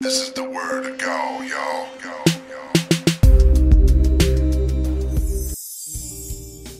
This 0.00 0.22
is 0.22 0.32
the 0.32 0.44
word 0.44 0.84
to 0.84 0.92
go, 0.96 1.42
yo, 1.42 1.88
yo, 2.02 2.14
yo. 2.48 2.58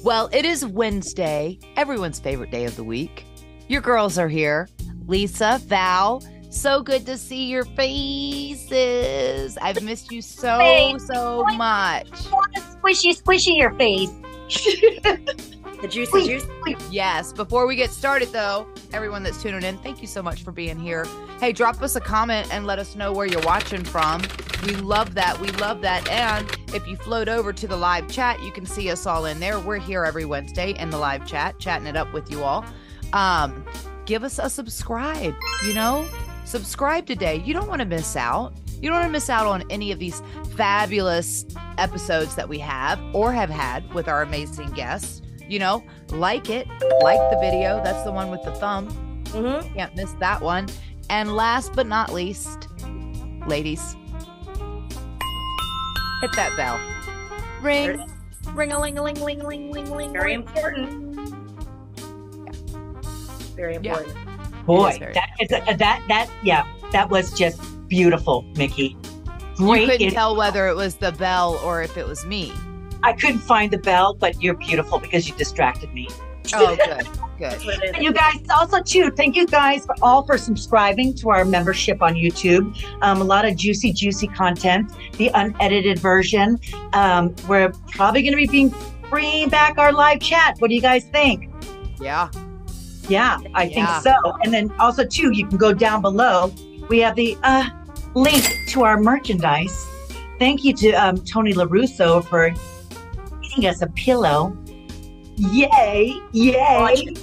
Well, 0.02 0.30
it 0.32 0.44
is 0.44 0.64
Wednesday, 0.64 1.58
everyone's 1.76 2.18
favorite 2.18 2.50
day 2.50 2.64
of 2.64 2.76
the 2.76 2.84
week. 2.84 3.26
Your 3.68 3.82
girls 3.82 4.16
are 4.18 4.28
here. 4.28 4.68
Lisa, 5.06 5.60
Val, 5.66 6.22
so 6.50 6.82
good 6.82 7.04
to 7.06 7.18
see 7.18 7.44
your 7.46 7.64
faces. 7.64 9.58
I've 9.58 9.82
missed 9.82 10.10
you 10.10 10.22
so, 10.22 10.96
so 10.98 11.44
much. 11.54 12.08
Squishy, 12.10 13.20
squishy 13.20 13.56
your 13.58 13.72
face. 13.74 14.10
the 15.80 15.88
juicy 15.88 16.26
juice. 16.26 16.46
Yes. 16.90 17.32
Before 17.32 17.66
we 17.66 17.76
get 17.76 17.90
started, 17.90 18.28
though, 18.28 18.66
everyone 18.92 19.22
that's 19.22 19.42
tuning 19.42 19.62
in, 19.62 19.78
thank 19.78 20.00
you 20.00 20.06
so 20.06 20.22
much 20.22 20.42
for 20.42 20.52
being 20.52 20.78
here. 20.78 21.06
Hey, 21.40 21.52
drop 21.52 21.80
us 21.82 21.96
a 21.96 22.00
comment 22.00 22.52
and 22.52 22.66
let 22.66 22.78
us 22.78 22.96
know 22.96 23.12
where 23.12 23.26
you're 23.26 23.42
watching 23.42 23.84
from. 23.84 24.22
We 24.66 24.74
love 24.74 25.14
that. 25.14 25.40
We 25.40 25.48
love 25.52 25.80
that. 25.82 26.08
And 26.08 26.48
if 26.74 26.86
you 26.88 26.96
float 26.96 27.28
over 27.28 27.52
to 27.52 27.66
the 27.66 27.76
live 27.76 28.08
chat, 28.08 28.42
you 28.42 28.50
can 28.50 28.66
see 28.66 28.90
us 28.90 29.06
all 29.06 29.26
in 29.26 29.38
there. 29.38 29.58
We're 29.60 29.78
here 29.78 30.04
every 30.04 30.24
Wednesday 30.24 30.72
in 30.72 30.90
the 30.90 30.98
live 30.98 31.26
chat, 31.26 31.58
chatting 31.58 31.86
it 31.86 31.96
up 31.96 32.12
with 32.12 32.30
you 32.30 32.42
all. 32.42 32.64
Um, 33.12 33.64
give 34.04 34.24
us 34.24 34.38
a 34.38 34.50
subscribe, 34.50 35.34
you 35.64 35.74
know? 35.74 36.06
Subscribe 36.44 37.06
today. 37.06 37.36
You 37.44 37.54
don't 37.54 37.68
want 37.68 37.80
to 37.80 37.86
miss 37.86 38.16
out. 38.16 38.54
You 38.80 38.88
don't 38.88 38.98
want 38.98 39.08
to 39.08 39.12
miss 39.12 39.28
out 39.28 39.46
on 39.46 39.64
any 39.70 39.92
of 39.92 39.98
these 39.98 40.22
fabulous 40.56 41.44
episodes 41.78 42.34
that 42.36 42.48
we 42.48 42.58
have 42.58 43.00
or 43.14 43.32
have 43.32 43.50
had 43.50 43.92
with 43.92 44.08
our 44.08 44.22
amazing 44.22 44.70
guests. 44.70 45.22
You 45.48 45.58
know, 45.58 45.82
like 46.10 46.50
it, 46.50 46.68
like 47.02 47.18
the 47.30 47.38
video. 47.40 47.82
That's 47.82 48.02
the 48.04 48.12
one 48.12 48.30
with 48.30 48.42
the 48.44 48.52
thumb. 48.52 48.88
Mm-hmm. 49.28 49.74
Can't 49.74 49.94
miss 49.96 50.12
that 50.14 50.40
one. 50.42 50.68
And 51.10 51.34
last 51.34 51.72
but 51.74 51.86
not 51.86 52.12
least, 52.12 52.68
ladies, 53.46 53.96
hit 56.20 56.32
that 56.34 56.52
bell. 56.56 56.78
Ring. 57.62 58.04
Ring 58.52 58.72
a 58.72 58.80
ling 58.80 58.98
a 58.98 59.02
ling 59.02 59.20
ling 59.20 59.42
ling 59.42 59.70
ling 59.70 59.90
ling. 59.90 60.12
Very 60.12 60.34
important. 60.34 61.04
Very 63.56 63.72
Yeah. 63.74 63.78
important. 63.98 64.66
Boy, 64.66 64.96
very- 64.98 65.14
that 65.14 65.30
is 65.40 65.50
a, 65.50 65.74
that 65.76 66.02
that 66.08 66.28
yeah, 66.42 66.66
that 66.92 67.08
was 67.08 67.32
just 67.32 67.60
beautiful, 67.88 68.42
Mickie. 68.56 68.96
Great. 69.56 69.80
You 69.82 69.86
couldn't 69.88 70.06
It- 70.08 70.12
tell 70.14 70.36
whether 70.36 70.68
it 70.68 70.76
was 70.76 70.96
the 70.96 71.12
bell 71.12 71.58
or 71.64 71.82
if 71.82 71.96
it 71.96 72.06
was 72.06 72.24
me. 72.26 72.52
I 73.02 73.12
couldn't 73.12 73.40
find 73.40 73.70
the 73.72 73.78
bell, 73.78 74.14
but 74.14 74.42
you're 74.42 74.54
beautiful 74.56 74.98
because 74.98 75.28
you 75.28 75.34
distracted 75.36 75.92
me. 75.94 76.08
Oh, 76.54 76.74
good, 76.76 77.06
good. 77.38 77.50
That's 77.50 77.64
what 77.64 77.74
it 77.82 77.94
And 77.94 77.96
is. 77.98 78.02
you 78.02 78.12
guys 78.12 78.36
also 78.50 78.82
too, 78.82 79.10
thank 79.10 79.36
you 79.36 79.46
guys 79.46 79.84
for 79.84 79.94
all 80.02 80.24
for 80.24 80.38
subscribing 80.38 81.14
to 81.16 81.28
our 81.30 81.44
membership 81.44 82.00
on 82.02 82.14
YouTube. 82.14 82.74
Um, 83.02 83.20
a 83.20 83.24
lot 83.24 83.44
of 83.44 83.54
juicy, 83.54 83.92
juicy 83.92 84.28
content, 84.28 84.90
the 85.18 85.30
unedited 85.34 85.98
version. 85.98 86.58
Um, 86.94 87.34
we're 87.46 87.70
probably 87.90 88.22
going 88.22 88.32
to 88.32 88.36
be 88.38 88.46
being 88.46 88.74
bringing 89.10 89.48
back 89.50 89.76
our 89.78 89.92
live 89.92 90.20
chat. 90.20 90.56
What 90.58 90.68
do 90.68 90.74
you 90.74 90.80
guys 90.80 91.04
think? 91.04 91.50
Yeah. 92.00 92.30
Yeah, 93.08 93.38
I 93.54 93.64
Yeah. 93.64 94.00
think 94.00 94.14
so. 94.14 94.32
And 94.42 94.52
then 94.52 94.72
also 94.78 95.04
too, 95.04 95.30
you 95.32 95.46
can 95.46 95.58
go 95.58 95.72
down 95.72 96.00
below. 96.02 96.52
We 96.88 96.98
have 97.00 97.14
the 97.14 97.36
uh, 97.42 97.68
link 98.14 98.58
to 98.68 98.84
our 98.84 98.98
merchandise. 98.98 99.86
Thank 100.38 100.64
you 100.64 100.72
to 100.76 100.92
um, 100.92 101.18
Tony 101.24 101.52
Larusso 101.52 102.24
for 102.24 102.50
us 103.66 103.82
a 103.82 103.86
pillow. 103.88 104.56
Yay! 105.36 106.20
Yay! 106.32 107.14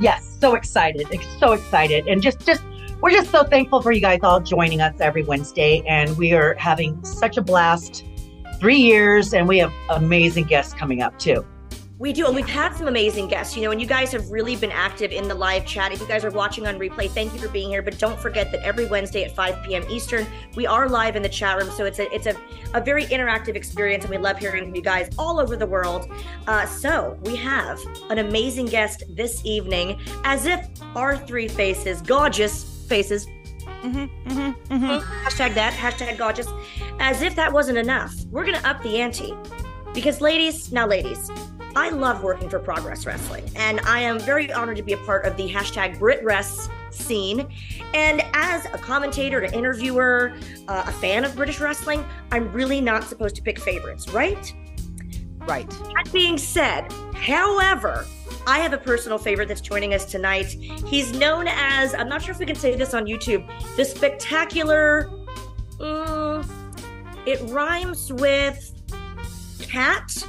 Yes, 0.00 0.36
so 0.40 0.54
excited, 0.54 1.06
so 1.38 1.52
excited, 1.52 2.06
and 2.06 2.20
just 2.20 2.44
just 2.44 2.62
we're 3.00 3.10
just 3.10 3.30
so 3.30 3.44
thankful 3.44 3.82
for 3.82 3.92
you 3.92 4.00
guys 4.00 4.20
all 4.22 4.40
joining 4.40 4.80
us 4.80 4.94
every 5.00 5.22
Wednesday, 5.22 5.82
and 5.86 6.16
we 6.16 6.32
are 6.32 6.54
having 6.54 7.02
such 7.04 7.36
a 7.36 7.42
blast. 7.42 8.04
Three 8.60 8.78
years, 8.78 9.34
and 9.34 9.48
we 9.48 9.58
have 9.58 9.72
amazing 9.90 10.44
guests 10.44 10.72
coming 10.72 11.02
up 11.02 11.18
too. 11.18 11.44
We 11.96 12.12
do, 12.12 12.26
and 12.26 12.34
we've 12.34 12.48
had 12.48 12.74
some 12.74 12.88
amazing 12.88 13.28
guests, 13.28 13.56
you 13.56 13.62
know, 13.62 13.70
and 13.70 13.80
you 13.80 13.86
guys 13.86 14.10
have 14.10 14.28
really 14.28 14.56
been 14.56 14.72
active 14.72 15.12
in 15.12 15.28
the 15.28 15.34
live 15.34 15.64
chat. 15.64 15.92
If 15.92 16.00
you 16.00 16.08
guys 16.08 16.24
are 16.24 16.30
watching 16.30 16.66
on 16.66 16.76
replay, 16.76 17.08
thank 17.08 17.32
you 17.32 17.38
for 17.38 17.48
being 17.48 17.68
here. 17.68 17.82
But 17.82 17.98
don't 17.98 18.18
forget 18.18 18.50
that 18.50 18.62
every 18.62 18.86
Wednesday 18.86 19.22
at 19.22 19.30
5 19.36 19.62
p.m. 19.64 19.84
Eastern, 19.88 20.26
we 20.56 20.66
are 20.66 20.88
live 20.88 21.14
in 21.14 21.22
the 21.22 21.28
chat 21.28 21.56
room. 21.56 21.70
So 21.70 21.84
it's 21.84 22.00
a 22.00 22.12
it's 22.12 22.26
a, 22.26 22.34
a 22.74 22.80
very 22.80 23.04
interactive 23.04 23.54
experience, 23.54 24.04
and 24.04 24.10
we 24.10 24.18
love 24.18 24.38
hearing 24.38 24.64
from 24.64 24.74
you 24.74 24.82
guys 24.82 25.08
all 25.16 25.38
over 25.38 25.56
the 25.56 25.66
world. 25.66 26.10
Uh, 26.48 26.66
so 26.66 27.16
we 27.22 27.36
have 27.36 27.78
an 28.10 28.18
amazing 28.18 28.66
guest 28.66 29.04
this 29.10 29.40
evening, 29.44 30.00
as 30.24 30.46
if 30.46 30.66
our 30.96 31.16
three 31.16 31.46
faces, 31.46 32.02
gorgeous 32.02 32.86
faces, 32.88 33.28
Mm-hmm, 33.84 34.30
mm-hmm, 34.30 34.74
mm-hmm. 34.74 35.26
hashtag 35.26 35.52
that, 35.54 35.74
hashtag 35.74 36.16
gorgeous. 36.16 36.48
As 37.00 37.20
if 37.20 37.36
that 37.36 37.52
wasn't 37.52 37.76
enough, 37.76 38.14
we're 38.30 38.46
gonna 38.46 38.62
up 38.64 38.82
the 38.82 38.98
ante. 38.98 39.34
Because 39.92 40.22
ladies, 40.22 40.72
now 40.72 40.86
ladies, 40.86 41.30
I 41.76 41.90
love 41.90 42.22
working 42.22 42.48
for 42.48 42.60
Progress 42.60 43.04
Wrestling, 43.04 43.50
and 43.56 43.80
I 43.80 43.98
am 44.00 44.20
very 44.20 44.52
honored 44.52 44.76
to 44.76 44.82
be 44.82 44.92
a 44.92 44.98
part 44.98 45.26
of 45.26 45.36
the 45.36 45.48
hashtag 45.48 45.98
BritWres 45.98 46.70
scene. 46.92 47.48
And 47.94 48.22
as 48.32 48.64
a 48.66 48.78
commentator, 48.78 49.40
an 49.40 49.52
interviewer, 49.52 50.34
uh, 50.68 50.84
a 50.86 50.92
fan 50.92 51.24
of 51.24 51.34
British 51.34 51.58
wrestling, 51.58 52.04
I'm 52.30 52.52
really 52.52 52.80
not 52.80 53.02
supposed 53.04 53.34
to 53.36 53.42
pick 53.42 53.58
favorites, 53.58 54.08
right? 54.10 54.54
Right. 55.38 55.68
That 55.68 56.08
being 56.12 56.38
said, 56.38 56.92
however, 57.12 58.06
I 58.46 58.60
have 58.60 58.72
a 58.72 58.78
personal 58.78 59.18
favorite 59.18 59.48
that's 59.48 59.60
joining 59.60 59.94
us 59.94 60.04
tonight. 60.04 60.46
He's 60.46 61.12
known 61.12 61.46
as, 61.48 61.92
I'm 61.92 62.08
not 62.08 62.22
sure 62.22 62.32
if 62.32 62.38
we 62.38 62.46
can 62.46 62.56
say 62.56 62.76
this 62.76 62.94
on 62.94 63.06
YouTube, 63.06 63.48
the 63.76 63.84
spectacular. 63.84 65.10
mm, 65.78 66.48
it 67.26 67.40
rhymes 67.50 68.12
with 68.12 68.70
cat, 69.60 70.24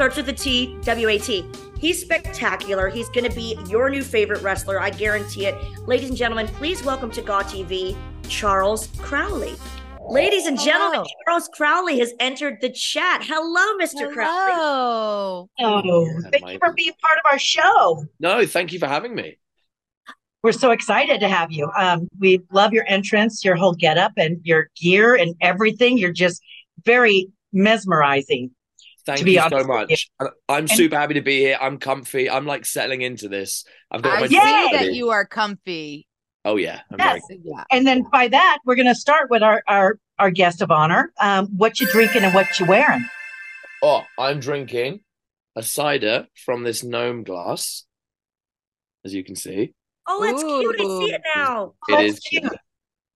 starts 0.00 0.16
with 0.16 0.30
a 0.30 0.32
T, 0.32 0.78
W 0.80 1.08
A 1.08 1.18
T. 1.18 1.44
He's 1.78 2.00
spectacular. 2.00 2.88
He's 2.88 3.10
going 3.10 3.28
to 3.28 3.36
be 3.36 3.58
your 3.68 3.90
new 3.90 4.02
favorite 4.02 4.40
wrestler. 4.40 4.80
I 4.80 4.88
guarantee 4.88 5.44
it. 5.44 5.54
Ladies 5.86 6.08
and 6.08 6.16
gentlemen, 6.16 6.46
please 6.46 6.82
welcome 6.82 7.10
to 7.10 7.20
Gaw 7.20 7.42
TV, 7.42 7.94
Charles 8.26 8.86
Crowley. 8.96 9.56
Ladies 10.08 10.46
and 10.46 10.58
gentlemen, 10.58 11.00
Hello. 11.00 11.06
Charles 11.26 11.50
Crowley 11.52 11.98
has 11.98 12.14
entered 12.18 12.62
the 12.62 12.70
chat. 12.70 13.22
Hello, 13.22 13.76
Mr. 13.76 14.10
Crowley. 14.10 14.52
Hello. 14.54 15.50
Oh, 15.58 16.20
thank 16.32 16.48
you 16.48 16.58
for 16.58 16.72
being 16.72 16.94
part 17.02 17.18
of 17.18 17.30
our 17.30 17.38
show. 17.38 18.06
No, 18.20 18.46
thank 18.46 18.72
you 18.72 18.78
for 18.78 18.86
having 18.86 19.14
me. 19.14 19.36
We're 20.42 20.52
so 20.52 20.70
excited 20.70 21.20
to 21.20 21.28
have 21.28 21.52
you. 21.52 21.70
Um, 21.76 22.08
we 22.18 22.40
love 22.50 22.72
your 22.72 22.86
entrance, 22.88 23.44
your 23.44 23.56
whole 23.56 23.74
getup, 23.74 24.12
and 24.16 24.40
your 24.44 24.70
gear 24.80 25.14
and 25.14 25.34
everything. 25.42 25.98
You're 25.98 26.10
just 26.10 26.40
very 26.86 27.28
mesmerizing. 27.52 28.52
Thank 29.06 29.20
To 29.20 29.24
be 29.24 29.32
you 29.32 29.40
honest 29.40 29.62
so 29.62 29.66
much. 29.66 30.10
And 30.20 30.28
I'm 30.48 30.58
And- 30.60 30.70
super 30.70 30.96
happy 30.98 31.14
to 31.14 31.20
be 31.22 31.38
here. 31.38 31.58
I'm 31.60 31.78
comfy. 31.78 32.28
I'm 32.30 32.46
like 32.46 32.66
settling 32.66 33.02
into 33.02 33.28
this. 33.28 33.64
I've 33.90 34.02
got 34.02 34.18
I 34.18 34.20
my 34.20 34.26
see 34.28 34.34
Yay! 34.36 34.68
that 34.72 34.92
you 34.94 35.10
are 35.10 35.24
comfy. 35.26 36.06
Oh 36.44 36.56
yeah, 36.56 36.80
I'm 36.90 36.98
Yes. 36.98 37.22
very 37.28 37.40
Yeah. 37.44 37.64
And 37.70 37.86
then 37.86 38.02
by 38.10 38.28
that, 38.28 38.58
we're 38.64 38.74
going 38.76 38.86
to 38.88 38.94
start 38.94 39.30
with 39.30 39.42
our 39.42 39.62
our 39.68 39.98
our 40.18 40.30
guest 40.30 40.60
of 40.62 40.70
honor. 40.70 41.12
Um, 41.20 41.46
what 41.56 41.80
you 41.80 41.86
drinking 41.88 42.24
and 42.24 42.34
what 42.34 42.46
you 42.60 42.66
wearing? 42.66 43.04
Oh, 43.82 44.04
I'm 44.18 44.40
drinking 44.40 45.00
a 45.56 45.62
cider 45.62 46.26
from 46.44 46.62
this 46.62 46.84
gnome 46.84 47.24
glass, 47.24 47.84
as 49.04 49.14
you 49.14 49.24
can 49.24 49.34
see. 49.36 49.72
Oh, 50.06 50.22
it's 50.24 50.42
cute. 50.42 50.76
I 50.78 50.84
see 51.06 51.12
it 51.14 51.22
now. 51.34 51.74
It 51.88 51.94
Oh, 51.94 52.00
is 52.00 52.20
cute. 52.20 52.42
cute. 52.42 52.56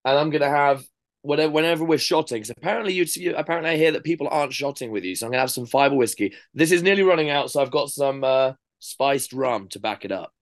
And 0.07 0.19
I'm 0.19 0.31
gonna 0.31 0.49
have 0.51 0.85
whenever 1.25 1.53
whenever 1.53 1.85
we're 1.85 1.99
shotting, 1.99 2.37
because 2.37 2.51
apparently 2.51 2.93
you, 2.93 3.05
you 3.15 3.35
apparently 3.35 3.71
I 3.71 3.77
hear 3.77 3.93
that 3.93 4.05
people 4.05 4.29
aren't 4.31 4.53
shotting 4.53 4.91
with 4.91 5.05
you, 5.05 5.17
so 5.17 5.27
I'm 5.27 5.33
gonna 5.33 5.41
have 5.41 5.51
some 5.51 5.67
fiber 5.67 5.97
whiskey. 5.97 6.35
This 6.53 6.71
is 6.71 6.83
nearly 6.83 7.03
running 7.03 7.31
out, 7.31 7.51
so 7.51 7.61
I've 7.61 7.71
got 7.71 7.89
some 7.89 8.23
uh, 8.23 8.53
spiced 8.79 9.33
rum 9.33 9.69
to 9.71 9.81
back 9.81 10.05
it 10.05 10.13
up. 10.13 10.33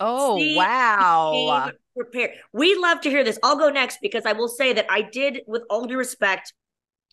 Oh, 0.00 0.38
See, 0.38 0.56
wow. 0.56 1.66
Came 1.66 1.74
prepared. 1.96 2.30
We 2.52 2.74
love 2.76 3.02
to 3.02 3.10
hear 3.10 3.22
this. 3.22 3.38
I'll 3.42 3.58
go 3.58 3.70
next 3.70 3.98
because 4.02 4.26
I 4.26 4.32
will 4.32 4.48
say 4.48 4.72
that 4.72 4.86
I 4.90 5.02
did, 5.02 5.42
with 5.46 5.62
all 5.70 5.86
due 5.86 5.96
respect, 5.98 6.52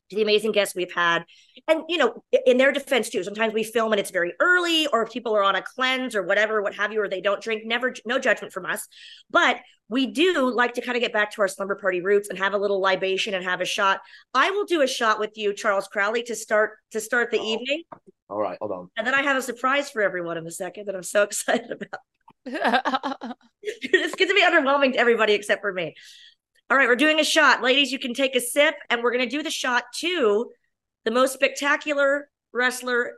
to 0.09 0.15
the 0.15 0.23
amazing 0.23 0.51
guests 0.51 0.75
we've 0.75 0.91
had. 0.91 1.23
And, 1.67 1.83
you 1.87 1.97
know, 1.97 2.23
in 2.45 2.57
their 2.57 2.71
defense 2.71 3.09
too, 3.09 3.23
sometimes 3.23 3.53
we 3.53 3.63
film 3.63 3.93
and 3.93 3.99
it's 3.99 4.09
very 4.09 4.33
early 4.39 4.87
or 4.87 5.05
people 5.05 5.35
are 5.35 5.43
on 5.43 5.55
a 5.55 5.61
cleanse 5.61 6.15
or 6.15 6.23
whatever, 6.23 6.63
what 6.63 6.73
have 6.75 6.91
you, 6.91 7.01
or 7.01 7.07
they 7.07 7.21
don't 7.21 7.41
drink, 7.41 7.63
never, 7.65 7.93
no 8.05 8.17
judgment 8.17 8.51
from 8.51 8.65
us. 8.65 8.87
But 9.29 9.57
we 9.89 10.05
do 10.07 10.51
like 10.53 10.75
to 10.75 10.81
kind 10.81 10.95
of 10.95 11.01
get 11.01 11.11
back 11.11 11.31
to 11.33 11.41
our 11.41 11.47
slumber 11.47 11.75
party 11.75 12.01
roots 12.01 12.29
and 12.29 12.37
have 12.37 12.53
a 12.53 12.57
little 12.57 12.79
libation 12.79 13.33
and 13.33 13.43
have 13.43 13.59
a 13.59 13.65
shot. 13.65 13.99
I 14.33 14.51
will 14.51 14.65
do 14.65 14.81
a 14.81 14.87
shot 14.87 15.19
with 15.19 15.31
you, 15.35 15.53
Charles 15.53 15.87
Crowley, 15.87 16.23
to 16.23 16.35
start, 16.35 16.73
to 16.91 16.99
start 17.01 17.31
the 17.31 17.39
Oh. 17.39 17.43
evening. 17.45 17.83
All 18.29 18.37
right, 18.39 18.57
hold 18.61 18.71
on. 18.71 18.89
And 18.95 19.05
then 19.07 19.15
I 19.15 19.23
have 19.23 19.35
a 19.35 19.41
surprise 19.41 19.89
for 19.89 20.01
everyone 20.03 20.37
in 20.37 20.45
a 20.45 20.51
second 20.51 20.85
that 20.85 20.95
I'm 20.95 21.03
so 21.03 21.23
excited 21.29 21.71
about. 21.71 21.99
it's 23.61 24.15
going 24.15 24.29
to 24.29 24.33
be 24.35 24.43
underwhelming 24.43 24.93
to 24.93 24.99
everybody 24.99 25.33
except 25.33 25.61
for 25.61 25.73
me. 25.73 25.95
All 26.69 26.77
right, 26.77 26.87
we're 26.87 26.95
doing 26.95 27.19
a 27.19 27.23
shot. 27.23 27.63
Ladies, 27.63 27.91
you 27.91 27.97
can 27.97 28.13
take 28.13 28.35
a 28.35 28.39
sip, 28.39 28.75
and 28.91 29.01
we're 29.01 29.11
going 29.11 29.27
to 29.27 29.35
do 29.37 29.41
the 29.41 29.49
shot 29.49 29.85
to 30.01 30.51
the 31.03 31.11
most 31.11 31.33
spectacular 31.33 32.29
wrestler 32.53 33.13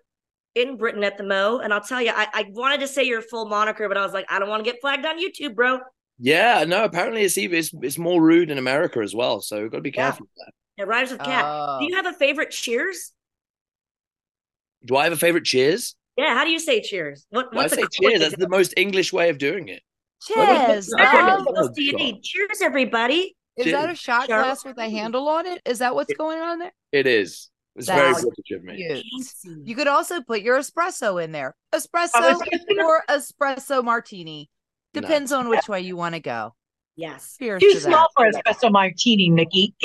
in 0.56 0.78
Britain 0.78 1.04
at 1.04 1.18
the 1.18 1.24
Mo. 1.26 1.60
And 1.60 1.74
I'll 1.74 1.82
tell 1.82 2.02
you, 2.02 2.12
I, 2.16 2.28
I 2.34 2.46
wanted 2.52 2.80
to 2.80 2.88
say 2.88 3.04
your 3.04 3.22
full 3.22 3.46
moniker, 3.48 3.88
but 3.90 3.98
I 3.98 4.04
was 4.06 4.14
like, 4.14 4.26
I 4.30 4.40
don't 4.40 4.48
want 4.50 4.64
to 4.64 4.72
get 4.72 4.80
flagged 4.80 5.06
on 5.06 5.20
YouTube, 5.22 5.56
bro. 5.56 5.80
Yeah, 6.24 6.66
no. 6.68 6.84
Apparently, 6.84 7.24
it's 7.24 7.38
even 7.38 7.58
it's, 7.58 7.72
it's 7.82 7.98
more 7.98 8.22
rude 8.22 8.52
in 8.52 8.60
America 8.60 9.00
as 9.00 9.16
well. 9.16 9.42
So 9.42 9.62
we've 9.62 9.72
got 9.72 9.78
to 9.78 9.84
be 9.84 9.90
Yeah. 9.90 10.12
careful. 10.12 10.28
With 10.28 10.46
that. 10.46 10.54
It 10.84 10.88
rhymes 10.88 11.12
with 11.12 11.20
cat. 11.20 11.44
Oh. 11.46 11.80
Do 11.80 11.86
you 11.86 11.94
ah. 11.94 12.04
have 12.04 12.14
a 12.14 12.18
favorite 12.18 12.52
cheers? 12.52 13.12
Do 14.86 14.96
I 14.96 15.04
have 15.06 15.14
a 15.14 15.18
favorite? 15.18 15.46
Cheers. 15.46 15.96
Yeah, 16.18 16.36
how 16.36 16.44
do 16.44 16.52
you 16.52 16.60
say 16.60 16.82
cheers? 16.82 17.26
What, 17.30 17.54
Why 17.54 17.64
what's 17.64 17.74
say 17.74 17.82
a 17.82 17.88
cheers? 17.92 18.20
That's 18.20 18.38
the 18.38 18.50
most 18.50 18.74
English 18.78 19.12
way 19.12 19.30
of 19.30 19.38
doing 19.40 19.68
it. 19.68 19.82
Cheers. 20.28 20.94
I 20.98 21.12
don't 21.12 21.26
dog. 21.26 21.40
know. 21.40 21.46
What 21.46 21.58
else 21.58 21.72
do 21.76 21.84
you 21.84 21.94
need? 21.94 22.22
Cheers, 22.22 22.62
everybody. 22.62 23.36
Is 23.58 23.72
that 23.72 23.90
a 23.90 23.96
shot 23.96 24.28
Cheers. 24.28 24.44
glass 24.44 24.66
with 24.66 24.78
a 24.78 24.90
handle 24.90 25.28
on 25.28 25.48
it? 25.48 25.62
Is 25.66 25.80
that 25.80 25.96
what's 25.96 26.14
going 26.14 26.40
on 26.40 26.60
there? 26.60 26.74
It 26.92 27.08
is. 27.08 27.50
It's 27.76 27.88
very 27.88 28.14
British 28.14 28.52
of 28.52 28.64
me. 28.64 29.04
You 29.64 29.76
could 29.76 29.88
also 29.88 30.22
put 30.22 30.42
your 30.42 30.60
espresso 30.60 31.24
in 31.24 31.32
there. 31.32 31.56
Espresso 31.74 32.40
or 32.80 33.04
espresso 33.10 33.84
martini. 33.84 34.50
No. 34.94 35.02
Depends 35.02 35.32
on 35.32 35.50
which 35.50 35.68
way 35.70 35.82
you 35.82 35.96
want 35.96 36.16
to 36.16 36.22
go. 36.22 36.56
Yes. 36.96 37.38
Cheers 37.40 37.62
Too 37.62 37.80
small 37.80 38.08
that. 38.18 38.34
for 38.34 38.54
espresso 38.54 38.72
martini, 38.72 39.30
Mickie. 39.30 39.74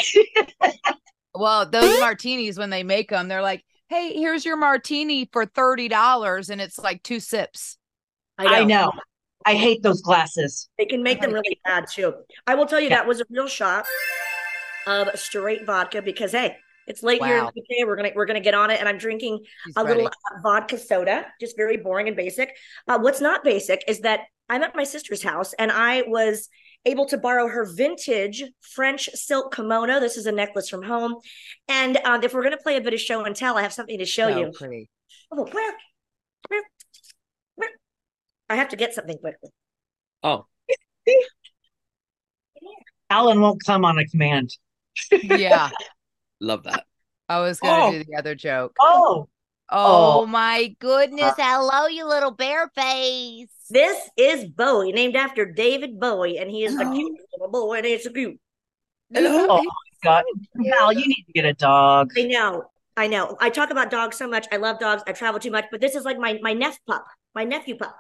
Well, 1.38 1.66
those 1.68 2.00
martinis, 2.00 2.58
when 2.58 2.70
they 2.70 2.82
make 2.82 3.10
them, 3.10 3.28
they're 3.28 3.42
like, 3.42 3.62
hey, 3.88 4.14
here's 4.14 4.44
your 4.44 4.56
martini 4.56 5.28
for 5.32 5.44
$30. 5.44 6.50
And 6.50 6.60
it's 6.60 6.78
like 6.78 7.02
two 7.02 7.20
sips. 7.20 7.76
I 8.38 8.64
know. 8.64 8.92
I 9.44 9.54
hate 9.54 9.82
those 9.82 10.02
glasses. 10.02 10.68
They 10.78 10.86
can 10.86 11.02
make 11.02 11.20
them 11.20 11.32
really 11.32 11.60
bad 11.64 11.86
too. 11.92 12.14
I 12.46 12.54
will 12.54 12.66
tell 12.66 12.80
you 12.80 12.88
that 12.88 13.06
was 13.06 13.20
a 13.20 13.24
real 13.30 13.46
shot 13.46 13.86
of 14.86 15.08
straight 15.18 15.64
vodka 15.64 16.02
because 16.02 16.32
hey, 16.32 16.56
it's 16.86 17.02
late 17.02 17.22
here 17.22 17.38
in 17.38 17.44
the 17.44 17.50
UK. 17.50 17.86
We're 17.86 17.96
gonna 17.96 18.12
we're 18.14 18.26
gonna 18.26 18.40
get 18.40 18.54
on 18.54 18.70
it, 18.70 18.80
and 18.80 18.88
I'm 18.88 18.98
drinking 18.98 19.40
She's 19.64 19.74
a 19.76 19.84
ready. 19.84 20.02
little 20.02 20.08
uh, 20.08 20.40
vodka 20.42 20.78
soda, 20.78 21.26
just 21.40 21.56
very 21.56 21.76
boring 21.76 22.08
and 22.08 22.16
basic. 22.16 22.56
Uh, 22.88 22.98
what's 22.98 23.20
not 23.20 23.44
basic 23.44 23.84
is 23.86 24.00
that 24.00 24.20
I'm 24.48 24.62
at 24.62 24.76
my 24.76 24.84
sister's 24.84 25.22
house 25.22 25.52
and 25.54 25.70
I 25.72 26.02
was 26.06 26.48
able 26.84 27.06
to 27.06 27.18
borrow 27.18 27.48
her 27.48 27.64
vintage 27.74 28.44
French 28.74 29.08
silk 29.14 29.54
kimono. 29.54 29.98
This 30.00 30.16
is 30.16 30.26
a 30.26 30.32
necklace 30.32 30.68
from 30.68 30.82
home, 30.84 31.16
and 31.68 31.96
um, 32.04 32.22
if 32.22 32.32
we're 32.32 32.44
gonna 32.44 32.56
play 32.56 32.76
a 32.76 32.80
bit 32.80 32.94
of 32.94 33.00
show 33.00 33.24
and 33.24 33.34
tell, 33.34 33.56
I 33.58 33.62
have 33.62 33.72
something 33.72 33.98
to 33.98 34.04
show 34.04 34.30
So 34.30 34.38
you. 34.38 34.52
pretty. 34.52 34.88
Oh, 35.32 35.44
where, 35.44 35.74
where, 36.48 36.62
where? 37.56 37.70
I 38.48 38.54
have 38.56 38.68
to 38.68 38.76
get 38.76 38.94
something 38.94 39.18
quickly. 39.18 39.50
Oh, 40.22 40.46
Alan 43.10 43.40
won't 43.40 43.62
come 43.64 43.84
on 43.84 43.98
a 43.98 44.06
command. 44.06 44.50
Yeah. 45.10 45.70
love 46.40 46.64
that. 46.64 46.84
I 47.28 47.40
was 47.40 47.58
going 47.60 47.74
to 47.74 47.82
Oh. 47.86 47.92
do 47.98 48.04
the 48.04 48.16
other 48.18 48.34
joke. 48.34 48.72
Oh, 48.80 49.28
Oh, 49.68 50.20
Oh. 50.22 50.26
my 50.26 50.74
goodness. 50.78 51.32
Uh, 51.32 51.34
Hello, 51.38 51.86
you 51.88 52.06
little 52.06 52.30
bear 52.30 52.68
face. 52.74 53.48
This 53.68 54.10
is 54.16 54.44
Bowie, 54.44 54.92
named 54.92 55.16
after 55.16 55.44
David 55.44 55.98
Bowie, 55.98 56.38
and 56.38 56.50
he 56.50 56.64
is 56.64 56.76
the 56.76 56.84
Oh. 56.84 56.92
cutest 56.92 57.26
little 57.32 57.48
boy, 57.50 57.78
and 57.78 57.86
it's 57.86 58.06
a 58.06 58.12
cute. 58.12 58.38
Hello. 59.12 59.46
oh 59.50 59.64
God. 60.02 60.24
Al, 60.80 60.92
you 60.92 61.06
need 61.08 61.24
to 61.26 61.32
get 61.32 61.44
a 61.44 61.52
dog. 61.54 62.12
I 62.16 62.22
know, 62.22 62.64
I 62.96 63.06
know. 63.08 63.36
I 63.40 63.50
talk 63.50 63.70
about 63.70 63.90
dogs 63.90 64.16
so 64.16 64.28
much. 64.28 64.46
I 64.52 64.56
love 64.56 64.78
dogs. 64.78 65.02
I 65.06 65.12
travel 65.12 65.40
too 65.40 65.50
much, 65.50 65.64
but 65.70 65.80
this 65.80 65.94
is 65.96 66.04
like 66.04 66.18
my 66.18 66.38
my 66.42 66.52
nephew 66.52 66.78
pup, 66.86 67.04
my 67.34 67.42
nephew 67.44 67.76
pup. 67.76 67.96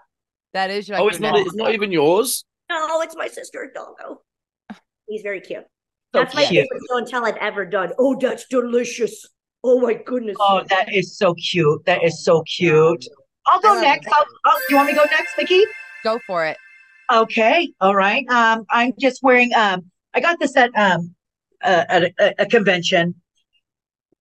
That 0.52 0.70
is 0.70 0.88
like 0.88 1.00
oh, 1.00 1.08
it's 1.08 1.18
not. 1.20 1.34
next- 1.34 1.46
It's 1.48 1.56
not 1.56 1.72
even 1.74 1.90
yours. 1.90 2.44
No, 2.70 3.00
it's 3.02 3.16
my 3.16 3.28
sister's 3.28 3.70
doggo. 3.74 4.22
He's 5.08 5.22
very 5.22 5.40
cute. 5.40 5.64
So 6.14 6.20
That's 6.20 6.34
my 6.34 6.44
favorite 6.46 6.68
show 6.90 6.96
and 6.98 7.06
tell 7.06 7.24
I've 7.24 7.36
ever 7.36 7.64
done. 7.64 7.92
Oh, 7.98 8.16
that's 8.18 8.46
delicious. 8.46 9.26
Oh 9.68 9.80
my 9.80 9.94
goodness. 9.94 10.36
Oh, 10.38 10.62
that 10.68 10.94
is 10.94 11.18
so 11.18 11.34
cute. 11.34 11.84
That 11.86 12.04
is 12.04 12.22
so 12.24 12.42
cute. 12.42 13.04
I'll 13.46 13.60
go 13.60 13.70
love 13.70 13.82
next. 13.82 14.06
it. 14.06 14.12
I'll, 14.14 14.24
oh, 14.44 14.60
you 14.70 14.76
want 14.76 14.86
me 14.86 14.92
to 14.92 14.98
go 15.00 15.04
next, 15.10 15.36
Mickie? 15.36 15.64
Go 16.04 16.20
for 16.24 16.46
it. 16.46 16.56
Okay. 17.12 17.72
All 17.80 17.96
right. 17.96 18.24
Um, 18.28 18.64
I'm 18.70 18.92
just 19.00 19.24
wearing. 19.24 19.52
Um, 19.56 19.90
I 20.14 20.20
got 20.20 20.38
this 20.38 20.56
at 20.56 20.70
um, 20.76 21.16
uh, 21.64 21.84
at 21.88 22.02
a, 22.04 22.42
a 22.42 22.46
convention. 22.46 23.16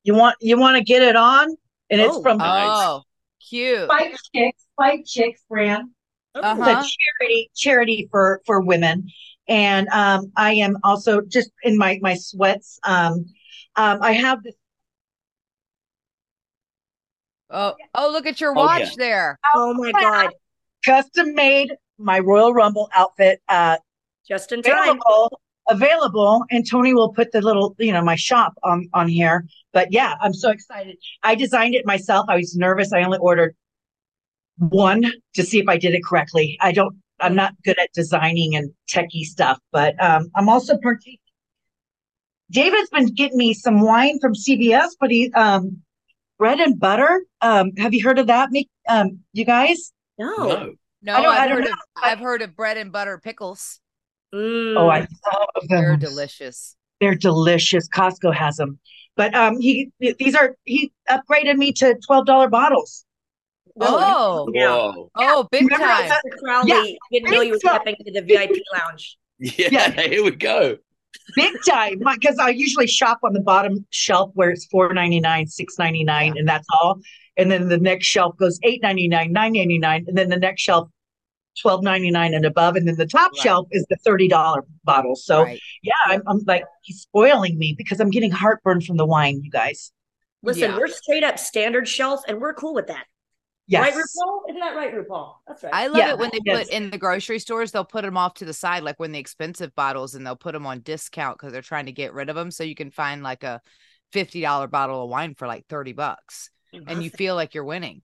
You 0.04 0.16
want 0.16 0.36
you 0.42 0.58
want 0.60 0.78
to 0.78 0.84
get 0.84 1.04
it 1.04 1.16
on, 1.16 1.56
and 1.92 2.02
it's 2.02 2.16
Oh. 2.16 2.24
from 2.24 2.40
Nice. 2.40 2.68
Oh, 2.72 3.04
cute. 3.48 3.84
Spike 3.86 4.16
Chicks, 4.34 4.64
Spike 4.74 5.06
Chicks 5.06 5.42
brand. 5.48 5.90
Oh, 6.34 6.42
Uh-huh. 6.42 6.64
It's 6.80 6.88
a 6.88 6.98
charity 7.20 7.52
charity 7.56 8.08
for 8.10 8.42
for 8.48 8.62
women, 8.62 9.10
and 9.48 9.88
um, 9.90 10.32
I 10.36 10.54
am 10.56 10.78
also 10.84 11.22
just 11.22 11.52
in 11.62 11.78
my 11.78 12.00
my 12.02 12.16
sweats. 12.16 12.80
Um, 12.84 13.26
um, 13.76 14.00
I 14.02 14.14
have 14.14 14.42
this. 14.42 14.56
Oh, 17.58 17.74
oh, 17.96 18.12
look 18.12 18.26
at 18.26 18.42
your 18.42 18.52
Oh, 18.52 18.66
watch 18.66 18.80
yeah. 18.82 18.90
there. 18.98 19.40
oh 19.56 19.74
my 19.74 19.92
God. 19.94 20.32
custom 20.86 21.34
made 21.34 21.72
my 21.98 22.20
Royal 22.20 22.54
Rumble 22.54 22.90
outfit 22.94 23.42
uh 23.48 23.78
Just 24.28 24.52
in 24.52 24.62
time. 24.62 24.74
available 25.00 25.40
available 25.70 26.44
and 26.52 26.70
Tony 26.70 26.94
will 26.94 27.14
put 27.14 27.32
the 27.32 27.42
little 27.42 27.74
you 27.80 27.92
know 27.94 28.04
my 28.04 28.16
shop 28.16 28.54
on 28.64 28.88
on 28.94 29.08
here 29.08 29.46
but 29.72 29.92
yeah 29.92 30.16
I'm 30.22 30.34
so 30.34 30.50
excited 30.52 30.98
I 31.24 31.34
designed 31.36 31.74
it 31.76 31.86
myself 31.86 32.26
I 32.30 32.36
was 32.36 32.56
nervous 32.56 32.92
I 32.94 33.02
only 33.04 33.18
ordered 33.20 33.56
one 34.58 35.06
to 35.36 35.44
see 35.44 35.60
if 35.60 35.68
I 35.70 35.78
did 35.78 35.94
it 35.96 36.04
correctly 36.06 36.58
I 36.62 36.72
don't 36.74 36.98
I'm 37.22 37.34
not 37.36 37.54
good 37.64 37.80
at 37.80 37.90
designing 37.94 38.56
and 38.58 38.72
techie 38.88 39.24
stuff 39.24 39.58
but 39.72 39.96
um 40.04 40.30
I'm 40.36 40.50
also 40.50 40.78
partaking 40.78 41.20
David's 42.52 42.90
been 42.90 43.08
getting 43.16 43.38
me 43.38 43.54
some 43.56 43.82
wine 43.82 44.20
from 44.20 44.34
CVS 44.36 44.90
but 45.00 45.10
he 45.10 45.32
um 45.34 45.82
bread 46.38 46.60
and 46.60 46.80
butter 46.80 47.24
um 47.42 47.72
have 47.78 47.94
you 47.94 48.04
heard 48.04 48.20
of 48.20 48.28
that 48.28 48.50
Mick 48.54 48.68
um 48.90 49.20
you 49.34 49.46
guys 49.46 49.92
No. 50.18 50.36
No. 50.36 50.74
No, 51.02 51.14
I 51.14 51.22
don't- 51.22 51.26
I've 51.36 51.40
I 51.42 51.48
don't 51.48 51.58
heard 51.58 51.66
know. 51.66 51.72
of 51.72 51.78
I've 52.04 52.20
heard 52.20 52.42
of 52.42 52.56
bread 52.56 52.78
and 52.78 52.92
butter 52.92 53.20
pickles. 53.24 53.80
Mm. 54.34 54.76
oh 54.78 54.90
I 54.90 55.00
love 55.00 55.08
them 55.56 55.68
They're 55.70 55.98
delicious. 55.98 56.76
They're 57.00 57.16
delicious. 57.16 57.88
Costco 57.90 58.34
has 58.34 58.56
them. 58.58 58.80
But 59.16 59.34
um 59.36 59.60
he 59.60 59.92
these 60.00 60.36
are 60.36 60.56
he 60.66 60.92
upgraded 61.10 61.56
me 61.58 61.72
to 61.74 61.96
$12 62.10 62.50
bottles. 62.52 63.06
Oh, 63.80 64.50
Yeah. 64.54 64.70
Whoa. 64.70 65.12
oh, 65.18 65.48
big 65.52 65.64
Remember 65.64 65.86
I 65.86 66.02
time. 66.02 66.10
said- 66.10 66.22
Mr. 66.34 66.40
Crowley 66.40 66.70
Yeah. 66.70 67.20
didn't 67.20 67.32
know 67.34 67.42
you 67.42 67.52
were 67.52 67.60
So- 67.60 67.70
stepping 67.70 67.96
into 68.00 68.20
the 68.20 68.26
VIP 68.26 68.62
lounge. 68.74 69.18
Yeah, 69.38 69.68
Yeah. 69.72 70.02
Here 70.02 70.24
we 70.24 70.32
go. 70.32 70.78
Big 71.36 71.54
time. 71.68 72.00
Because 72.00 72.38
I 72.40 72.50
usually 72.50 72.88
shop 72.88 73.20
on 73.24 73.34
the 73.34 73.42
bottom 73.42 73.86
shelf 73.90 74.32
where 74.34 74.50
it's 74.50 74.68
$4.99, 74.74 75.22
$6.99, 75.22 76.38
and 76.40 76.48
that's 76.48 76.68
all. 76.74 77.00
And 77.38 77.52
then 77.52 77.68
the 77.70 77.78
next 77.78 78.06
shelf 78.08 78.38
goes 78.38 78.60
$8.99, 78.62 79.32
$9.99, 79.32 80.08
and 80.08 80.18
then 80.18 80.30
the 80.30 80.38
next 80.38 80.62
shelf 80.62 80.90
$12.99 81.64 82.36
and 82.36 82.46
above. 82.46 82.76
And 82.76 82.88
then 82.88 82.96
the 82.96 83.06
top 83.06 83.32
Right. 83.32 83.42
shelf 83.42 83.68
is 83.72 83.86
the 83.90 83.98
$30 84.06 84.62
bottle. 84.84 85.16
So 85.16 85.44
Right. 85.44 85.60
yeah, 85.84 85.94
I'm, 86.06 86.22
I'm 86.28 86.40
like 86.46 86.64
he's 86.84 87.02
spoiling 87.02 87.58
me 87.58 87.74
because 87.78 88.00
I'm 88.00 88.10
getting 88.10 88.32
heartburn 88.32 88.82
from 88.82 88.98
the 88.98 89.06
wine, 89.06 89.42
you 89.44 89.50
guys. 89.52 89.92
Listen, 90.44 90.72
Yeah. 90.72 90.78
we're 90.78 90.88
straight 90.88 91.24
up 91.24 91.40
standard 91.40 91.88
shelf, 91.88 92.22
and 92.28 92.40
we're 92.40 92.54
cool 92.54 92.74
with 92.74 92.88
that. 92.88 93.06
Yes. 93.68 93.82
Right, 93.82 93.94
RuPaul? 93.94 94.50
Isn't 94.50 94.60
that 94.60 94.76
right, 94.76 94.94
RuPaul? 94.94 95.34
That's 95.48 95.64
right. 95.64 95.74
I 95.74 95.88
love 95.88 95.98
Yeah, 95.98 96.12
it 96.12 96.20
when 96.20 96.30
they 96.32 96.40
yes. 96.46 96.66
put 96.66 96.70
in 96.70 96.92
the 96.92 96.98
grocery 96.98 97.40
stores, 97.40 97.72
they'll 97.72 97.84
put 97.86 98.04
them 98.04 98.18
off 98.18 98.36
to 98.36 98.46
the 98.46 98.54
side, 98.54 98.84
like 98.84 99.00
when 99.00 99.12
the 99.12 99.20
expensive 99.20 99.74
bottles, 99.76 100.14
and 100.16 100.26
they'll 100.26 100.36
put 100.36 100.54
them 100.54 100.68
on 100.68 100.82
discount 100.82 101.38
because 101.38 101.52
they're 101.52 101.62
trying 101.64 101.88
to 101.88 101.92
get 101.92 102.14
rid 102.14 102.30
of 102.30 102.36
them. 102.36 102.52
So 102.52 102.64
you 102.64 102.76
can 102.76 102.92
find 102.92 103.24
like 103.24 103.44
a 103.44 103.62
$50 104.12 104.68
bottle 104.68 105.04
of 105.04 105.10
wine 105.10 105.34
for 105.36 105.48
like 105.48 105.66
30 105.68 105.94
bucks 105.94 106.50
and 106.88 107.02
you 107.04 107.10
feel 107.10 107.36
like 107.36 107.54
you're 107.56 107.64
winning. 107.66 108.02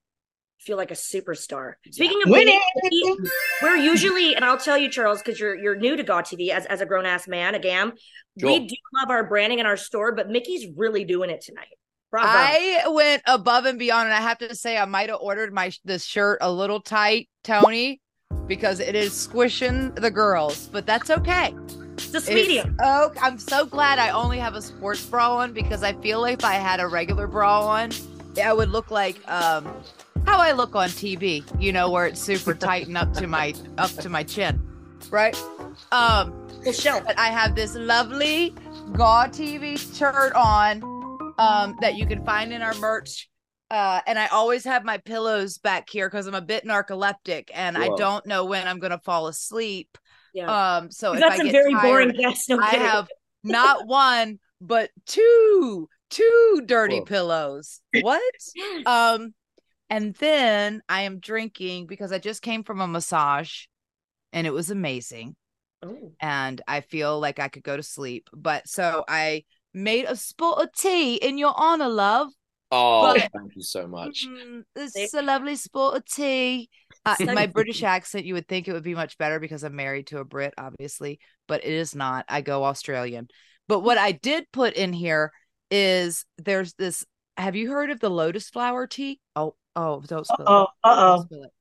feel 0.60 0.78
like 0.78 0.92
a 0.92 0.96
superstar. 0.96 1.74
Speaking 1.92 2.22
of 2.24 2.30
Winning. 2.30 2.60
winning, 2.84 3.18
we're 3.62 3.76
usually, 3.78 4.36
and 4.36 4.46
I'll 4.46 4.58
tell 4.58 4.78
you, 4.78 4.90
Charles, 4.90 5.20
because 5.22 5.40
you're 5.40 5.56
you're 5.56 5.76
new 5.76 5.96
to 5.96 6.04
Gaw 6.04 6.22
TV 6.22 6.50
as, 6.50 6.66
as 6.68 6.82
a 6.82 6.86
grown 6.86 7.06
ass 7.06 7.28
man, 7.28 7.56
a 7.56 7.60
gam. 7.60 7.94
Sure. 8.40 8.50
We 8.50 8.68
do 8.68 8.76
love 9.00 9.10
our 9.10 9.28
branding 9.28 9.60
and 9.60 9.68
our 9.68 9.78
store, 9.78 10.14
but 10.14 10.30
Mickie's 10.30 10.68
really 10.76 11.04
doing 11.04 11.30
it 11.30 11.42
tonight. 11.42 11.68
Bravo. 12.12 12.28
I 12.30 12.84
went 12.90 13.24
above 13.26 13.66
and 13.66 13.80
beyond, 13.80 14.08
and 14.10 14.14
I 14.14 14.22
have 14.22 14.38
to 14.40 14.54
say, 14.54 14.78
I 14.78 14.86
might 14.86 15.10
have 15.10 15.20
ordered 15.22 15.54
my 15.54 15.72
this 15.86 16.04
shirt 16.04 16.40
a 16.42 16.52
little 16.52 16.82
tight, 16.82 17.30
Tony, 17.44 18.02
because 18.48 18.80
it 18.82 18.96
is 18.96 19.14
squishing 19.14 19.92
the 19.96 20.12
girls, 20.12 20.68
but 20.68 20.86
that's 20.86 21.10
okay. 21.10 21.56
Just 21.96 22.28
It's- 22.30 22.36
medium. 22.36 22.76
Oh, 22.84 23.12
I'm 23.22 23.38
so 23.40 23.66
glad 23.66 23.98
I 24.00 24.10
only 24.10 24.40
have 24.40 24.56
a 24.56 24.62
sports 24.62 25.06
bra 25.06 25.38
on 25.38 25.54
because 25.54 25.84
I 25.84 25.94
feel 25.94 26.20
like 26.22 26.40
if 26.40 26.46
I 26.46 26.56
had 26.56 26.80
a 26.80 26.88
regular 26.88 27.28
bra 27.28 27.66
on, 27.68 27.92
I 28.44 28.52
would 28.54 28.70
look 28.70 28.92
like 28.92 29.18
um 29.32 29.66
how 30.26 30.38
I 30.40 30.52
look 30.52 30.76
on 30.76 30.90
TV, 30.90 31.44
you 31.60 31.72
know, 31.72 31.90
where 31.90 32.06
it's 32.08 32.22
super 32.22 32.54
tight 32.68 32.88
and 32.88 32.98
up 32.98 33.14
to 33.16 33.28
my 33.28 33.54
up 33.78 33.92
to 33.98 34.10
my 34.10 34.24
chin. 34.24 34.62
Right? 35.10 35.36
Um 35.92 36.34
Full 36.64 36.74
shelf. 36.74 37.04
but 37.06 37.18
I 37.18 37.28
have 37.28 37.56
this 37.56 37.76
lovely 37.76 38.54
Gaw 38.94 39.28
TV 39.28 39.78
shirt 39.98 40.34
on 40.34 40.82
um, 41.42 41.76
that 41.82 41.96
you 41.98 42.06
can 42.06 42.24
find 42.26 42.54
in 42.54 42.62
our 42.62 42.74
merch. 42.76 43.30
Uh, 43.70 44.02
and 44.06 44.20
I 44.20 44.28
always 44.28 44.66
have 44.66 44.84
my 44.84 44.98
pillows 44.98 45.58
back 45.58 45.90
here 45.90 46.10
because 46.10 46.28
I'm 46.28 46.36
a 46.36 46.42
bit 46.42 46.66
narcoleptic 46.66 47.50
and 47.54 47.78
I 47.78 47.90
don't 47.96 48.26
know 48.26 48.46
when 48.46 48.68
I'm 48.68 48.80
going 48.80 48.92
to 48.92 49.00
fall 49.00 49.28
asleep. 49.28 49.98
Yeah. 50.34 50.76
Um, 50.78 50.92
so 50.92 51.12
We've 51.12 51.22
if 51.22 51.28
got 51.30 51.40
I 51.40 51.44
get 51.44 51.52
very 51.52 51.74
tired, 51.74 51.82
boring 51.84 52.12
guests. 52.12 52.50
No 52.50 52.60
I 52.60 52.72
have 52.76 53.08
not 53.44 53.88
one 53.88 54.40
but 54.60 54.92
two, 55.06 55.88
two 56.10 56.64
dirty 56.66 57.00
Whoa. 57.00 57.06
pillows. 57.06 57.82
What? 58.02 58.22
Um, 58.86 59.34
and 59.90 60.14
then 60.16 60.82
I 60.88 61.02
am 61.04 61.20
drinking 61.20 61.88
because 61.88 62.12
I 62.12 62.18
just 62.20 62.42
came 62.42 62.64
from 62.64 62.82
a 62.82 62.88
massage 62.88 63.66
and 64.34 64.46
it 64.46 64.54
was 64.54 64.70
amazing 64.70 65.36
Oh. 65.84 66.12
and 66.22 66.62
I 66.68 66.82
feel 66.82 67.20
like 67.20 67.40
I 67.40 67.48
could 67.48 67.64
go 67.64 67.76
to 67.76 67.84
sleep. 67.84 68.30
But 68.34 68.68
so 68.68 69.04
I 69.08 69.44
made 69.74 70.06
a 70.06 70.16
spot 70.16 70.62
of 70.62 70.72
tea 70.74 71.16
in 71.16 71.38
your 71.38 71.54
honor, 71.56 71.88
love. 71.90 72.28
Oh, 72.74 73.14
But- 73.14 73.30
thank 73.34 73.56
you 73.56 73.64
so 73.64 73.88
much. 73.88 74.26
Mm, 74.28 74.64
this 74.76 74.94
There- 74.94 75.04
is 75.04 75.14
a 75.14 75.22
lovely 75.22 75.56
spot 75.56 75.98
of 75.98 76.06
tea. 76.06 76.70
Uh, 77.06 77.16
my. 77.20 77.48
British 77.48 77.84
accent, 77.84 78.26
you 78.26 78.34
would 78.36 78.48
think 78.48 78.68
it 78.68 78.74
would 78.74 78.84
be 78.84 78.96
much 78.96 79.18
better 79.18 79.40
because 79.40 79.64
I'm 79.64 79.76
married 79.76 80.08
to 80.08 80.20
a 80.20 80.24
Brit, 80.26 80.54
obviously, 80.58 81.20
but 81.48 81.66
it 81.66 81.74
is 81.74 81.96
not. 81.96 82.26
I 82.30 82.42
go 82.42 82.64
Australian. 82.64 83.28
But 83.68 83.80
what 83.80 83.98
I 83.98 84.12
did 84.14 84.46
put 84.52 84.74
in 84.76 84.94
here 84.94 85.32
is 85.70 86.26
there's 86.38 86.74
this. 86.76 87.06
Have 87.38 87.56
you 87.56 87.72
heard 87.72 87.90
of 87.92 88.00
the 88.00 88.10
lotus 88.10 88.50
flower 88.50 88.88
tea? 88.88 89.20
Oh, 89.36 89.56
oh, 89.76 90.02
don't 90.06 90.26
spill 90.28 90.46
Uh-oh, 90.48 90.64
it. 90.64 90.70
Uh-oh. 90.84 91.24
spill 91.26 91.44
it. 91.44 91.52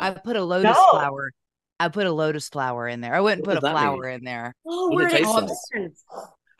I 0.00 0.10
put 0.12 0.36
a 0.36 0.42
lotus 0.44 0.76
No. 0.76 0.90
flower. 0.92 1.32
I 1.78 1.88
put 1.88 2.06
a 2.06 2.12
lotus 2.12 2.48
flower 2.48 2.86
in 2.88 3.00
there. 3.00 3.14
I 3.14 3.20
wouldn't 3.20 3.46
What 3.46 3.54
put 3.54 3.58
a 3.58 3.60
does 3.60 3.62
that 3.74 3.74
mean? 3.74 3.82
flower 3.82 4.08
in 4.08 4.24
there. 4.24 4.54
Oh, 4.66 4.88
What 4.88 4.96
we're 4.96 5.08
does 5.08 6.04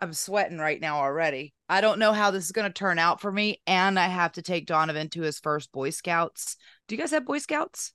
it 0.01 0.05
in 0.05 0.11
taste 0.11 0.29
like? 0.29 0.43
existence. 0.43 0.59
I'm 0.59 0.59
sweating 0.59 0.59
right 0.59 0.81
now 0.81 1.01
already. 1.01 1.55
I 1.69 1.81
don't 1.81 1.99
know 1.99 2.13
how 2.13 2.31
this 2.31 2.45
is 2.45 2.53
going 2.53 2.69
to 2.69 2.73
turn 2.73 2.99
out 2.99 3.21
for 3.21 3.31
me. 3.31 3.61
And 3.67 3.99
I 3.99 4.09
have 4.09 4.33
to 4.33 4.43
take 4.43 4.67
Donovan 4.67 5.09
to 5.11 5.23
his 5.23 5.41
first 5.41 5.73
Boy 5.73 5.91
Scouts. 5.91 6.57
Do 6.89 6.95
you 6.95 7.01
guys 7.01 7.11
have 7.11 7.27
Boy 7.27 7.39
Scouts? 7.39 7.93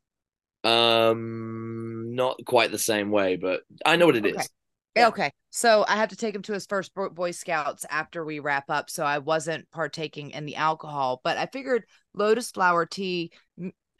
Um, 0.63 2.15
not 2.15 2.37
quite 2.45 2.71
the 2.71 2.79
same 2.79 3.11
way, 3.11 3.35
but 3.35 3.61
I 3.85 3.95
know 3.95 4.05
what 4.07 4.15
it 4.15 4.25
is. 4.25 4.35
Okay. 4.35 4.47
Yeah. 4.95 5.07
Okay. 5.09 5.31
So 5.49 5.85
I 5.87 5.97
have 5.97 6.09
to 6.09 6.15
take 6.15 6.35
him 6.35 6.41
to 6.43 6.53
his 6.53 6.65
first 6.65 6.93
Boy 6.95 7.31
Scouts 7.31 7.85
after 7.89 8.25
we 8.25 8.39
wrap 8.39 8.69
up. 8.69 8.89
So 8.89 9.05
I 9.05 9.19
wasn't 9.19 9.69
partaking 9.71 10.31
in 10.31 10.45
the 10.45 10.55
alcohol, 10.55 11.21
but 11.23 11.37
I 11.37 11.47
figured 11.47 11.85
lotus 12.13 12.51
flower 12.51 12.85
tea 12.85 13.31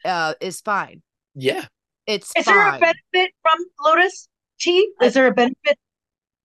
uh, 0.04 0.34
is 0.40 0.60
fine. 0.60 1.02
Yeah. 1.34 1.66
It's 2.06 2.32
Is 2.36 2.44
there 2.44 2.68
a 2.68 2.78
benefit 2.78 3.34
from 3.42 3.58
Lotus 3.84 4.28
tea? 4.58 4.90
Is 5.02 5.14
there 5.14 5.26
a 5.26 5.34
benefit? 5.34 5.78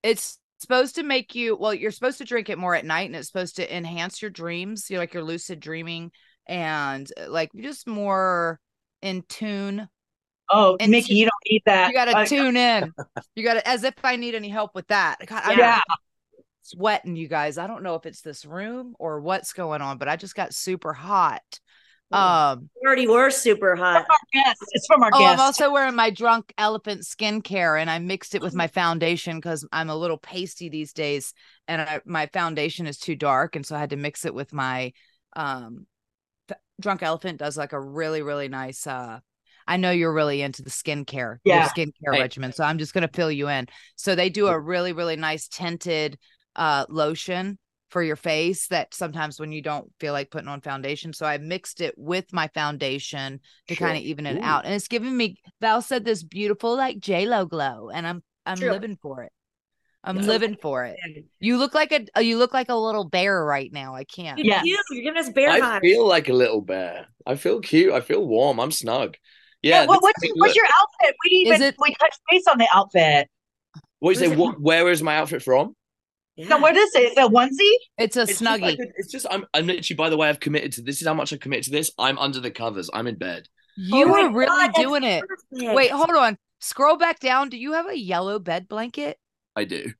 it's 0.02 0.38
supposed 0.62 0.94
to 0.94 1.02
make 1.02 1.34
you 1.34 1.56
well 1.56 1.74
you're 1.74 1.90
supposed 1.90 2.18
to 2.18 2.24
drink 2.24 2.48
it 2.48 2.58
more 2.58 2.74
at 2.74 2.84
night 2.84 3.06
and 3.08 3.16
it's 3.16 3.28
supposed 3.28 3.56
to 3.56 3.76
enhance 3.76 4.22
your 4.22 4.30
dreams 4.30 4.88
you 4.88 4.96
know, 4.96 5.00
like 5.00 5.14
your 5.14 5.22
lucid 5.22 5.60
dreaming 5.60 6.10
and 6.46 7.10
uh, 7.20 7.28
like 7.30 7.50
just 7.56 7.86
more 7.86 8.58
in 9.02 9.22
tune 9.28 9.88
Oh, 10.50 10.76
And 10.80 10.90
Mickie, 10.90 11.14
t- 11.14 11.20
you 11.20 11.24
don't 11.26 11.34
need 11.50 11.62
that. 11.66 11.88
you 11.88 11.94
got 11.94 12.04
to 12.06 12.14
Uh, 12.14 12.24
tune 12.26 12.56
in 12.56 12.92
you 13.34 13.42
got 13.44 13.54
to 13.54 13.66
as 13.68 13.84
if 13.84 13.94
i 14.04 14.16
need 14.16 14.34
any 14.34 14.48
help 14.48 14.74
with 14.74 14.86
that 14.88 15.18
God, 15.26 15.42
I'm 15.44 15.58
Yeah. 15.58 15.80
sweating 16.62 17.16
you 17.16 17.26
guys 17.28 17.58
i 17.58 17.66
don't 17.66 17.82
know 17.82 17.96
if 17.96 18.06
it's 18.06 18.20
this 18.22 18.44
room 18.44 18.94
or 18.98 19.20
what's 19.20 19.52
going 19.52 19.82
on 19.82 19.98
but 19.98 20.08
i 20.08 20.16
just 20.16 20.34
got 20.34 20.54
super 20.54 20.92
hot 20.92 21.42
um 22.12 22.68
We 22.80 22.86
already 22.86 23.06
were 23.06 23.30
super 23.30 23.76
hot. 23.76 24.06
Our 24.08 24.18
guest. 24.32 24.60
It's 24.72 24.86
from 24.86 25.02
our 25.02 25.12
Oh, 25.12 25.18
guest. 25.18 25.32
I'm 25.34 25.40
also 25.40 25.70
wearing 25.72 25.94
my 25.94 26.10
drunk 26.10 26.52
elephant 26.58 27.02
skincare, 27.02 27.80
and 27.80 27.90
I 27.90 27.98
mixed 27.98 28.34
it 28.34 28.42
with 28.42 28.54
my 28.54 28.66
foundation 28.66 29.36
because 29.38 29.66
I'm 29.72 29.90
a 29.90 29.96
little 29.96 30.16
pasty 30.18 30.68
these 30.68 30.92
days, 30.92 31.34
and 31.68 31.82
I, 31.82 32.00
my 32.06 32.26
foundation 32.32 32.86
is 32.86 32.98
too 32.98 33.14
dark, 33.14 33.54
and 33.56 33.64
so 33.64 33.76
I 33.76 33.80
had 33.80 33.90
to 33.90 33.96
mix 33.96 34.24
it 34.24 34.34
with 34.34 34.52
my 34.52 34.92
um. 35.36 35.86
f- 36.50 36.58
Drunk 36.80 37.02
elephant 37.02 37.38
does 37.38 37.56
like 37.56 37.72
a 37.72 37.80
really 37.80 38.22
really 38.22 38.48
nice. 38.48 38.86
uh 38.86 39.20
I 39.66 39.76
know 39.76 39.90
you're 39.92 40.12
really 40.12 40.42
into 40.42 40.62
the 40.62 40.70
skincare, 40.70 41.38
your 41.44 41.62
Yeah. 41.62 41.68
skincare 41.68 41.92
Hey. 42.12 42.20
regimen, 42.20 42.52
so 42.52 42.64
I'm 42.64 42.78
just 42.78 42.94
gonna 42.94 43.08
fill 43.12 43.30
you 43.30 43.48
in. 43.48 43.66
So 43.96 44.14
they 44.14 44.30
do 44.30 44.48
a 44.48 44.58
really 44.58 44.92
really 44.92 45.16
nice 45.16 45.48
tinted 45.48 46.18
uh 46.56 46.86
lotion 46.88 47.58
for 47.92 48.02
your 48.02 48.16
face 48.16 48.68
that 48.68 48.94
sometimes 48.94 49.38
when 49.38 49.52
you 49.52 49.60
don't 49.60 49.92
feel 50.00 50.14
like 50.14 50.30
putting 50.30 50.48
on 50.48 50.62
foundation. 50.62 51.12
So 51.12 51.26
I 51.26 51.36
mixed 51.36 51.82
it 51.82 51.94
with 51.98 52.32
my 52.32 52.48
foundation 52.54 53.38
to 53.68 53.74
Sure. 53.74 53.86
kind 53.86 53.98
of 53.98 54.02
even 54.04 54.26
it 54.26 54.38
Ooh. 54.38 54.42
out. 54.42 54.64
And 54.64 54.72
it's 54.74 54.88
giving 54.88 55.14
me 55.14 55.36
Val 55.60 55.82
said 55.82 56.02
this 56.04 56.22
beautiful 56.22 56.74
like 56.74 56.98
J 56.98 57.26
Lo 57.26 57.44
glow, 57.44 57.90
and 57.90 58.06
I'm 58.06 58.22
I'm 58.46 58.56
True. 58.56 58.72
living 58.72 58.96
for 59.00 59.22
it. 59.24 59.32
I'm 60.02 60.16
Yeah. 60.16 60.22
living 60.26 60.56
for 60.60 60.84
it. 60.86 60.96
You 61.38 61.58
look 61.58 61.74
like 61.74 61.92
a 61.92 62.06
uh, 62.16 62.20
you 62.20 62.38
look 62.38 62.54
like 62.54 62.70
a 62.70 62.74
little 62.74 63.04
bear 63.04 63.44
right 63.44 63.70
now. 63.72 63.94
I 63.94 64.04
can't. 64.04 64.38
You're 64.38 64.54
Yeah. 64.56 64.62
cute. 64.62 64.80
You're 64.90 65.04
giving 65.04 65.20
us 65.22 65.30
bear 65.30 65.50
I 65.50 65.60
vibes. 65.60 65.80
feel 65.82 66.08
like 66.08 66.28
a 66.30 66.32
little 66.32 66.62
bear. 66.62 67.06
I 67.26 67.36
feel 67.36 67.60
cute. 67.60 67.92
I 67.92 68.00
feel 68.00 68.26
warm. 68.26 68.58
I'm 68.58 68.72
snug. 68.72 69.16
yeah. 69.62 69.82
Yeah. 69.82 69.86
what, 69.86 69.96
this- 69.96 70.02
what's, 70.02 70.22
look, 70.24 70.36
what's 70.40 70.56
your 70.56 70.64
outfit? 70.64 71.14
We 71.24 71.30
didn't 71.30 71.46
even 71.54 71.62
it- 71.68 71.74
we 71.78 71.94
touched 72.00 72.20
base 72.30 72.46
on 72.50 72.58
the 72.58 72.66
outfit. 72.74 73.28
what 74.00 74.14
do 74.16 74.20
you 74.24 74.30
say? 74.30 74.34
What, 74.34 74.60
where 74.60 74.88
is 74.90 75.02
my 75.04 75.18
outfit 75.18 75.42
from? 75.42 75.76
Yeah. 76.36 76.48
So 76.48 76.58
what 76.58 76.76
is 76.76 76.94
it? 76.94 77.02
Is 77.02 77.12
it 77.12 77.18
a 77.18 77.28
onesie? 77.28 77.76
It's 77.98 78.16
a 78.16 78.22
It's 78.22 78.40
snuggie. 78.40 78.60
like 78.62 78.78
a- 78.78 78.92
it's 78.96 79.12
just 79.12 79.26
I'm, 79.30 79.44
I'm 79.52 79.66
literally. 79.66 79.96
By 79.96 80.08
the 80.10 80.16
way, 80.16 80.28
I've 80.28 80.40
committed 80.40 80.72
to 80.74 80.82
this. 80.82 81.00
Is 81.02 81.06
how 81.06 81.14
much 81.14 81.32
I've 81.32 81.40
committed 81.40 81.64
to 81.64 81.70
this. 81.70 81.90
I'm 81.98 82.18
under 82.18 82.40
the 82.40 82.50
covers. 82.50 82.88
I'm 82.92 83.06
in 83.06 83.16
bed. 83.16 83.48
you 83.76 84.06
Oh 84.08 84.14
are 84.14 84.32
really 84.32 84.68
God, 84.68 84.74
doing 84.74 85.04
it. 85.04 85.24
perfect. 85.50 85.74
Wait, 85.76 85.90
hold 85.90 86.10
on. 86.10 86.38
Scroll 86.60 86.96
back 86.96 87.18
down. 87.20 87.48
Do 87.48 87.58
you 87.58 87.72
have 87.72 87.86
a 87.88 87.98
yellow 87.98 88.38
bed 88.38 88.68
blanket? 88.68 89.18
I 89.56 89.64
do. 89.64 89.92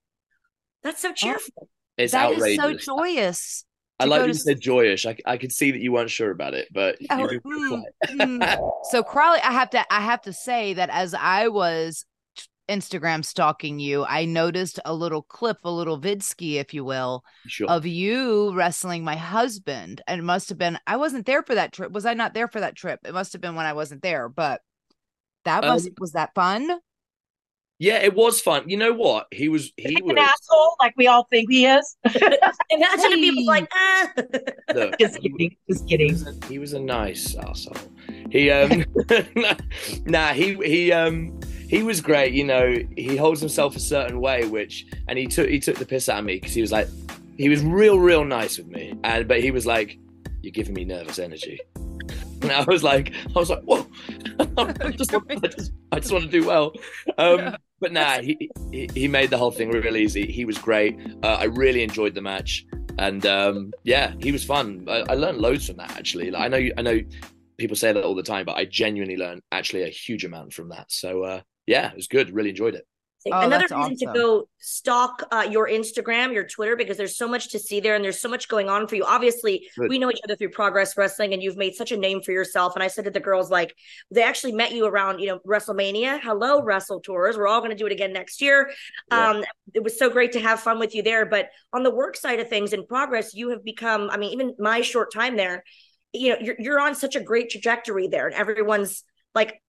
That's 0.82 1.00
so 1.02 1.12
cheerful. 1.12 1.68
It's 1.98 2.12
that 2.12 2.32
outrageous. 2.32 2.84
so 2.84 2.96
joyous. 2.96 3.64
I 4.00 4.04
like 4.06 4.20
go 4.20 4.22
that 4.22 4.32
to 4.32 4.32
you 4.32 4.38
said 4.38 4.60
joyous. 4.60 5.06
I, 5.06 5.16
I 5.26 5.36
could 5.36 5.52
see 5.52 5.70
that 5.70 5.80
you 5.80 5.92
weren't 5.92 6.10
sure 6.10 6.30
about 6.30 6.54
it, 6.54 6.68
but 6.72 6.96
Oh, 7.10 7.28
mm, 7.46 7.82
mm. 8.08 8.70
So 8.90 9.02
Crowley, 9.02 9.38
I 9.44 9.52
have 9.52 9.70
to 9.70 9.92
I 9.92 10.00
have 10.00 10.22
to 10.22 10.32
say 10.32 10.74
that 10.74 10.88
as 10.90 11.14
I 11.14 11.48
was 11.48 12.04
Instagram 12.68 13.24
stalking 13.24 13.78
you, 13.78 14.04
I 14.04 14.24
noticed 14.24 14.78
a 14.84 14.94
little 14.94 15.22
clip, 15.22 15.58
a 15.64 15.70
little 15.70 16.00
vidski, 16.00 16.54
if 16.54 16.72
you 16.74 16.84
will, 16.84 17.24
sure. 17.46 17.68
of 17.68 17.86
you 17.86 18.52
wrestling 18.54 19.04
my 19.04 19.16
husband. 19.16 20.00
And 20.06 20.20
it 20.20 20.24
must 20.24 20.48
have 20.48 20.58
been 20.58 20.78
I 20.86 20.96
wasn't 20.96 21.26
there 21.26 21.42
for 21.42 21.54
that 21.54 21.72
trip. 21.72 21.92
Was 21.92 22.06
I 22.06 22.14
not 22.14 22.34
there 22.34 22.48
for 22.48 22.60
that 22.60 22.76
trip? 22.76 23.00
It 23.04 23.14
must 23.14 23.32
have 23.32 23.42
been 23.42 23.54
when 23.56 23.66
I 23.66 23.72
wasn't 23.74 24.02
there, 24.02 24.28
but 24.28 24.60
that 25.44 25.64
was 25.64 25.86
Um, 25.86 25.92
was 25.98 26.12
that 26.12 26.34
fun? 26.34 26.78
yeah, 27.78 27.96
it 27.98 28.14
was 28.14 28.40
fun. 28.40 28.68
You 28.68 28.76
know 28.76 28.92
what? 28.92 29.26
He 29.32 29.48
was. 29.48 29.72
He 29.76 29.94
he 29.94 30.02
was. 30.02 30.12
an 30.12 30.18
asshole 30.18 30.76
like 30.80 30.94
we 30.96 31.08
all 31.08 31.26
think 31.30 31.50
he 31.50 31.66
is? 31.66 31.96
Imagine 32.04 32.20
if 32.70 33.20
people 33.20 33.44
like, 33.44 33.68
ah. 33.74 34.12
look, 34.72 34.98
Just 35.00 35.20
kidding. 35.20 35.56
Just 35.68 35.88
He 35.88 35.88
kidding. 35.88 36.12
was, 36.12 36.26
a, 36.28 36.46
he 36.46 36.58
was 36.60 36.72
a 36.74 36.80
nice 36.80 37.34
asshole. 37.34 37.76
He 38.30 38.50
um 38.52 38.84
nah 40.04 40.32
he 40.32 40.54
he 40.64 40.92
um 40.92 41.40
he 41.72 41.82
was 41.82 42.02
great. 42.02 42.34
You 42.34 42.44
know 42.44 42.76
he 42.96 43.16
holds 43.16 43.40
himself 43.40 43.74
a 43.76 43.80
certain 43.80 44.20
way, 44.20 44.46
which 44.46 44.86
and 45.08 45.18
he 45.18 45.26
took 45.26 45.48
he 45.48 45.58
took 45.58 45.78
the 45.78 45.86
piss 45.86 46.08
out 46.10 46.18
of 46.18 46.24
me 46.26 46.34
because 46.34 46.52
he 46.52 46.60
was 46.60 46.70
like 46.70 46.86
he 47.38 47.48
was 47.48 47.64
real 47.64 47.98
real 47.98 48.24
nice 48.24 48.58
with 48.58 48.68
me, 48.68 48.92
and 49.02 49.26
but 49.26 49.40
he 49.40 49.50
was 49.50 49.64
like 49.64 49.98
you're 50.42 50.52
giving 50.52 50.74
me 50.74 50.84
nervous 50.84 51.18
energy, 51.18 51.58
and 52.42 52.52
I 52.52 52.62
was 52.64 52.84
like 52.84 53.14
I 53.34 53.38
was 53.38 53.48
like 53.48 53.62
whoa, 53.62 53.86
I 54.58 54.90
just 54.90 55.12
want, 55.12 55.30
I 55.30 55.48
just, 55.48 55.72
I 55.92 55.98
just 55.98 56.12
want 56.12 56.24
to 56.24 56.30
do 56.30 56.46
well. 56.46 56.74
Um, 57.16 57.56
but 57.80 57.90
nah, 57.90 58.20
he, 58.20 58.50
he 58.70 58.90
he 58.94 59.08
made 59.08 59.30
the 59.30 59.38
whole 59.38 59.50
thing 59.50 59.70
real 59.70 59.96
easy. 59.96 60.30
He 60.30 60.44
was 60.44 60.58
great. 60.58 60.98
Uh, 61.22 61.38
I 61.40 61.44
really 61.44 61.82
enjoyed 61.82 62.14
the 62.14 62.22
match 62.22 62.66
and 62.98 63.24
um, 63.24 63.72
yeah, 63.82 64.12
he 64.20 64.30
was 64.30 64.44
fun. 64.44 64.84
I, 64.88 65.04
I 65.08 65.14
learned 65.14 65.38
loads 65.38 65.66
from 65.66 65.78
that 65.78 65.96
actually. 65.96 66.30
Like, 66.30 66.42
I 66.42 66.48
know, 66.48 66.68
I 66.76 66.82
know, 66.82 67.00
people 67.56 67.76
say 67.76 67.92
that 67.92 68.04
all 68.04 68.14
the 68.14 68.22
time, 68.22 68.44
but 68.44 68.56
I 68.56 68.66
genuinely 68.66 69.16
learned 69.16 69.40
actually 69.50 69.84
a 69.84 69.88
huge 69.88 70.26
amount 70.26 70.52
from 70.52 70.68
that. 70.68 70.92
So 70.92 71.22
uh, 71.22 71.40
yeah, 71.72 71.90
it 71.90 71.96
was 71.96 72.08
good. 72.08 72.30
Really 72.30 72.50
enjoyed 72.50 72.74
it. 72.74 72.86
Oh, 73.24 73.38
Another 73.38 73.68
that's 73.68 73.72
reason 73.72 74.08
awesome. 74.08 74.14
to 74.14 74.18
go 74.18 74.48
stalk 74.58 75.22
uh, 75.30 75.46
your 75.48 75.68
Instagram, 75.68 76.32
your 76.32 76.42
Twitter, 76.42 76.74
because 76.74 76.96
there's 76.96 77.16
so 77.16 77.28
much 77.28 77.50
to 77.50 77.58
see 77.60 77.78
there 77.78 77.94
and 77.94 78.04
there's 78.04 78.18
so 78.18 78.28
much 78.28 78.48
going 78.48 78.68
on 78.68 78.88
for 78.88 78.96
you. 78.96 79.04
Obviously, 79.04 79.68
Good. 79.78 79.88
we 79.88 80.00
know 80.00 80.10
each 80.10 80.18
other 80.24 80.34
through 80.34 80.48
Progress 80.48 80.96
Wrestling, 80.96 81.32
and 81.32 81.40
you've 81.40 81.56
made 81.56 81.76
such 81.76 81.92
a 81.92 81.96
name 81.96 82.20
for 82.20 82.32
yourself. 82.32 82.74
And 82.74 82.82
I 82.82 82.88
said 82.88 83.04
to 83.04 83.12
the 83.12 83.20
girls, 83.20 83.48
like, 83.48 83.76
they 84.10 84.24
actually 84.24 84.54
met 84.54 84.72
you 84.72 84.86
around, 84.86 85.20
you 85.20 85.28
know, 85.28 85.38
WrestleMania. 85.46 86.20
Hello, 86.20 86.64
Wrestle 86.64 86.98
Tours. 86.98 87.36
We're 87.36 87.46
all 87.46 87.60
going 87.60 87.70
to 87.70 87.76
do 87.76 87.86
it 87.86 87.92
again 87.92 88.12
next 88.12 88.42
year. 88.42 88.72
Yeah. 89.12 89.30
Um, 89.30 89.44
it 89.72 89.84
was 89.84 89.96
so 89.96 90.10
great 90.10 90.32
to 90.32 90.40
have 90.40 90.58
fun 90.58 90.80
with 90.80 90.92
you 90.92 91.04
there. 91.04 91.24
But 91.24 91.50
on 91.72 91.84
the 91.84 91.94
work 91.94 92.16
side 92.16 92.40
of 92.40 92.48
things 92.48 92.72
in 92.72 92.84
Progress, 92.86 93.34
you 93.34 93.50
have 93.50 93.64
become, 93.64 94.10
I 94.10 94.16
mean, 94.16 94.32
even 94.32 94.56
my 94.58 94.80
short 94.80 95.12
time 95.12 95.36
there, 95.36 95.62
you 96.12 96.30
know, 96.30 96.36
you're, 96.40 96.56
you're 96.58 96.80
on 96.80 96.96
such 96.96 97.14
a 97.14 97.20
great 97.20 97.50
trajectory 97.50 98.08
there, 98.08 98.26
and 98.26 98.34
everyone's 98.34 99.04
like, 99.32 99.61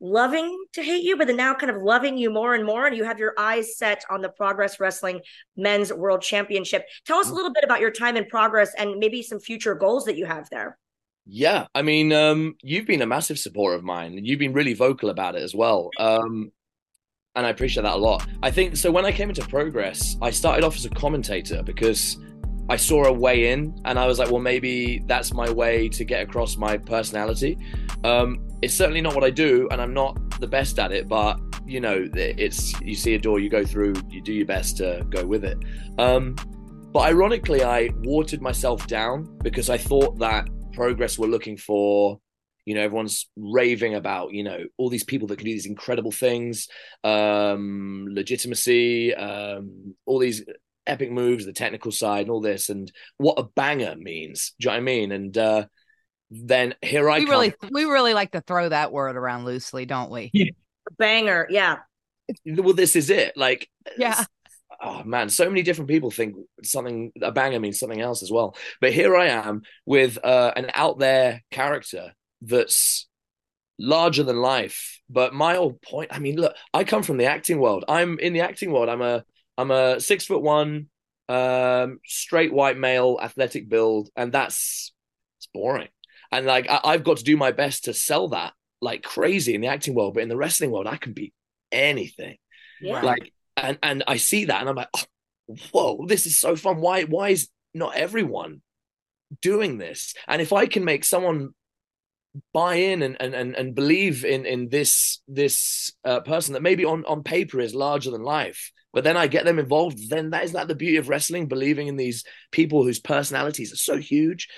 loving 0.00 0.56
to 0.72 0.82
hate 0.82 1.02
you, 1.02 1.16
but 1.16 1.26
then 1.26 1.36
now 1.36 1.54
kind 1.54 1.70
of 1.70 1.82
loving 1.82 2.16
you 2.16 2.30
more 2.30 2.54
and 2.54 2.64
more. 2.64 2.86
And 2.86 2.96
you 2.96 3.04
have 3.04 3.18
your 3.18 3.34
eyes 3.38 3.76
set 3.76 4.04
on 4.10 4.22
the 4.22 4.28
Progress 4.28 4.80
Wrestling 4.80 5.20
Men's 5.56 5.92
World 5.92 6.22
Championship. 6.22 6.86
Tell 7.06 7.18
us 7.18 7.30
a 7.30 7.34
little 7.34 7.52
bit 7.52 7.64
about 7.64 7.80
your 7.80 7.90
time 7.90 8.16
in 8.16 8.26
Progress 8.26 8.72
and 8.78 8.98
maybe 8.98 9.22
some 9.22 9.40
future 9.40 9.74
goals 9.74 10.04
that 10.06 10.16
you 10.16 10.26
have 10.26 10.48
there. 10.50 10.78
Yeah, 11.26 11.66
I 11.74 11.82
mean, 11.82 12.12
um, 12.12 12.56
you've 12.62 12.86
been 12.86 13.02
a 13.02 13.06
massive 13.06 13.38
supporter 13.38 13.76
of 13.76 13.84
mine, 13.84 14.16
and 14.16 14.26
you've 14.26 14.38
been 14.38 14.52
really 14.52 14.74
vocal 14.74 15.10
about 15.10 15.36
it 15.36 15.42
as 15.42 15.54
well. 15.54 15.90
Um, 15.98 16.50
and 17.36 17.46
I 17.46 17.50
appreciate 17.50 17.84
that 17.84 17.94
a 17.94 17.98
lot. 17.98 18.26
I 18.42 18.50
think 18.50 18.76
so. 18.76 18.90
When 18.90 19.06
I 19.06 19.12
came 19.12 19.28
into 19.28 19.46
Progress, 19.46 20.16
I 20.20 20.30
started 20.30 20.64
off 20.64 20.76
as 20.76 20.84
a 20.86 20.90
commentator 20.90 21.62
because 21.62 22.18
I 22.68 22.76
saw 22.76 23.04
a 23.04 23.12
way 23.12 23.52
in, 23.52 23.74
and 23.84 23.98
I 23.98 24.06
was 24.06 24.18
like, 24.18 24.30
well, 24.30 24.40
maybe 24.40 25.02
that's 25.06 25.32
my 25.32 25.50
way 25.50 25.88
to 25.90 26.04
get 26.04 26.22
across 26.22 26.56
my 26.56 26.76
personality. 26.76 27.58
Um, 28.04 28.46
it's 28.62 28.74
certainly 28.74 29.00
not 29.00 29.14
what 29.14 29.24
I 29.24 29.30
do, 29.30 29.68
and 29.70 29.80
I'm 29.80 29.94
not 29.94 30.40
the 30.40 30.46
best 30.46 30.78
at 30.78 30.92
it, 30.92 31.08
but 31.08 31.40
you 31.66 31.80
know, 31.80 32.08
it's 32.14 32.80
you 32.80 32.94
see 32.94 33.14
a 33.14 33.18
door, 33.18 33.38
you 33.38 33.48
go 33.48 33.64
through, 33.64 33.94
you 34.08 34.20
do 34.20 34.32
your 34.32 34.46
best 34.46 34.76
to 34.78 35.04
go 35.08 35.24
with 35.24 35.44
it. 35.44 35.58
Um, 35.98 36.36
but 36.92 37.00
ironically, 37.00 37.62
I 37.62 37.90
watered 38.02 38.42
myself 38.42 38.86
down 38.86 39.38
because 39.42 39.70
I 39.70 39.78
thought 39.78 40.18
that 40.18 40.48
Progress 40.72 41.18
were 41.18 41.28
looking 41.28 41.56
for 41.56 42.20
you 42.64 42.74
know 42.74 42.82
everyone's 42.82 43.26
raving 43.36 43.94
about 43.94 44.32
you 44.32 44.44
know 44.44 44.64
all 44.76 44.88
these 44.88 45.04
people 45.04 45.26
that 45.28 45.36
can 45.36 45.46
do 45.46 45.52
these 45.52 45.66
incredible 45.66 46.12
things 46.12 46.68
um 47.04 48.06
legitimacy 48.10 49.14
um 49.14 49.94
all 50.06 50.18
these 50.18 50.44
epic 50.86 51.10
moves 51.10 51.44
the 51.44 51.52
technical 51.52 51.92
side 51.92 52.22
and 52.22 52.30
all 52.30 52.40
this 52.40 52.68
and 52.68 52.90
what 53.18 53.38
a 53.38 53.44
banger 53.44 53.94
means 53.96 54.54
do 54.58 54.64
you 54.64 54.70
know 54.70 54.74
what 54.74 54.78
i 54.78 54.84
mean 54.84 55.12
and 55.12 55.38
uh 55.38 55.64
then 56.30 56.74
here 56.82 57.10
i 57.10 57.18
we 57.18 57.24
come. 57.24 57.30
really 57.30 57.54
we 57.70 57.84
really 57.84 58.14
like 58.14 58.30
to 58.30 58.40
throw 58.40 58.68
that 58.68 58.92
word 58.92 59.16
around 59.16 59.44
loosely 59.44 59.84
don't 59.86 60.10
we 60.10 60.30
Banger. 60.98 61.46
Yeah. 61.50 61.76
well 62.46 62.74
this 62.74 62.96
is 62.96 63.10
it 63.10 63.36
like 63.36 63.68
yeah 63.96 64.24
oh 64.80 65.02
man, 65.04 65.28
so 65.28 65.48
many 65.48 65.62
different 65.62 65.88
people 65.88 66.10
think 66.10 66.36
something 66.62 67.12
a 67.20 67.32
banger 67.32 67.60
means 67.60 67.78
something 67.78 68.00
else 68.00 68.22
as 68.22 68.30
well. 68.30 68.56
But 68.80 68.92
here 68.92 69.16
I 69.16 69.28
am 69.28 69.62
with 69.84 70.18
uh, 70.24 70.52
an 70.56 70.70
out 70.74 70.98
there 70.98 71.42
character 71.50 72.12
that's 72.42 73.06
larger 73.78 74.22
than 74.22 74.36
life. 74.36 75.00
But 75.08 75.34
my 75.34 75.56
old 75.56 75.82
point, 75.82 76.10
I 76.12 76.18
mean, 76.18 76.36
look, 76.36 76.54
I 76.72 76.84
come 76.84 77.02
from 77.02 77.16
the 77.16 77.26
acting 77.26 77.58
world. 77.58 77.84
I'm 77.88 78.18
in 78.18 78.32
the 78.32 78.40
acting 78.40 78.72
world. 78.72 78.88
I'm 78.88 79.02
a 79.02 79.24
I'm 79.60 79.70
a 79.70 80.00
six 80.00 80.24
foot 80.24 80.42
one, 80.42 80.86
um, 81.28 82.00
straight 82.06 82.52
white 82.52 82.78
male, 82.78 83.18
athletic 83.22 83.68
build, 83.68 84.08
and 84.16 84.32
that's 84.32 84.92
it's 85.38 85.48
boring. 85.52 85.88
And 86.32 86.46
like 86.46 86.68
I, 86.68 86.80
I've 86.84 87.04
got 87.04 87.18
to 87.18 87.24
do 87.24 87.36
my 87.36 87.52
best 87.52 87.84
to 87.84 87.94
sell 87.94 88.28
that 88.28 88.52
like 88.80 89.02
crazy 89.02 89.54
in 89.54 89.60
the 89.60 89.68
acting 89.68 89.94
world, 89.94 90.14
but 90.14 90.22
in 90.22 90.28
the 90.28 90.36
wrestling 90.36 90.70
world, 90.70 90.86
I 90.86 90.96
can 90.96 91.12
be 91.12 91.32
anything. 91.70 92.36
Yeah. 92.80 93.02
Like 93.02 93.32
and 93.56 93.78
and 93.82 94.04
I 94.06 94.16
see 94.16 94.46
that 94.46 94.60
and 94.60 94.68
I'm 94.68 94.76
like, 94.76 94.88
oh, 94.96 95.56
whoa, 95.72 96.06
this 96.06 96.26
is 96.26 96.38
so 96.38 96.56
fun. 96.56 96.80
Why 96.80 97.04
why 97.04 97.30
is 97.30 97.48
not 97.74 97.96
everyone 97.96 98.62
doing 99.42 99.78
this? 99.78 100.14
And 100.26 100.40
if 100.40 100.52
I 100.52 100.66
can 100.66 100.84
make 100.84 101.04
someone 101.04 101.50
buy 102.52 102.76
in 102.76 103.02
and 103.02 103.16
and 103.20 103.56
and, 103.56 103.74
believe 103.74 104.24
in 104.24 104.46
in 104.46 104.68
this 104.68 105.20
this 105.26 105.92
uh, 106.04 106.20
person 106.20 106.54
that 106.54 106.62
maybe 106.62 106.84
on 106.84 107.04
on 107.06 107.22
paper 107.22 107.60
is 107.60 107.74
larger 107.74 108.10
than 108.10 108.22
life, 108.22 108.72
but 108.92 109.04
then 109.04 109.16
I 109.16 109.26
get 109.26 109.44
them 109.44 109.58
involved, 109.58 110.08
then 110.08 110.30
that 110.30 110.44
is 110.44 110.52
that 110.52 110.68
the 110.68 110.74
beauty 110.74 110.96
of 110.96 111.08
wrestling, 111.08 111.48
believing 111.48 111.88
in 111.88 111.96
these 111.96 112.24
people 112.52 112.84
whose 112.84 113.00
personalities 113.00 113.72
are 113.72 113.76
so 113.76 113.96
huge. 113.96 114.48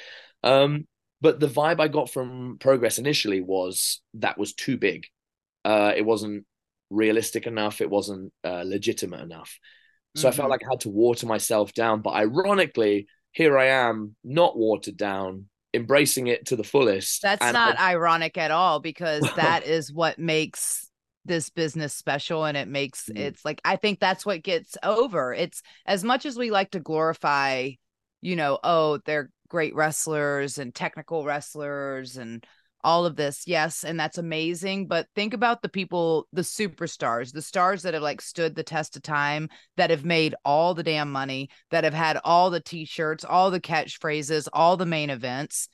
Um, 0.43 0.87
but 1.21 1.39
the 1.41 1.49
vibe 1.49 1.81
I 1.81 1.89
got 1.89 2.11
from 2.11 2.59
Progress 2.59 2.99
initially 2.99 3.41
was 3.41 4.01
that 4.15 4.39
was 4.39 4.55
too 4.55 4.77
big. 4.77 5.07
Uh, 5.65 5.93
it 5.97 6.05
wasn't 6.05 6.45
realistic 6.91 7.47
enough. 7.47 7.81
It 7.81 7.89
wasn't 7.89 8.33
uh, 8.45 8.65
legitimate 8.67 9.21
enough. 9.21 9.59
So 10.15 10.29
I 10.29 10.33
felt 10.33 10.49
Mhm. 10.49 10.51
like 10.51 10.63
I 10.65 10.73
had 10.73 10.81
to 10.81 10.91
water 10.91 11.27
myself 11.27 11.73
down. 11.73 12.03
But 12.03 12.15
ironically, 12.15 13.07
here 13.31 13.57
I 13.57 13.69
am, 13.69 14.17
not 14.23 14.59
watered 14.59 14.97
down, 14.99 15.49
embracing 15.75 16.27
it 16.27 16.47
to 16.47 16.57
the 16.57 16.65
fullest. 16.65 17.23
That's 17.23 17.43
And 17.43 17.53
not 17.53 17.79
I- 17.79 17.79
ironic 17.93 18.37
at 18.39 18.51
all 18.51 18.81
because 18.81 19.23
that 19.37 19.65
is 19.65 19.93
what 19.93 20.19
makes 20.19 20.89
this 21.25 21.51
business 21.51 21.95
special 21.95 22.45
and 22.45 22.57
it 22.57 22.67
makes 22.67 23.09
Mhm. 23.09 23.17
it's 23.17 23.45
like 23.45 23.61
I 23.65 23.77
think 23.77 24.01
that's 24.01 24.27
what 24.27 24.43
gets 24.43 24.77
over. 24.83 25.33
It's 25.33 25.63
as 25.87 26.03
much 26.03 26.27
as 26.27 26.37
we 26.37 26.51
like 26.51 26.73
to 26.73 26.81
glorify, 26.81 27.71
you 28.21 28.37
know, 28.37 28.59
oh, 28.65 28.99
they're 29.07 29.31
great 29.49 29.75
wrestlers 29.75 30.59
and 30.59 30.75
technical 30.75 31.25
wrestlers 31.25 32.17
and 32.17 32.45
all 32.85 33.07
of 33.07 33.17
this. 33.17 33.45
Yes, 33.47 33.85
and 33.85 33.99
that's 33.99 34.19
amazing, 34.19 34.87
but 34.87 35.07
think 35.15 35.35
about 35.35 35.63
the 35.63 35.69
people, 35.69 36.27
the 36.33 36.43
superstars, 36.43 37.33
the 37.33 37.43
stars 37.43 37.83
that 37.83 37.95
have 37.95 38.03
like 38.03 38.21
stood 38.21 38.55
the 38.55 38.63
test 38.63 38.97
of 38.97 39.03
time, 39.03 39.49
that 39.77 39.91
have 39.91 40.05
made 40.05 40.35
all 40.45 40.75
the 40.75 40.83
damn 40.83 41.11
money, 41.11 41.49
that 41.71 41.85
have 41.85 41.95
had 41.95 42.19
all 42.25 42.51
the 42.51 42.61
t-shirts, 42.61 43.25
all 43.25 43.51
the 43.51 43.61
catchphrases, 43.61 44.49
all 44.53 44.77
the 44.77 44.87
main 44.87 45.11
events 45.11 45.69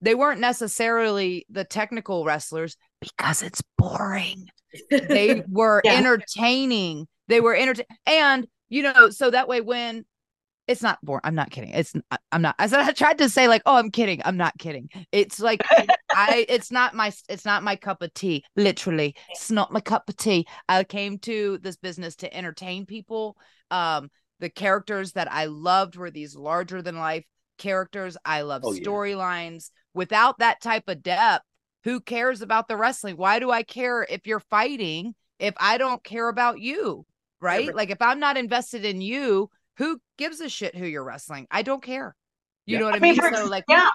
they 0.00 0.14
weren't 0.14 0.40
necessarily 0.40 1.44
the 1.50 1.64
technical 1.64 2.24
wrestlers 2.24 2.76
because 3.00 3.42
it's 3.42 3.62
boring. 3.76 4.46
They 4.90 5.42
were 5.48 5.82
Yeah. 5.84 5.98
entertaining. 5.98 7.08
They 7.26 7.40
were 7.40 7.54
entertaining 7.54 7.86
and 8.06 8.46
you 8.68 8.82
know, 8.82 9.08
so 9.10 9.30
that 9.30 9.48
way 9.48 9.60
when 9.60 10.04
it's 10.68 10.82
not 10.82 10.98
boring. 11.02 11.22
I'm 11.24 11.34
not 11.34 11.50
kidding. 11.50 11.70
It's 11.70 11.94
I'm 12.30 12.42
not. 12.42 12.54
I 12.58 12.66
said 12.66 12.80
I 12.80 12.92
tried 12.92 13.18
to 13.18 13.28
say 13.28 13.48
like, 13.48 13.62
oh, 13.66 13.76
I'm 13.76 13.90
kidding. 13.90 14.20
I'm 14.24 14.36
not 14.36 14.56
kidding. 14.58 14.90
It's 15.10 15.40
like 15.40 15.62
I. 16.14 16.44
It's 16.48 16.70
not 16.70 16.94
my. 16.94 17.12
It's 17.28 17.44
not 17.44 17.62
my 17.62 17.74
cup 17.74 18.02
of 18.02 18.12
tea. 18.14 18.44
Literally, 18.54 19.16
it's 19.30 19.50
not 19.50 19.72
my 19.72 19.80
cup 19.80 20.08
of 20.08 20.16
tea. 20.16 20.46
I 20.68 20.84
came 20.84 21.18
to 21.20 21.58
this 21.58 21.76
business 21.76 22.16
to 22.16 22.32
entertain 22.34 22.86
people. 22.86 23.36
Um, 23.70 24.10
the 24.40 24.50
characters 24.50 25.12
that 25.12 25.32
I 25.32 25.46
loved 25.46 25.96
were 25.96 26.10
these 26.10 26.36
larger 26.36 26.82
than 26.82 26.98
life 26.98 27.24
characters. 27.56 28.16
I 28.24 28.42
love 28.42 28.62
Oh, 28.64 28.72
yeah. 28.72 28.82
storylines. 28.82 29.70
Without 29.94 30.38
that 30.38 30.60
type 30.60 30.84
of 30.88 31.02
depth, 31.02 31.44
who 31.84 32.00
cares 32.00 32.42
about 32.42 32.68
the 32.68 32.76
wrestling? 32.76 33.16
Why 33.16 33.38
do 33.38 33.50
I 33.50 33.62
care 33.62 34.06
if 34.08 34.26
you're 34.26 34.40
fighting 34.40 35.14
if 35.38 35.54
I 35.58 35.78
don't 35.78 36.04
care 36.04 36.28
about 36.28 36.60
you? 36.60 37.06
Right? 37.40 37.66
right. 37.68 37.74
Like 37.74 37.90
if 37.90 38.02
I'm 38.02 38.20
not 38.20 38.36
invested 38.36 38.84
in 38.84 39.00
you, 39.00 39.50
who 39.78 40.00
gives 40.18 40.40
a 40.40 40.48
shit 40.48 40.74
who 40.74 40.86
you're 40.86 41.04
wrestling? 41.04 41.46
I 41.50 41.62
don't 41.62 41.82
care. 41.82 42.14
You 42.66 42.74
Yeah. 42.74 42.80
know 42.80 42.84
what 42.86 42.94
I, 42.94 42.96
I 42.98 43.00
mean, 43.00 43.16
mean? 43.16 43.34
So 43.34 43.46
like 43.46 43.64
yeah. 43.68 43.88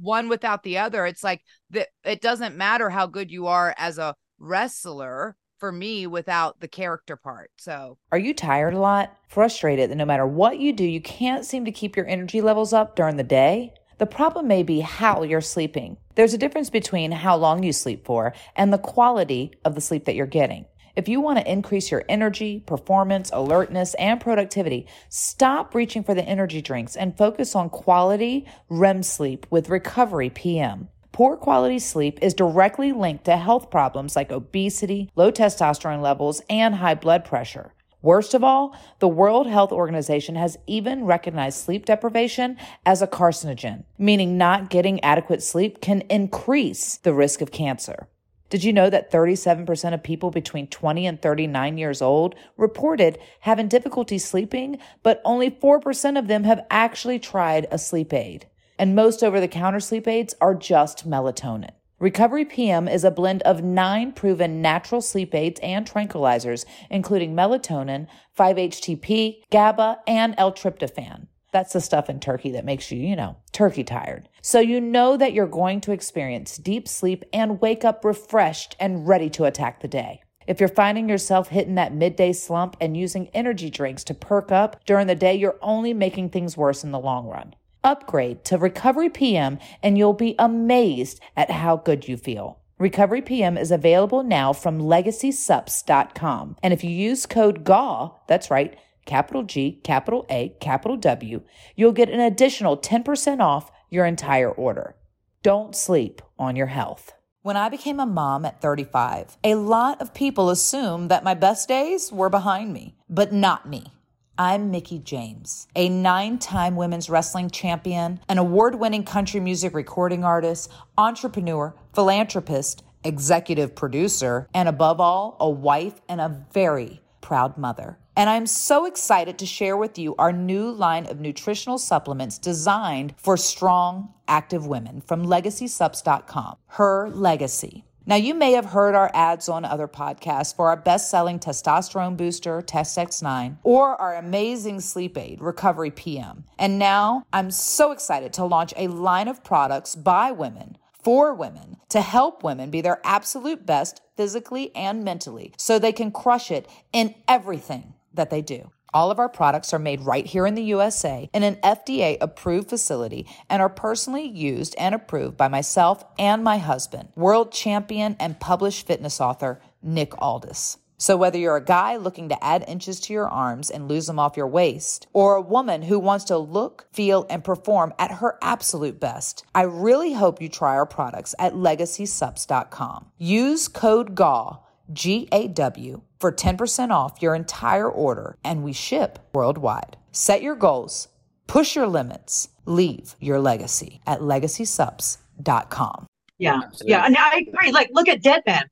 one 0.00 0.28
without 0.28 0.62
the 0.62 0.78
other. 0.78 1.06
It's 1.06 1.24
like 1.24 1.42
that 1.70 1.88
it 2.04 2.20
doesn't 2.20 2.56
matter 2.56 2.90
how 2.90 3.06
good 3.06 3.30
you 3.30 3.46
are 3.46 3.74
as 3.78 3.98
a 3.98 4.14
wrestler 4.38 5.36
for 5.58 5.72
me 5.72 6.06
without 6.06 6.60
the 6.60 6.68
character 6.68 7.16
part. 7.16 7.50
So 7.56 7.96
Are 8.12 8.18
you 8.18 8.34
tired 8.34 8.74
a 8.74 8.78
lot? 8.78 9.16
Frustrated 9.28 9.90
that 9.90 9.96
no 9.96 10.04
matter 10.04 10.26
what 10.26 10.58
you 10.58 10.72
do, 10.72 10.84
you 10.84 11.00
can't 11.00 11.44
seem 11.44 11.64
to 11.64 11.72
keep 11.72 11.96
your 11.96 12.06
energy 12.06 12.40
levels 12.40 12.72
up 12.72 12.96
during 12.96 13.16
the 13.16 13.22
day? 13.22 13.72
The 13.98 14.06
problem 14.06 14.48
may 14.48 14.62
be 14.64 14.80
how 14.80 15.22
you're 15.22 15.40
sleeping. 15.40 15.96
There's 16.16 16.34
a 16.34 16.38
difference 16.38 16.68
between 16.68 17.12
how 17.12 17.36
long 17.36 17.62
you 17.62 17.72
sleep 17.72 18.04
for 18.04 18.34
and 18.56 18.72
the 18.72 18.78
quality 18.78 19.52
of 19.64 19.74
the 19.74 19.80
sleep 19.80 20.04
that 20.04 20.16
you're 20.16 20.26
getting. 20.26 20.66
If 20.96 21.08
you 21.08 21.20
want 21.20 21.38
to 21.40 21.50
increase 21.50 21.90
your 21.90 22.04
energy, 22.08 22.60
performance, 22.60 23.30
alertness, 23.32 23.94
and 23.94 24.20
productivity, 24.20 24.86
stop 25.08 25.74
reaching 25.74 26.04
for 26.04 26.14
the 26.14 26.24
energy 26.24 26.62
drinks 26.62 26.94
and 26.94 27.18
focus 27.18 27.56
on 27.56 27.68
quality 27.68 28.46
REM 28.68 29.02
sleep 29.02 29.44
with 29.50 29.68
Recovery 29.68 30.30
PM. 30.30 30.88
Poor 31.10 31.36
quality 31.36 31.80
sleep 31.80 32.20
is 32.22 32.32
directly 32.32 32.92
linked 32.92 33.24
to 33.24 33.36
health 33.36 33.70
problems 33.70 34.14
like 34.14 34.30
obesity, 34.30 35.10
low 35.16 35.32
testosterone 35.32 36.00
levels, 36.00 36.42
and 36.48 36.76
high 36.76 36.94
blood 36.94 37.24
pressure. 37.24 37.72
Worst 38.00 38.34
of 38.34 38.44
all, 38.44 38.76
the 38.98 39.08
World 39.08 39.48
Health 39.48 39.72
Organization 39.72 40.36
has 40.36 40.58
even 40.66 41.06
recognized 41.06 41.58
sleep 41.58 41.86
deprivation 41.86 42.56
as 42.84 43.00
a 43.00 43.06
carcinogen, 43.06 43.84
meaning 43.98 44.36
not 44.36 44.70
getting 44.70 45.02
adequate 45.02 45.42
sleep 45.42 45.80
can 45.80 46.02
increase 46.02 46.98
the 46.98 47.14
risk 47.14 47.40
of 47.40 47.50
cancer. 47.50 48.06
Did 48.54 48.62
you 48.62 48.72
know 48.72 48.88
that 48.88 49.10
37% 49.10 49.94
of 49.94 50.04
people 50.04 50.30
between 50.30 50.68
20 50.68 51.08
and 51.08 51.20
39 51.20 51.76
years 51.76 52.00
old 52.00 52.36
reported 52.56 53.18
having 53.40 53.66
difficulty 53.66 54.16
sleeping, 54.16 54.78
but 55.02 55.20
only 55.24 55.50
4% 55.50 56.16
of 56.16 56.28
them 56.28 56.44
have 56.44 56.64
actually 56.70 57.18
tried 57.18 57.66
a 57.72 57.78
sleep 57.78 58.12
aid? 58.12 58.46
And 58.78 58.94
most 58.94 59.24
over 59.24 59.40
the 59.40 59.48
counter 59.48 59.80
sleep 59.80 60.06
aids 60.06 60.36
are 60.40 60.54
just 60.54 61.04
melatonin. 61.04 61.70
Recovery 61.98 62.44
PM 62.44 62.86
is 62.86 63.02
a 63.02 63.10
blend 63.10 63.42
of 63.42 63.64
nine 63.64 64.12
proven 64.12 64.62
natural 64.62 65.00
sleep 65.00 65.34
aids 65.34 65.58
and 65.60 65.84
tranquilizers, 65.84 66.64
including 66.90 67.34
melatonin, 67.34 68.06
5-HTP, 68.38 69.38
GABA, 69.50 69.98
and 70.06 70.32
L-tryptophan. 70.38 71.26
That's 71.54 71.72
the 71.72 71.80
stuff 71.80 72.10
in 72.10 72.18
turkey 72.18 72.50
that 72.50 72.64
makes 72.64 72.90
you, 72.90 72.98
you 72.98 73.14
know, 73.14 73.36
turkey 73.52 73.84
tired. 73.84 74.28
So 74.42 74.58
you 74.58 74.80
know 74.80 75.16
that 75.16 75.34
you're 75.34 75.46
going 75.46 75.80
to 75.82 75.92
experience 75.92 76.56
deep 76.56 76.88
sleep 76.88 77.24
and 77.32 77.60
wake 77.60 77.84
up 77.84 78.04
refreshed 78.04 78.74
and 78.80 79.06
ready 79.06 79.30
to 79.30 79.44
attack 79.44 79.80
the 79.80 79.86
day. 79.86 80.22
If 80.48 80.58
you're 80.58 80.68
finding 80.68 81.08
yourself 81.08 81.50
hitting 81.50 81.76
that 81.76 81.94
midday 81.94 82.32
slump 82.32 82.76
and 82.80 82.96
using 82.96 83.28
energy 83.28 83.70
drinks 83.70 84.02
to 84.04 84.14
perk 84.14 84.50
up 84.50 84.84
during 84.84 85.06
the 85.06 85.14
day, 85.14 85.36
you're 85.36 85.60
only 85.62 85.94
making 85.94 86.30
things 86.30 86.56
worse 86.56 86.82
in 86.82 86.90
the 86.90 86.98
long 86.98 87.28
run. 87.28 87.54
Upgrade 87.84 88.44
to 88.46 88.58
Recovery 88.58 89.08
PM 89.08 89.60
and 89.80 89.96
you'll 89.96 90.12
be 90.12 90.34
amazed 90.40 91.20
at 91.36 91.52
how 91.52 91.76
good 91.76 92.08
you 92.08 92.16
feel. 92.16 92.58
Recovery 92.80 93.22
PM 93.22 93.56
is 93.56 93.70
available 93.70 94.24
now 94.24 94.52
from 94.52 94.80
legacysups.com. 94.80 96.56
And 96.64 96.74
if 96.74 96.82
you 96.82 96.90
use 96.90 97.26
code 97.26 97.62
GAW, 97.62 98.16
that's 98.26 98.50
right, 98.50 98.76
capital 99.04 99.42
G, 99.42 99.80
capital 99.82 100.26
A, 100.30 100.54
capital 100.60 100.96
W, 100.96 101.42
you'll 101.76 101.92
get 101.92 102.10
an 102.10 102.20
additional 102.20 102.76
10% 102.76 103.40
off 103.40 103.70
your 103.90 104.06
entire 104.06 104.50
order. 104.50 104.96
Don't 105.42 105.76
sleep 105.76 106.22
on 106.38 106.56
your 106.56 106.68
health. 106.68 107.12
When 107.42 107.56
I 107.56 107.68
became 107.68 108.00
a 108.00 108.06
mom 108.06 108.46
at 108.46 108.62
35, 108.62 109.36
a 109.44 109.56
lot 109.56 110.00
of 110.00 110.14
people 110.14 110.48
assumed 110.48 111.10
that 111.10 111.24
my 111.24 111.34
best 111.34 111.68
days 111.68 112.10
were 112.10 112.30
behind 112.30 112.72
me, 112.72 112.96
but 113.08 113.32
not 113.32 113.68
me. 113.68 113.92
I'm 114.36 114.72
Mickie 114.72 114.98
James, 114.98 115.68
a 115.76 115.88
nine 115.88 116.38
time 116.38 116.74
women's 116.74 117.08
wrestling 117.08 117.50
champion, 117.50 118.18
an 118.28 118.38
award 118.38 118.74
winning 118.76 119.04
country 119.04 119.38
music 119.38 119.74
recording 119.74 120.24
artist, 120.24 120.72
entrepreneur, 120.98 121.74
philanthropist, 121.94 122.82
executive 123.04 123.76
producer, 123.76 124.48
and 124.52 124.68
above 124.68 124.98
all, 124.98 125.36
a 125.38 125.48
wife 125.48 126.00
and 126.08 126.20
a 126.20 126.44
very 126.52 127.00
proud 127.24 127.56
mother. 127.56 127.98
And 128.14 128.28
I'm 128.28 128.46
so 128.46 128.84
excited 128.84 129.38
to 129.38 129.46
share 129.46 129.78
with 129.78 129.98
you 129.98 130.14
our 130.16 130.30
new 130.30 130.70
line 130.70 131.06
of 131.06 131.18
nutritional 131.18 131.78
supplements 131.78 132.38
designed 132.38 133.14
for 133.16 133.38
strong, 133.38 134.12
active 134.28 134.66
women 134.66 135.00
from 135.00 135.24
legacysups.com. 135.24 136.56
Her 136.66 137.08
Legacy. 137.08 137.84
Now, 138.06 138.16
you 138.16 138.34
may 138.34 138.52
have 138.52 138.66
heard 138.66 138.94
our 138.94 139.10
ads 139.14 139.48
on 139.48 139.64
other 139.64 139.88
podcasts 139.88 140.54
for 140.54 140.68
our 140.68 140.76
best 140.76 141.10
selling 141.10 141.38
testosterone 141.38 142.18
booster, 142.18 142.60
Test 142.60 142.98
X9, 142.98 143.56
or 143.62 143.98
our 143.98 144.16
amazing 144.16 144.80
sleep 144.80 145.16
aid, 145.16 145.40
Recovery 145.40 145.90
PM. 145.90 146.44
And 146.58 146.78
now 146.78 147.24
I'm 147.32 147.50
so 147.50 147.92
excited 147.92 148.34
to 148.34 148.44
launch 148.44 148.74
a 148.76 148.88
line 148.88 149.28
of 149.28 149.42
products 149.42 149.96
by 149.96 150.32
women 150.32 150.76
for 151.04 151.34
women 151.34 151.76
to 151.90 152.00
help 152.00 152.42
women 152.42 152.70
be 152.70 152.80
their 152.80 153.00
absolute 153.04 153.66
best 153.66 154.00
physically 154.16 154.74
and 154.74 155.04
mentally 155.04 155.52
so 155.58 155.78
they 155.78 155.92
can 155.92 156.10
crush 156.10 156.50
it 156.50 156.66
in 156.92 157.14
everything 157.28 157.94
that 158.14 158.30
they 158.30 158.42
do. 158.42 158.70
All 158.94 159.10
of 159.10 159.18
our 159.18 159.28
products 159.28 159.74
are 159.74 159.78
made 159.80 160.00
right 160.02 160.24
here 160.24 160.46
in 160.46 160.54
the 160.54 160.62
USA 160.62 161.28
in 161.34 161.42
an 161.42 161.56
FDA 161.56 162.16
approved 162.20 162.70
facility 162.70 163.26
and 163.50 163.60
are 163.60 163.68
personally 163.68 164.24
used 164.24 164.76
and 164.78 164.94
approved 164.94 165.36
by 165.36 165.48
myself 165.48 166.04
and 166.16 166.44
my 166.44 166.58
husband, 166.58 167.08
world 167.16 167.50
champion 167.52 168.16
and 168.20 168.38
published 168.38 168.86
fitness 168.86 169.20
author 169.20 169.60
Nick 169.82 170.12
Aldis. 170.22 170.78
So, 171.04 171.18
whether 171.18 171.36
you're 171.36 171.56
a 171.56 171.62
guy 171.62 171.96
looking 171.96 172.30
to 172.30 172.42
add 172.42 172.64
inches 172.66 172.98
to 173.00 173.12
your 173.12 173.28
arms 173.28 173.70
and 173.70 173.88
lose 173.88 174.06
them 174.06 174.18
off 174.18 174.38
your 174.38 174.46
waist, 174.46 175.06
or 175.12 175.34
a 175.34 175.42
woman 175.42 175.82
who 175.82 175.98
wants 175.98 176.24
to 176.24 176.38
look, 176.38 176.86
feel, 176.94 177.26
and 177.28 177.44
perform 177.44 177.92
at 177.98 178.10
her 178.10 178.38
absolute 178.40 178.98
best, 178.98 179.44
I 179.54 179.64
really 179.64 180.14
hope 180.14 180.40
you 180.40 180.48
try 180.48 180.70
our 180.70 180.86
products 180.86 181.34
at 181.38 181.52
legacysups.com. 181.52 183.10
Use 183.18 183.68
code 183.68 184.14
GAW 184.14 184.60
G 184.94 185.28
A 185.30 185.46
W 185.48 186.00
for 186.18 186.32
10% 186.32 186.88
off 186.88 187.20
your 187.20 187.34
entire 187.34 187.90
order, 187.90 188.38
and 188.42 188.64
we 188.64 188.72
ship 188.72 189.18
worldwide. 189.34 189.98
Set 190.10 190.40
your 190.40 190.56
goals, 190.56 191.08
push 191.46 191.76
your 191.76 191.86
limits, 191.86 192.48
leave 192.64 193.14
your 193.20 193.40
legacy 193.40 194.00
at 194.06 194.20
legacysups.com. 194.20 196.06
Yeah. 196.38 196.62
Absolutely. 196.64 196.90
Yeah. 196.90 197.04
And 197.04 197.14
I 197.14 197.44
agree. 197.46 197.72
Like, 197.72 197.90
look 197.92 198.08
at 198.08 198.22
Dead 198.22 198.40
Man. 198.46 198.64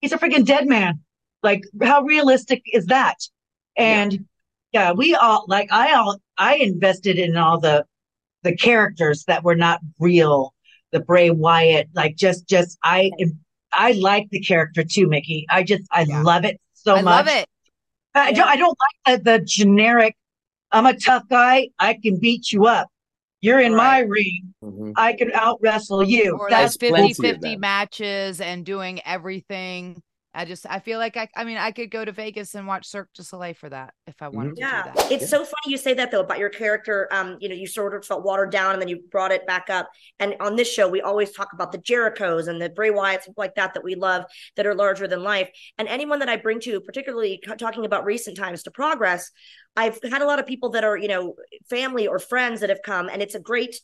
He's 0.00 0.10
a 0.10 0.18
freaking 0.18 0.44
dead 0.44 0.66
man. 0.66 1.04
Like, 1.42 1.62
how 1.82 2.02
realistic 2.02 2.62
is 2.72 2.86
that? 2.86 3.16
And 3.76 4.26
yeah, 4.72 4.92
we 4.92 5.14
all 5.14 5.44
like 5.48 5.68
I 5.72 5.94
all 5.94 6.18
I 6.36 6.56
invested 6.56 7.18
in 7.18 7.36
all 7.36 7.60
the 7.60 7.84
the 8.42 8.56
characters 8.56 9.24
that 9.24 9.44
were 9.44 9.56
not 9.56 9.80
real. 9.98 10.54
The 10.90 11.00
Bray 11.00 11.30
Wyatt, 11.30 11.88
like 11.94 12.16
just 12.16 12.48
just 12.48 12.78
I 12.82 13.10
I 13.72 13.92
like 13.92 14.28
the 14.30 14.40
character 14.40 14.82
too, 14.84 15.06
Mickie. 15.06 15.46
I 15.50 15.62
just 15.62 15.82
I 15.92 16.02
Yeah. 16.08 16.22
love 16.22 16.44
it 16.44 16.60
so 16.74 16.96
I 16.96 17.02
much. 17.02 17.12
I 17.12 17.16
love 17.16 17.28
it. 17.28 17.46
I 18.14 18.32
don't 18.32 18.48
I 18.48 18.56
don't 18.56 18.78
like 19.06 19.22
the, 19.22 19.38
the 19.38 19.44
generic. 19.44 20.16
I'm 20.72 20.86
a 20.86 20.98
tough 20.98 21.28
guy. 21.28 21.68
I 21.78 21.94
can 22.02 22.18
beat 22.18 22.52
you 22.52 22.66
up. 22.66 22.88
You're 23.40 23.60
in 23.60 23.76
my 23.76 24.00
ring. 24.00 24.54
Mhm. 24.64 24.92
I 24.96 25.12
can 25.12 25.30
out 25.32 25.58
wrestle 25.62 26.02
you. 26.02 26.36
Or 26.40 26.50
That's 26.50 26.76
like 26.82 27.14
50 27.16 27.22
50 27.22 27.50
them. 27.52 27.60
matches 27.60 28.40
and 28.40 28.66
doing 28.66 29.00
everything. 29.04 30.02
I 30.34 30.44
just, 30.44 30.66
I 30.68 30.78
feel 30.80 30.98
like 30.98 31.16
I, 31.16 31.28
I 31.36 31.44
mean, 31.44 31.56
I 31.56 31.72
could 31.72 31.90
go 31.90 32.04
to 32.04 32.12
Vegas 32.12 32.54
and 32.54 32.66
watch 32.66 32.86
Cirque 32.86 33.12
du 33.14 33.24
Soleil 33.24 33.54
for 33.54 33.68
that 33.70 33.94
if 34.06 34.22
I 34.22 34.28
wanted 34.28 34.56
to 34.58 34.64
Yeah, 34.64 34.82
do 34.82 34.82
that. 34.82 35.00
it's 35.10 35.26
so 35.26 35.38
funny 35.38 35.54
you 35.72 35.78
say 35.78 35.94
that 35.94 36.10
though 36.10 36.20
about 36.20 36.38
your 36.38 36.50
character. 36.50 37.08
Um, 37.10 37.38
you 37.40 37.48
know, 37.48 37.54
you 37.54 37.66
sort 37.66 37.94
of 37.94 38.04
felt 38.04 38.24
watered 38.24 38.50
down 38.50 38.72
and 38.74 38.82
then 38.82 38.88
you 38.88 39.00
brought 39.10 39.32
it 39.32 39.46
back 39.46 39.70
up. 39.70 39.88
And 40.20 40.34
on 40.40 40.54
this 40.54 40.70
show, 40.70 40.86
we 40.86 41.00
always 41.00 41.32
talk 41.32 41.54
about 41.54 41.72
the 41.72 41.78
Jerichos 41.78 42.46
and 42.46 42.60
the 42.60 42.68
Bray 42.68 42.90
Wyatts, 42.90 43.20
people 43.24 43.34
like 43.38 43.54
that 43.54 43.72
that 43.74 43.82
we 43.82 43.94
love 43.94 44.24
that 44.56 44.66
are 44.66 44.74
larger 44.74 45.08
than 45.08 45.22
life. 45.22 45.48
And 45.78 45.88
anyone 45.88 46.18
that 46.18 46.28
I 46.28 46.36
bring 46.36 46.60
to, 46.60 46.78
particularly 46.80 47.42
talking 47.58 47.86
about 47.86 48.04
recent 48.04 48.36
times 48.36 48.62
to 48.64 48.70
progress, 48.70 49.30
I've 49.76 49.98
had 50.02 50.20
a 50.20 50.26
lot 50.26 50.38
of 50.40 50.46
people 50.46 50.70
that 50.70 50.84
are 50.84 50.96
you 50.96 51.08
know 51.08 51.36
family 51.70 52.06
or 52.06 52.18
friends 52.18 52.60
that 52.60 52.68
have 52.70 52.82
come, 52.84 53.08
and 53.08 53.22
it's 53.22 53.34
a 53.34 53.40
great 53.40 53.80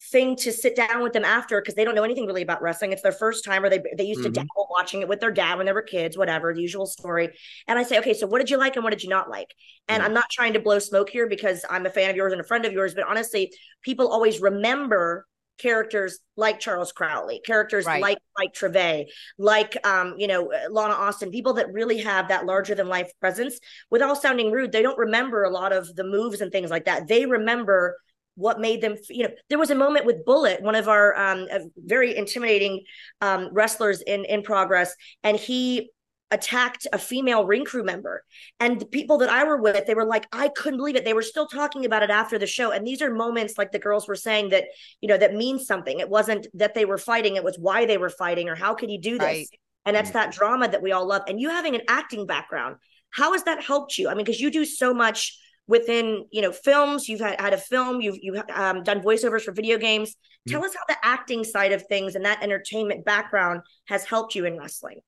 thing 0.00 0.36
to 0.36 0.52
sit 0.52 0.76
down 0.76 1.02
with 1.02 1.12
them 1.12 1.24
after 1.24 1.60
because 1.60 1.74
they 1.74 1.84
don't 1.84 1.94
know 1.94 2.04
anything 2.04 2.26
really 2.26 2.42
about 2.42 2.62
wrestling. 2.62 2.92
It's 2.92 3.02
their 3.02 3.12
first 3.12 3.44
time, 3.44 3.64
or 3.64 3.68
they 3.70 3.82
they 3.96 4.04
used 4.04 4.22
to 4.22 4.30
Mhm. 4.30 4.34
dabble 4.34 4.68
watching 4.70 5.00
it 5.02 5.08
with 5.08 5.20
their 5.20 5.32
dad 5.32 5.56
when 5.56 5.66
they 5.66 5.72
were 5.72 5.82
kids, 5.82 6.16
whatever 6.16 6.54
the 6.54 6.62
usual 6.62 6.86
story. 6.86 7.36
And 7.66 7.78
I 7.78 7.82
say, 7.82 7.98
okay, 7.98 8.14
so 8.14 8.26
what 8.26 8.38
did 8.38 8.50
you 8.50 8.58
like 8.58 8.76
and 8.76 8.84
what 8.84 8.90
did 8.90 9.02
you 9.02 9.08
not 9.10 9.28
like? 9.28 9.52
And. 9.88 10.02
I'm 10.02 10.14
not 10.14 10.30
trying 10.30 10.52
to 10.54 10.60
blow 10.60 10.78
smoke 10.78 11.10
here 11.10 11.26
because 11.28 11.64
I'm 11.68 11.84
a 11.84 11.90
fan 11.90 12.10
of 12.10 12.16
yours 12.16 12.32
and 12.32 12.40
a 12.40 12.44
friend 12.44 12.64
of 12.64 12.72
yours, 12.72 12.94
but 12.94 13.04
honestly, 13.08 13.52
people 13.82 14.08
always 14.08 14.40
remember 14.40 15.26
characters 15.58 16.20
like 16.36 16.60
Charles 16.60 16.92
Crowley, 16.92 17.40
characters 17.44 17.84
Right. 17.84 18.00
like 18.00 18.18
Mike 18.38 18.54
Trevay, 18.54 19.06
like 19.38 19.76
um, 19.84 20.14
you 20.16 20.28
know, 20.28 20.52
Lana 20.70 20.94
Austin, 20.94 21.32
people 21.32 21.54
that 21.54 21.72
really 21.72 21.98
have 21.98 22.28
that 22.28 22.46
larger 22.46 22.76
than 22.76 22.88
life 22.88 23.10
presence. 23.20 23.58
Without 23.90 24.22
sounding 24.22 24.52
rude, 24.52 24.70
they 24.70 24.82
don't 24.82 24.98
remember 24.98 25.42
a 25.42 25.50
lot 25.50 25.72
of 25.72 25.92
the 25.96 26.04
moves 26.04 26.40
and 26.40 26.52
things 26.52 26.70
like 26.70 26.84
that. 26.84 27.08
They 27.08 27.26
remember 27.26 27.96
what 28.38 28.60
made 28.60 28.80
them 28.80 28.96
you 29.10 29.24
know 29.24 29.30
there 29.48 29.58
was 29.58 29.70
a 29.70 29.74
moment 29.74 30.06
with 30.06 30.24
bullet 30.24 30.62
one 30.62 30.74
of 30.74 30.88
our 30.88 31.14
um 31.18 31.46
very 31.76 32.16
intimidating 32.16 32.82
um 33.20 33.50
wrestlers 33.52 34.00
in 34.02 34.24
in 34.24 34.42
progress 34.42 34.94
and 35.24 35.36
he 35.36 35.90
attacked 36.30 36.86
a 36.92 36.98
female 36.98 37.46
ring 37.46 37.64
crew 37.64 37.82
member. 37.82 38.22
And 38.60 38.80
the 38.80 38.86
people 38.86 39.18
that 39.18 39.30
i 39.30 39.44
were 39.44 39.60
with 39.60 39.86
they 39.86 39.94
were 39.94 40.04
like 40.04 40.26
i 40.32 40.48
couldn't 40.48 40.78
believe 40.78 40.96
it. 40.96 41.04
They 41.04 41.14
were 41.14 41.22
still 41.22 41.46
talking 41.46 41.84
about 41.84 42.02
it 42.02 42.10
after 42.10 42.38
the 42.38 42.46
show. 42.46 42.70
And 42.70 42.86
these 42.86 43.02
are 43.02 43.12
moments 43.12 43.56
like 43.56 43.72
the 43.72 43.78
girls 43.78 44.06
were 44.06 44.14
saying 44.14 44.50
that 44.50 44.64
you 45.00 45.08
know 45.08 45.16
that 45.16 45.34
means 45.34 45.66
something. 45.66 46.00
It 46.00 46.08
wasn't 46.08 46.46
that 46.54 46.74
they 46.74 46.84
were 46.84 46.98
fighting 46.98 47.36
it 47.36 47.44
was 47.44 47.58
why 47.58 47.86
they 47.86 47.98
were 47.98 48.10
fighting 48.10 48.48
or 48.48 48.54
how 48.54 48.74
could 48.74 48.90
he 48.90 48.98
do 48.98 49.18
this? 49.18 49.22
Right. 49.22 49.48
and 49.86 49.96
that's 49.96 50.10
that 50.10 50.32
drama 50.32 50.68
that 50.68 50.82
we 50.82 50.92
all 50.92 51.06
love. 51.06 51.22
And 51.28 51.40
you 51.40 51.50
having 51.50 51.74
an 51.74 51.82
acting 51.88 52.26
background 52.26 52.76
how 53.10 53.32
has 53.32 53.44
that 53.44 53.62
helped 53.62 53.96
you? 53.96 54.08
I 54.08 54.14
mean 54.14 54.24
because 54.24 54.40
you 54.40 54.50
do 54.50 54.64
so 54.64 54.92
much 54.92 55.38
within 55.68 56.24
you 56.32 56.42
know 56.42 56.50
films 56.50 57.08
you've 57.08 57.20
had, 57.20 57.40
had 57.40 57.52
a 57.52 57.58
film 57.58 58.00
you've 58.00 58.18
you've 58.20 58.42
um, 58.54 58.82
done 58.82 59.00
voiceovers 59.00 59.42
for 59.42 59.52
video 59.52 59.78
games 59.78 60.16
tell 60.48 60.64
us 60.64 60.74
how 60.74 60.82
the 60.88 60.96
acting 61.02 61.44
side 61.44 61.72
of 61.72 61.86
things 61.86 62.14
and 62.14 62.24
that 62.24 62.42
entertainment 62.42 63.04
background 63.04 63.60
has 63.86 64.04
helped 64.04 64.34
you 64.34 64.46
in 64.46 64.58
wrestling 64.58 64.98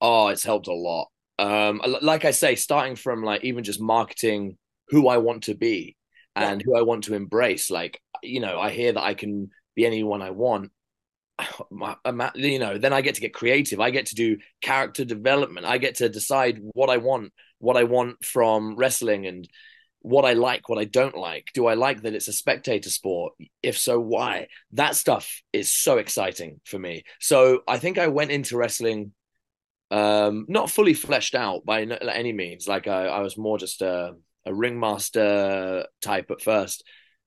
Oh, 0.00 0.28
it's 0.28 0.44
helped 0.44 0.66
a 0.66 0.72
lot. 0.72 1.08
Um, 1.38 1.80
like 2.02 2.24
I 2.24 2.30
say, 2.30 2.54
starting 2.54 2.96
from 2.96 3.22
like 3.22 3.44
even 3.44 3.64
just 3.64 3.80
marketing 3.80 4.56
who 4.88 5.08
I 5.08 5.18
want 5.18 5.44
to 5.44 5.54
be 5.54 5.96
and 6.34 6.62
who 6.62 6.76
I 6.76 6.82
want 6.82 7.04
to 7.04 7.14
embrace. 7.14 7.70
Like, 7.70 8.00
you 8.22 8.40
know, 8.40 8.58
I 8.58 8.70
hear 8.70 8.92
that 8.92 9.02
I 9.02 9.14
can 9.14 9.50
be 9.74 9.86
anyone 9.86 10.22
I 10.22 10.30
want. 10.30 10.70
You 12.34 12.58
know, 12.58 12.76
then 12.76 12.92
I 12.92 13.00
get 13.00 13.14
to 13.14 13.20
get 13.20 13.32
creative. 13.32 13.80
I 13.80 13.90
get 13.90 14.06
to 14.06 14.14
do 14.14 14.38
character 14.60 15.04
development. 15.04 15.66
I 15.66 15.78
get 15.78 15.96
to 15.96 16.08
decide 16.08 16.60
what 16.60 16.90
I 16.90 16.98
want, 16.98 17.32
what 17.58 17.76
I 17.76 17.84
want 17.84 18.24
from 18.24 18.76
wrestling, 18.76 19.26
and 19.26 19.48
what 20.00 20.24
I 20.24 20.32
like, 20.32 20.68
what 20.68 20.78
I 20.78 20.84
don't 20.84 21.16
like. 21.16 21.48
Do 21.54 21.66
I 21.66 21.74
like 21.74 22.02
that 22.02 22.14
it's 22.14 22.28
a 22.28 22.32
spectator 22.32 22.90
sport? 22.90 23.34
If 23.62 23.78
so, 23.78 24.00
why? 24.00 24.48
That 24.72 24.96
stuff 24.96 25.42
is 25.52 25.72
so 25.72 25.98
exciting 25.98 26.60
for 26.64 26.78
me. 26.78 27.04
So 27.20 27.62
I 27.68 27.78
think 27.78 27.98
I 27.98 28.08
went 28.08 28.30
into 28.30 28.56
wrestling 28.56 29.12
um 29.90 30.46
not 30.48 30.70
fully 30.70 30.94
fleshed 30.94 31.34
out 31.34 31.64
by 31.64 31.82
any 31.82 32.32
means 32.32 32.68
like 32.68 32.86
I, 32.86 33.06
I 33.06 33.20
was 33.22 33.36
more 33.36 33.58
just 33.58 33.82
a, 33.82 34.14
a 34.46 34.54
ringmaster 34.54 35.84
type 36.00 36.30
at 36.30 36.40
first 36.40 36.84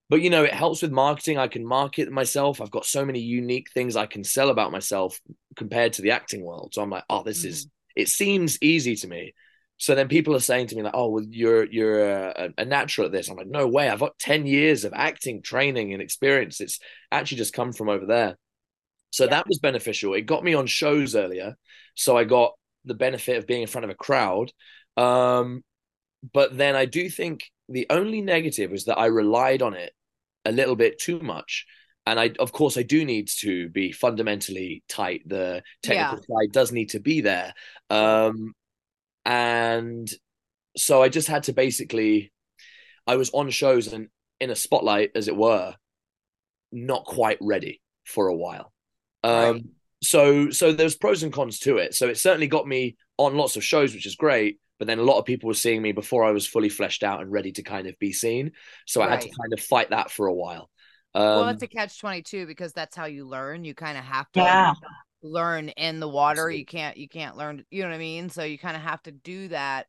but 0.09 0.21
you 0.21 0.29
know 0.29 0.43
it 0.43 0.53
helps 0.53 0.81
with 0.81 0.91
marketing 0.91 1.37
i 1.37 1.47
can 1.47 1.65
market 1.65 2.09
myself 2.09 2.61
i've 2.61 2.71
got 2.71 2.85
so 2.85 3.05
many 3.05 3.19
unique 3.19 3.69
things 3.73 3.97
i 3.97 4.05
can 4.05 4.23
sell 4.23 4.49
about 4.49 4.71
myself 4.71 5.19
compared 5.57 5.91
to 5.93 6.01
the 6.01 6.11
acting 6.11 6.41
world 6.45 6.73
so 6.73 6.81
i'm 6.81 6.89
like 6.89 7.03
oh 7.09 7.23
this 7.23 7.43
is 7.43 7.67
it 7.97 8.07
seems 8.07 8.57
easy 8.61 8.95
to 8.95 9.07
me 9.07 9.33
so 9.77 9.95
then 9.95 10.07
people 10.07 10.35
are 10.35 10.39
saying 10.39 10.67
to 10.67 10.75
me 10.75 10.83
like 10.83 10.93
oh 10.95 11.09
well 11.09 11.25
you're 11.29 11.65
you're 11.65 12.09
a, 12.09 12.49
a 12.57 12.65
natural 12.65 13.05
at 13.05 13.11
this 13.11 13.29
i'm 13.29 13.35
like 13.35 13.47
no 13.47 13.67
way 13.67 13.89
i've 13.89 13.99
got 13.99 14.17
10 14.19 14.45
years 14.45 14.85
of 14.85 14.93
acting 14.95 15.41
training 15.41 15.93
and 15.93 16.01
experience 16.01 16.61
it's 16.61 16.79
actually 17.11 17.37
just 17.37 17.53
come 17.53 17.73
from 17.73 17.89
over 17.89 18.05
there 18.05 18.37
so 19.13 19.27
that 19.27 19.47
was 19.47 19.59
beneficial. 19.59 20.15
It 20.15 20.21
got 20.21 20.43
me 20.43 20.55
on 20.55 20.65
shows 20.65 21.15
earlier, 21.15 21.55
so 21.93 22.17
I 22.17 22.23
got 22.23 22.53
the 22.83 22.95
benefit 22.95 23.37
of 23.37 23.45
being 23.45 23.61
in 23.61 23.67
front 23.67 23.85
of 23.85 23.91
a 23.91 23.95
crowd. 23.95 24.51
Um, 24.97 25.63
but 26.33 26.57
then 26.57 26.75
I 26.75 26.85
do 26.85 27.11
think 27.11 27.43
the 27.69 27.85
only 27.91 28.21
negative 28.21 28.71
was 28.71 28.85
that 28.85 28.97
I 28.97 29.05
relied 29.05 29.61
on 29.61 29.75
it 29.75 29.93
a 30.45 30.51
little 30.51 30.75
bit 30.75 30.99
too 30.99 31.19
much. 31.19 31.67
and 32.07 32.19
I, 32.19 32.31
of 32.39 32.51
course, 32.51 32.75
I 32.75 32.81
do 32.81 33.05
need 33.05 33.29
to 33.41 33.69
be 33.69 33.91
fundamentally 33.91 34.83
tight. 34.89 35.21
The 35.27 35.61
technical 35.83 36.17
side 36.17 36.51
does 36.51 36.71
need 36.71 36.89
to 36.89 36.99
be 36.99 37.21
there, 37.21 37.53
um, 37.91 38.53
and 39.25 40.09
so 40.75 41.01
I 41.01 41.09
just 41.09 41.27
had 41.27 41.43
to 41.43 41.53
basically, 41.53 42.31
I 43.05 43.15
was 43.15 43.29
on 43.31 43.49
shows 43.49 43.91
and 43.91 44.09
in 44.39 44.49
a 44.49 44.55
spotlight, 44.55 45.11
as 45.15 45.27
it 45.27 45.35
were, 45.35 45.75
not 46.71 47.05
quite 47.05 47.37
ready 47.41 47.81
for 48.05 48.27
a 48.27 48.35
while. 48.35 48.71
Um, 49.23 49.53
Right. 49.53 49.63
So, 50.03 50.49
so 50.49 50.73
there's 50.73 50.95
pros 50.95 51.23
and 51.23 51.31
cons 51.31 51.59
to 51.59 51.77
it. 51.77 51.95
So 51.95 52.09
it 52.09 52.17
certainly 52.17 52.47
got 52.47 52.67
me 52.67 52.97
on 53.17 53.37
lots 53.37 53.55
of 53.55 53.63
shows, 53.63 53.93
which 53.93 54.05
is 54.05 54.15
great. 54.15 54.59
But 54.79 54.87
then 54.87 54.99
a 54.99 55.03
lot 55.03 55.17
of 55.17 55.25
people 55.25 55.47
were 55.47 55.53
seeing 55.53 55.81
me 55.81 55.93
before 55.93 56.25
I 56.25 56.31
was 56.31 56.45
fully 56.45 56.67
fleshed 56.67 57.03
out 57.03 57.21
and 57.21 57.31
ready 57.31 57.53
to 57.53 57.63
kind 57.63 57.87
of 57.87 57.97
be 57.99 58.11
seen. 58.11 58.51
So 58.85 59.01
I 59.01 59.09
had 59.09 59.21
to 59.21 59.29
kind 59.29 59.53
of 59.53 59.61
fight 59.61 59.91
that 59.91 60.11
for 60.11 60.27
a 60.27 60.33
while. 60.33 60.69
Um, 61.15 61.23
well, 61.23 61.49
it's 61.49 61.63
a 61.63 61.67
catch 61.67 61.99
twenty 61.99 62.21
two 62.21 62.45
because 62.45 62.73
that's 62.73 62.95
how 62.95 63.05
you 63.05 63.25
learn. 63.25 63.63
You 63.63 63.75
kind 63.75 63.97
of 63.97 64.03
have 64.03 64.29
to 64.31 64.41
Yeah. 64.41 64.73
Learn 65.23 65.69
in 65.69 65.99
the 65.99 66.07
water. 66.07 66.51
You 66.51 66.65
can't 66.65 66.97
you 66.97 67.07
can't 67.07 67.37
learn. 67.37 67.65
You 67.71 67.83
know 67.83 67.89
what 67.89 67.95
I 67.95 67.99
mean? 67.99 68.29
So 68.29 68.43
you 68.43 68.57
kind 68.57 68.75
of 68.75 68.83
have 68.83 69.01
to 69.03 69.11
do 69.11 69.47
that. 69.49 69.87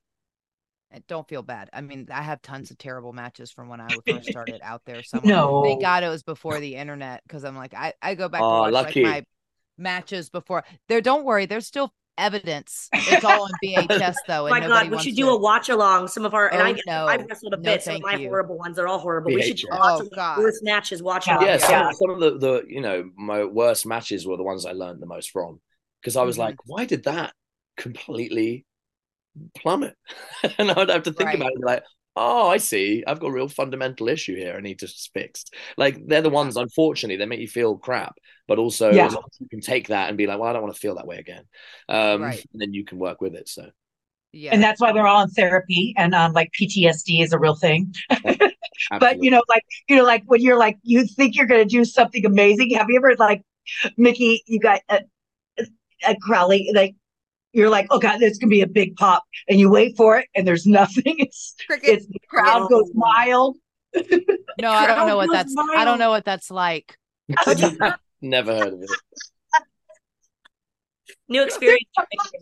And 0.91 1.05
don't 1.09 1.27
feel 1.29 1.43
bad. 1.43 1.71
I 1.73 1.81
mean, 1.81 2.07
I 2.13 2.23
have 2.23 2.41
tons 2.41 2.71
of 2.71 2.79
terrible 2.79 3.13
matches 3.13 3.51
from 3.51 3.69
when 3.69 3.81
I 3.81 3.89
first 4.07 4.27
started 4.31 4.61
out 4.63 4.83
there. 4.85 5.03
Somewhere. 5.03 5.29
No. 5.35 5.63
Thank 5.65 5.83
God 5.83 6.05
it 6.05 6.09
was 6.09 6.23
before 6.23 6.61
the 6.61 6.77
internet 6.77 7.23
because 7.27 7.45
I'm 7.45 7.57
like 7.57 7.75
I 7.75 7.95
I 8.01 8.15
go 8.15 8.29
back 8.29 8.41
to 8.41 8.45
Oh, 8.45 8.61
watch 8.61 8.73
lucky. 8.73 9.03
like 9.03 9.13
my 9.13 9.25
matches 9.77 10.31
before. 10.31 10.65
There, 10.89 11.01
don't 11.01 11.25
worry. 11.25 11.47
There's 11.47 11.67
still 11.67 11.93
evidence. 12.17 12.89
It's 12.93 13.25
all 13.25 13.43
on 13.43 13.51
VHS 13.63 14.15
though. 14.27 14.45
Oh 14.49 14.53
And 14.53 14.61
my 14.61 14.67
God, 14.67 14.91
we 14.91 14.99
should 14.99 15.17
to- 15.17 15.23
do 15.23 15.31
a 15.31 15.37
watch 15.39 15.69
along. 15.69 16.09
Some 16.09 16.25
of 16.25 16.35
our 16.35 16.49
and 16.53 16.63
Oh, 16.63 16.65
I 16.65 16.77
no. 16.87 17.07
I've 17.07 17.27
wrestled 17.27 17.55
a 17.55 17.57
No, 17.57 17.63
bit. 17.63 17.83
Some 17.83 17.97
of 17.97 18.03
my 18.03 18.15
you. 18.17 18.29
horrible 18.29 18.57
ones 18.59 18.79
are 18.79 18.87
all 18.87 18.99
horrible. 18.99 19.33
We 19.33 19.43
should 19.43 19.57
do 19.57 19.67
VHS. 19.69 19.79
lots 19.79 20.03
Oh, 20.03 20.07
of 20.07 20.13
God. 20.15 20.39
worst 20.39 20.63
matches. 20.63 21.03
Watch 21.03 21.27
Yeah. 21.27 21.35
along. 21.37 21.47
yeah, 21.47 21.57
some, 21.59 21.71
Yeah. 21.71 21.91
some 21.93 22.11
of 22.11 22.21
the, 22.21 22.39
the 22.39 22.63
you 22.69 22.81
know 22.81 23.11
my 23.17 23.45
worst 23.45 23.87
matches 23.87 24.27
were 24.27 24.37
the 24.37 24.43
ones 24.45 24.65
I 24.67 24.73
learned 24.73 25.01
the 25.03 25.07
most 25.07 25.31
from 25.31 25.61
because 26.01 26.17
I 26.17 26.23
was 26.23 26.37
Mhm. 26.37 26.41
like, 26.41 26.57
why 26.67 26.85
did 26.85 27.05
that 27.05 27.33
completely 27.77 28.65
plummet? 29.57 29.97
and 30.59 30.71
I 30.71 30.75
would 30.75 30.91
have 30.91 31.03
to 31.05 31.13
think 31.13 31.29
Right. 31.29 31.37
about 31.37 31.53
it, 31.53 31.61
like, 31.65 31.83
oh, 32.17 32.49
I 32.49 32.59
see, 32.59 33.05
I've 33.07 33.21
got 33.21 33.29
a 33.29 33.33
real 33.33 33.49
fundamental 33.49 34.09
issue 34.09 34.37
here. 34.37 34.55
I 34.57 34.61
need 34.61 34.81
to 34.81 34.89
fix. 35.13 35.45
Like 35.77 36.07
they're 36.07 36.23
the 36.23 36.31
ones, 36.31 36.57
unfortunately, 36.57 37.17
they 37.17 37.27
make 37.27 37.41
you 37.41 37.49
feel 37.49 37.77
crap, 37.79 38.17
but 38.49 38.59
also 38.59 38.91
Yeah. 38.91 39.07
as 39.07 39.15
as 39.15 39.41
you 39.41 39.49
can 39.49 39.61
take 39.61 39.89
that 39.89 40.09
and 40.09 40.19
be 40.19 40.27
like, 40.27 40.39
well, 40.39 40.49
I 40.49 40.53
don't 40.53 40.63
want 40.63 40.75
to 40.75 40.81
feel 40.81 40.97
that 40.97 41.07
way 41.07 41.19
again. 41.19 41.45
Um, 41.89 42.23
Right. 42.23 42.45
and 42.53 42.61
then 42.63 42.73
you 42.75 42.85
can 42.85 42.99
work 42.99 43.21
with 43.21 43.35
it. 43.35 43.49
So 43.49 43.71
Yeah. 44.33 44.55
And 44.55 44.63
that's 44.63 44.81
why 44.81 44.93
we're 44.93 45.07
all 45.07 45.23
in 45.23 45.31
therapy 45.31 45.95
and 45.97 46.15
um 46.15 46.33
like 46.33 46.51
PTSD 46.53 47.23
is 47.23 47.33
a 47.33 47.39
real 47.39 47.55
thing. 47.55 47.95
But 48.99 49.23
you 49.23 49.31
know, 49.31 49.43
like 49.49 49.65
you 49.89 49.97
know, 49.97 50.05
like 50.05 50.23
when 50.27 50.41
you're 50.41 50.59
like 50.59 50.79
you 50.83 51.07
think 51.07 51.37
you're 51.37 51.47
gonna 51.47 51.65
do 51.65 51.85
something 51.85 52.25
amazing. 52.27 52.71
Have 52.71 52.87
you 52.91 52.97
ever 52.99 53.15
like 53.19 53.43
Mickie, 53.97 54.43
you 54.47 54.61
got 54.61 54.81
a, 54.89 55.01
a 56.07 56.17
Crowley, 56.21 56.71
like 56.75 56.95
you're 57.55 57.71
like, 57.71 57.87
oh 57.91 57.99
God, 57.99 58.19
this 58.19 58.37
could 58.37 58.51
be 58.51 58.61
a 58.61 58.67
big 58.67 58.97
pop. 58.97 59.25
And 59.49 59.59
you 59.59 59.71
wait 59.71 59.97
for 59.97 60.19
it 60.19 60.27
and 60.35 60.47
there's 60.47 60.67
nothing. 60.81 61.15
It's, 61.19 61.55
it's 61.71 62.07
the 62.07 62.19
crowd 62.29 62.69
goes 62.69 62.91
wild. 62.93 63.57
no, 64.61 64.71
I 64.71 64.87
don't 64.87 65.07
know 65.07 65.17
what 65.17 65.31
that's 65.33 65.55
wild. 65.57 65.71
I 65.77 65.85
don't 65.85 65.99
know 65.99 66.11
what 66.11 66.25
that's 66.25 66.51
like. 66.51 66.97
Never 68.21 68.55
heard 68.55 68.75
of 68.75 68.83
it. 68.83 68.91
New 71.29 71.43
experience. 71.43 71.89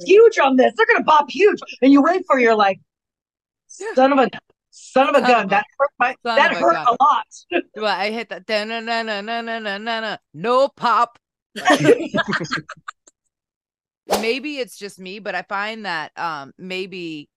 huge 0.05 0.39
on 0.39 0.57
this. 0.57 0.73
They're 0.77 0.87
gonna 0.87 1.05
pop 1.05 1.31
huge. 1.31 1.61
And 1.83 1.93
you 1.93 2.03
wait 2.03 2.25
for 2.27 2.39
it, 2.39 2.43
you're 2.43 2.57
like, 2.57 2.81
son 3.69 4.13
of 4.13 4.19
a 4.19 4.29
son 4.71 5.09
of 5.09 5.15
a 5.15 5.21
gun. 5.21 5.47
Oh, 5.47 5.49
that 5.49 5.65
hurt 5.79 5.91
my, 5.99 6.17
that 6.25 6.55
hurt 6.55 6.75
a, 6.75 6.91
a 6.91 6.97
lot. 7.01 7.27
well, 7.77 7.87
I 7.87 8.11
hit 8.11 8.29
that 8.31 8.49
na 8.49 8.81
no, 8.81 9.03
no, 9.03 9.21
no, 9.21 9.79
no, 9.79 10.17
no 10.35 10.69
pop 10.69 11.19
maybe 14.07 14.59
it's 14.59 14.77
just 14.77 14.99
me, 14.99 15.19
but 15.19 15.35
I 15.35 15.43
find 15.43 15.85
that 15.87 16.13
um 16.19 16.53
maybe 16.59 17.29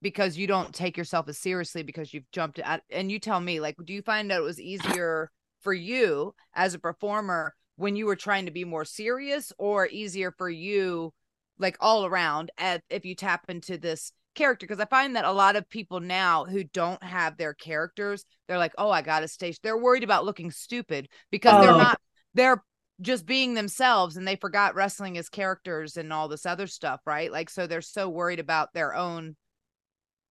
because 0.00 0.36
you 0.36 0.46
don't 0.46 0.74
take 0.74 0.96
yourself 0.96 1.28
as 1.28 1.38
seriously 1.38 1.82
because 1.82 2.14
you've 2.14 2.30
jumped 2.32 2.58
at 2.60 2.82
and 2.90 3.10
you 3.10 3.18
tell 3.18 3.40
me 3.40 3.60
like 3.60 3.76
do 3.84 3.92
you 3.92 4.02
find 4.02 4.30
that 4.30 4.38
it 4.38 4.42
was 4.44 4.60
easier 4.60 5.30
for 5.62 5.72
you 5.74 6.34
as 6.54 6.74
a 6.74 6.78
performer 6.78 7.54
when 7.76 7.96
you 7.96 8.06
were 8.06 8.16
trying 8.16 8.46
to 8.46 8.52
be 8.52 8.64
more 8.64 8.84
serious 8.84 9.52
or 9.58 9.88
easier 9.88 10.32
for 10.38 10.48
you 10.48 11.12
like 11.58 11.76
all 11.80 12.06
around 12.06 12.50
at 12.58 12.82
if 12.90 13.04
you 13.04 13.14
tap 13.14 13.44
into 13.48 13.76
this 13.76 14.12
character 14.36 14.66
because 14.66 14.78
I 14.80 14.84
find 14.84 15.16
that 15.16 15.24
a 15.24 15.32
lot 15.32 15.56
of 15.56 15.68
people 15.68 15.98
now 15.98 16.44
who 16.44 16.62
don't 16.62 17.02
have 17.02 17.36
their 17.36 17.54
characters 17.54 18.24
they're 18.46 18.58
like 18.58 18.74
oh 18.78 18.90
I 18.90 19.02
got 19.02 19.20
to 19.20 19.28
stay 19.28 19.52
they're 19.64 19.76
worried 19.76 20.04
about 20.04 20.24
looking 20.24 20.52
stupid 20.52 21.08
because 21.32 21.60
they're 21.60 21.72
Oh. 21.72 21.78
not 21.78 22.00
they're 22.34 22.62
just 23.00 23.26
being 23.26 23.54
themselves 23.54 24.16
and 24.16 24.26
they 24.26 24.36
forgot 24.36 24.74
wrestling 24.74 25.16
as 25.18 25.28
characters 25.28 25.96
and 25.96 26.12
all 26.12 26.28
this 26.28 26.46
other 26.46 26.66
stuff 26.66 27.00
right? 27.06 27.30
Like 27.30 27.50
so 27.50 27.66
they're 27.66 27.80
so 27.80 28.08
worried 28.08 28.40
about 28.40 28.72
their 28.74 28.94
own 28.94 29.36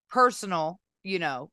personal 0.10 0.80
you 1.04 1.20
know 1.20 1.50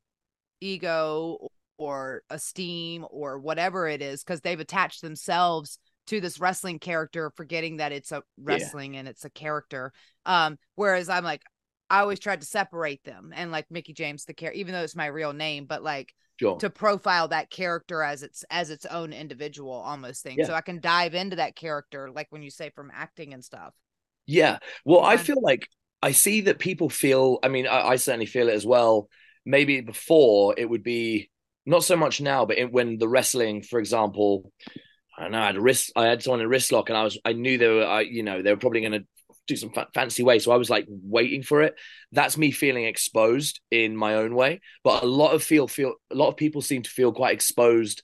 ego 0.61 1.49
or 1.77 2.21
esteem 2.29 3.05
or 3.09 3.37
whatever 3.37 3.87
it 3.87 4.01
is 4.01 4.23
because 4.23 4.41
they've 4.41 4.59
attached 4.59 5.01
themselves 5.01 5.77
to 6.07 6.21
this 6.21 6.39
wrestling 6.39 6.79
character 6.79 7.31
forgetting 7.35 7.77
that 7.77 7.91
it's 7.91 8.11
a 8.11 8.21
wrestling 8.37 8.95
and 8.95 9.07
it's 9.07 9.25
a 9.25 9.29
character. 9.29 9.91
Um 10.25 10.57
whereas 10.75 11.09
i'm 11.09 11.23
like 11.23 11.41
i 11.89 11.99
always 11.99 12.19
tried 12.19 12.41
to 12.41 12.47
separate 12.47 13.03
them 13.03 13.31
and 13.35 13.51
like 13.51 13.65
mickie 13.69 13.93
james 13.93 14.25
the 14.25 14.33
character 14.33 14.59
even 14.59 14.73
though 14.73 14.81
it's 14.81 14.95
my 14.95 15.05
real 15.07 15.33
name 15.33 15.65
but 15.65 15.83
like 15.83 16.13
Sure. 16.39 16.57
to 16.59 16.69
profile 16.69 17.27
that 17.29 17.49
character 17.49 18.03
as 18.03 18.23
its 18.23 18.43
as 18.49 18.69
its 18.69 18.85
own 18.85 19.13
individual 19.13 19.71
almost 19.71 20.23
thing 20.23 20.37
Yeah. 20.37 20.45
so 20.47 20.53
i 20.53 20.61
can 20.61 20.79
dive 20.81 21.15
into 21.15 21.37
that 21.37 21.55
character 21.55 22.11
like 22.11 22.27
when 22.29 22.43
you 22.43 22.49
say 22.49 22.71
from 22.71 22.91
acting 22.93 23.33
and 23.33 23.43
stuff 23.43 23.73
Yeah. 24.27 24.57
Well, 24.83 25.01
I 25.01 25.17
feel 25.17 25.39
like 25.41 25.67
I 26.01 26.11
see 26.13 26.41
that 26.41 26.57
people 26.59 26.89
feel, 26.89 27.37
I 27.43 27.47
mean, 27.47 27.67
I, 27.67 27.93
I 27.93 27.95
certainly 27.97 28.25
feel 28.25 28.49
it 28.49 28.53
as 28.53 28.65
well. 28.65 29.07
Maybe 29.45 29.81
before 29.81 30.55
it 30.57 30.67
would 30.69 30.81
be 30.83 31.29
not 31.65 31.83
so 31.83 31.95
much 31.95 32.21
now, 32.21 32.45
but 32.45 32.57
it, 32.57 32.71
when 32.71 32.97
the 32.97 33.07
wrestling, 33.07 33.61
for 33.61 33.79
example, 33.79 34.51
I 35.17 35.23
don't 35.23 35.31
know, 35.31 35.41
I 35.41 35.45
had 35.45 35.57
a 35.57 35.61
wrist, 35.61 35.91
I 35.95 36.07
had 36.07 36.21
someone 36.23 36.41
in 36.41 36.49
wrist 36.49 36.71
lock 36.71 36.89
and 36.89 36.97
I 36.97 37.03
was, 37.03 37.17
I 37.23 37.33
knew 37.33 37.57
they 37.57 37.67
were, 37.69 37.85
I, 37.85 38.01
you 38.01 38.23
know, 38.23 38.41
they 38.41 38.51
were 38.51 38.57
probably 38.57 38.81
going 38.81 38.99
to 38.99 39.05
do 39.47 39.55
some 39.55 39.71
fa- 39.71 39.87
fancy 39.93 40.23
way. 40.23 40.39
So 40.39 40.51
I 40.51 40.57
was 40.57 40.69
like 40.69 40.85
waiting 40.89 41.43
for 41.43 41.61
it. 41.61 41.75
That's 42.11 42.37
me 42.37 42.51
feeling 42.51 42.85
exposed 42.85 43.59
in 43.71 43.95
my 43.95 44.15
own 44.15 44.35
way. 44.35 44.61
But 44.83 45.03
a 45.03 45.07
lot 45.07 45.33
of 45.33 45.43
feel, 45.43 45.67
feel, 45.67 45.95
a 46.11 46.15
lot 46.15 46.29
of 46.29 46.37
people 46.37 46.61
seem 46.61 46.83
to 46.83 46.89
feel 46.89 47.11
quite 47.11 47.33
exposed 47.33 48.03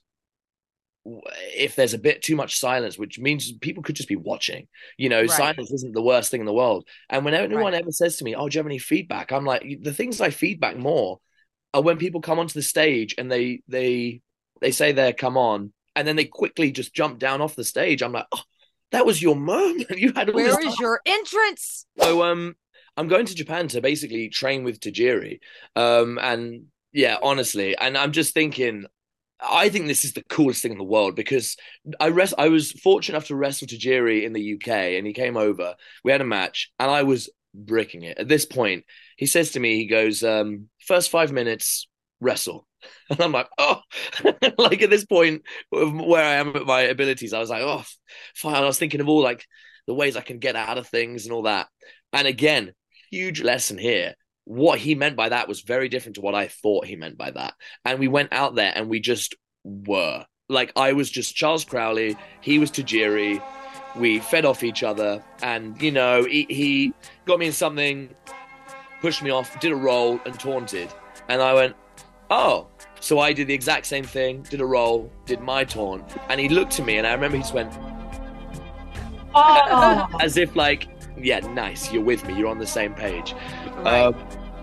if 1.56 1.74
there's 1.74 1.94
a 1.94 1.98
bit 1.98 2.22
too 2.22 2.36
much 2.36 2.58
silence, 2.58 2.96
which 2.96 3.18
means 3.18 3.50
people 3.58 3.82
could 3.82 3.96
just 3.96 4.08
be 4.08 4.16
watching. 4.16 4.68
You 4.96 5.08
know, 5.08 5.26
Right. 5.26 5.26
silence 5.26 5.72
isn't 5.72 5.94
the 5.94 6.02
worst 6.02 6.30
thing 6.30 6.40
in 6.40 6.46
the 6.46 6.52
world. 6.52 6.86
And 7.10 7.24
when 7.24 7.34
anyone 7.34 7.74
Right. 7.74 7.74
ever 7.74 7.90
says 7.90 8.16
to 8.18 8.24
me, 8.24 8.34
"Oh, 8.36 8.48
do 8.48 8.54
you 8.54 8.60
have 8.60 8.66
any 8.66 8.78
feedback?" 8.78 9.32
I'm 9.32 9.44
like, 9.44 9.64
the 9.82 9.92
things 9.94 10.20
I 10.20 10.30
feedback 10.30 10.76
more 10.76 11.18
are 11.74 11.82
when 11.82 11.98
people 11.98 12.20
come 12.20 12.38
onto 12.38 12.54
the 12.54 12.62
stage 12.62 13.14
and 13.18 13.30
they 13.30 13.62
they 13.68 14.22
they 14.60 14.70
say 14.72 14.92
they're 14.92 15.12
come 15.12 15.36
on, 15.36 15.72
and 15.96 16.06
then 16.06 16.16
they 16.16 16.26
quickly 16.26 16.70
just 16.72 16.94
jump 16.94 17.18
down 17.18 17.40
off 17.40 17.56
the 17.56 17.64
stage. 17.64 18.02
I'm 18.02 18.12
like, 18.12 18.26
oh, 18.32 18.42
that 18.92 19.06
was 19.06 19.20
your 19.20 19.36
moment. 19.36 19.90
You 19.96 20.12
had 20.14 20.30
all 20.30 20.36
this 20.36 20.54
where 20.56 20.66
is 20.66 20.78
your 20.78 21.00
entrance 21.06 21.86
so 22.00 22.22
um 22.22 22.54
I'm 22.96 23.08
going 23.08 23.26
to 23.26 23.34
Japan 23.34 23.68
to 23.68 23.80
basically 23.80 24.28
train 24.28 24.64
with 24.64 24.80
Tajiri. 24.80 25.40
Um 25.76 26.18
and 26.20 26.66
yeah, 26.92 27.16
honestly, 27.22 27.76
and 27.76 27.96
I'm 27.96 28.12
just 28.12 28.34
thinking 28.34 28.86
I 29.40 29.70
think 29.70 29.86
this 29.86 30.04
is 30.04 30.12
the 30.12 30.22
coolest 30.24 30.62
thing 30.62 30.72
in 30.72 30.78
the 30.78 30.84
world 30.84 31.16
because 31.16 31.56
I 31.98 32.08
rest 32.08 32.34
I 32.38 32.48
was 32.48 32.72
fortunate 32.72 33.16
enough 33.16 33.28
to 33.28 33.36
wrestle 33.36 33.66
Tajiri 33.66 34.22
in 34.24 34.32
the 34.32 34.54
UK 34.54 34.68
and 34.68 35.06
he 35.06 35.12
came 35.12 35.36
over. 35.36 35.74
We 36.04 36.12
had 36.12 36.20
a 36.20 36.24
match 36.24 36.70
and 36.78 36.90
I 36.90 37.02
was 37.02 37.28
bricking 37.54 38.02
it. 38.02 38.18
At 38.18 38.28
this 38.28 38.44
point, 38.44 38.84
he 39.16 39.26
says 39.26 39.52
to 39.52 39.60
me, 39.60 39.76
he 39.76 39.86
goes, 39.86 40.22
um, 40.22 40.68
first 40.80 41.10
five 41.10 41.32
minutes, 41.32 41.88
wrestle. 42.20 42.66
And 43.10 43.20
I'm 43.20 43.32
like, 43.32 43.48
oh, 43.58 43.80
like 44.58 44.82
at 44.82 44.90
this 44.90 45.04
point 45.04 45.42
where 45.70 46.24
I 46.24 46.34
am 46.34 46.56
at 46.56 46.66
my 46.66 46.82
abilities, 46.82 47.32
I 47.32 47.38
was 47.38 47.50
like, 47.50 47.62
oh, 47.62 47.84
fine. 48.34 48.54
I 48.54 48.66
was 48.66 48.78
thinking 48.78 49.00
of 49.00 49.08
all 49.08 49.22
like 49.22 49.44
the 49.86 49.94
ways 49.94 50.16
I 50.16 50.20
can 50.22 50.38
get 50.38 50.56
out 50.56 50.78
of 50.78 50.86
things 50.86 51.24
and 51.24 51.32
all 51.32 51.42
that. 51.42 51.68
And 52.12 52.26
again, 52.26 52.72
huge 53.10 53.42
lesson 53.42 53.78
here. 53.78 54.14
What 54.44 54.78
he 54.78 54.94
meant 54.94 55.16
by 55.16 55.28
that 55.28 55.48
was 55.48 55.60
very 55.60 55.88
different 55.88 56.16
to 56.16 56.20
what 56.20 56.34
I 56.34 56.48
thought 56.48 56.86
he 56.86 56.96
meant 56.96 57.16
by 57.16 57.30
that. 57.30 57.54
And 57.84 57.98
we 57.98 58.08
went 58.08 58.32
out 58.32 58.54
there 58.54 58.72
and 58.74 58.88
we 58.88 59.00
just 59.00 59.36
were. 59.64 60.24
Like 60.48 60.72
I 60.76 60.92
was 60.92 61.10
just 61.10 61.34
Charles 61.34 61.64
Crowley, 61.64 62.16
he 62.40 62.58
was 62.58 62.70
Tajiri. 62.70 63.42
We 63.94 64.20
fed 64.20 64.46
off 64.46 64.62
each 64.62 64.82
other, 64.82 65.22
and 65.42 65.80
you 65.80 65.90
know, 65.90 66.24
he, 66.24 66.46
he 66.48 66.94
got 67.26 67.38
me 67.38 67.46
in 67.46 67.52
something, 67.52 68.08
pushed 69.02 69.22
me 69.22 69.30
off, 69.30 69.60
did 69.60 69.70
a 69.70 69.76
roll, 69.76 70.18
and 70.24 70.38
taunted. 70.40 70.88
And 71.28 71.42
I 71.42 71.52
went, 71.52 71.76
oh. 72.30 72.68
So 73.02 73.18
I 73.18 73.32
did 73.32 73.48
the 73.48 73.54
exact 73.54 73.86
same 73.86 74.04
thing, 74.04 74.42
did 74.48 74.60
a 74.60 74.64
roll, 74.64 75.10
did 75.26 75.40
my 75.40 75.64
taunt, 75.64 76.04
and 76.28 76.40
he 76.40 76.48
looked 76.48 76.78
at 76.78 76.86
me, 76.86 76.98
and 76.98 77.06
I 77.06 77.12
remember 77.12 77.36
he 77.36 77.42
just 77.42 77.52
went, 77.52 77.72
Oh, 79.34 80.06
as 80.20 80.36
if 80.36 80.54
like, 80.54 80.86
yeah, 81.18 81.40
nice, 81.40 81.92
you're 81.92 82.04
with 82.04 82.24
me, 82.24 82.38
you're 82.38 82.46
on 82.46 82.60
the 82.60 82.66
same 82.66 82.94
page. 82.94 83.34
Right. 83.78 84.02
Um, 84.02 84.14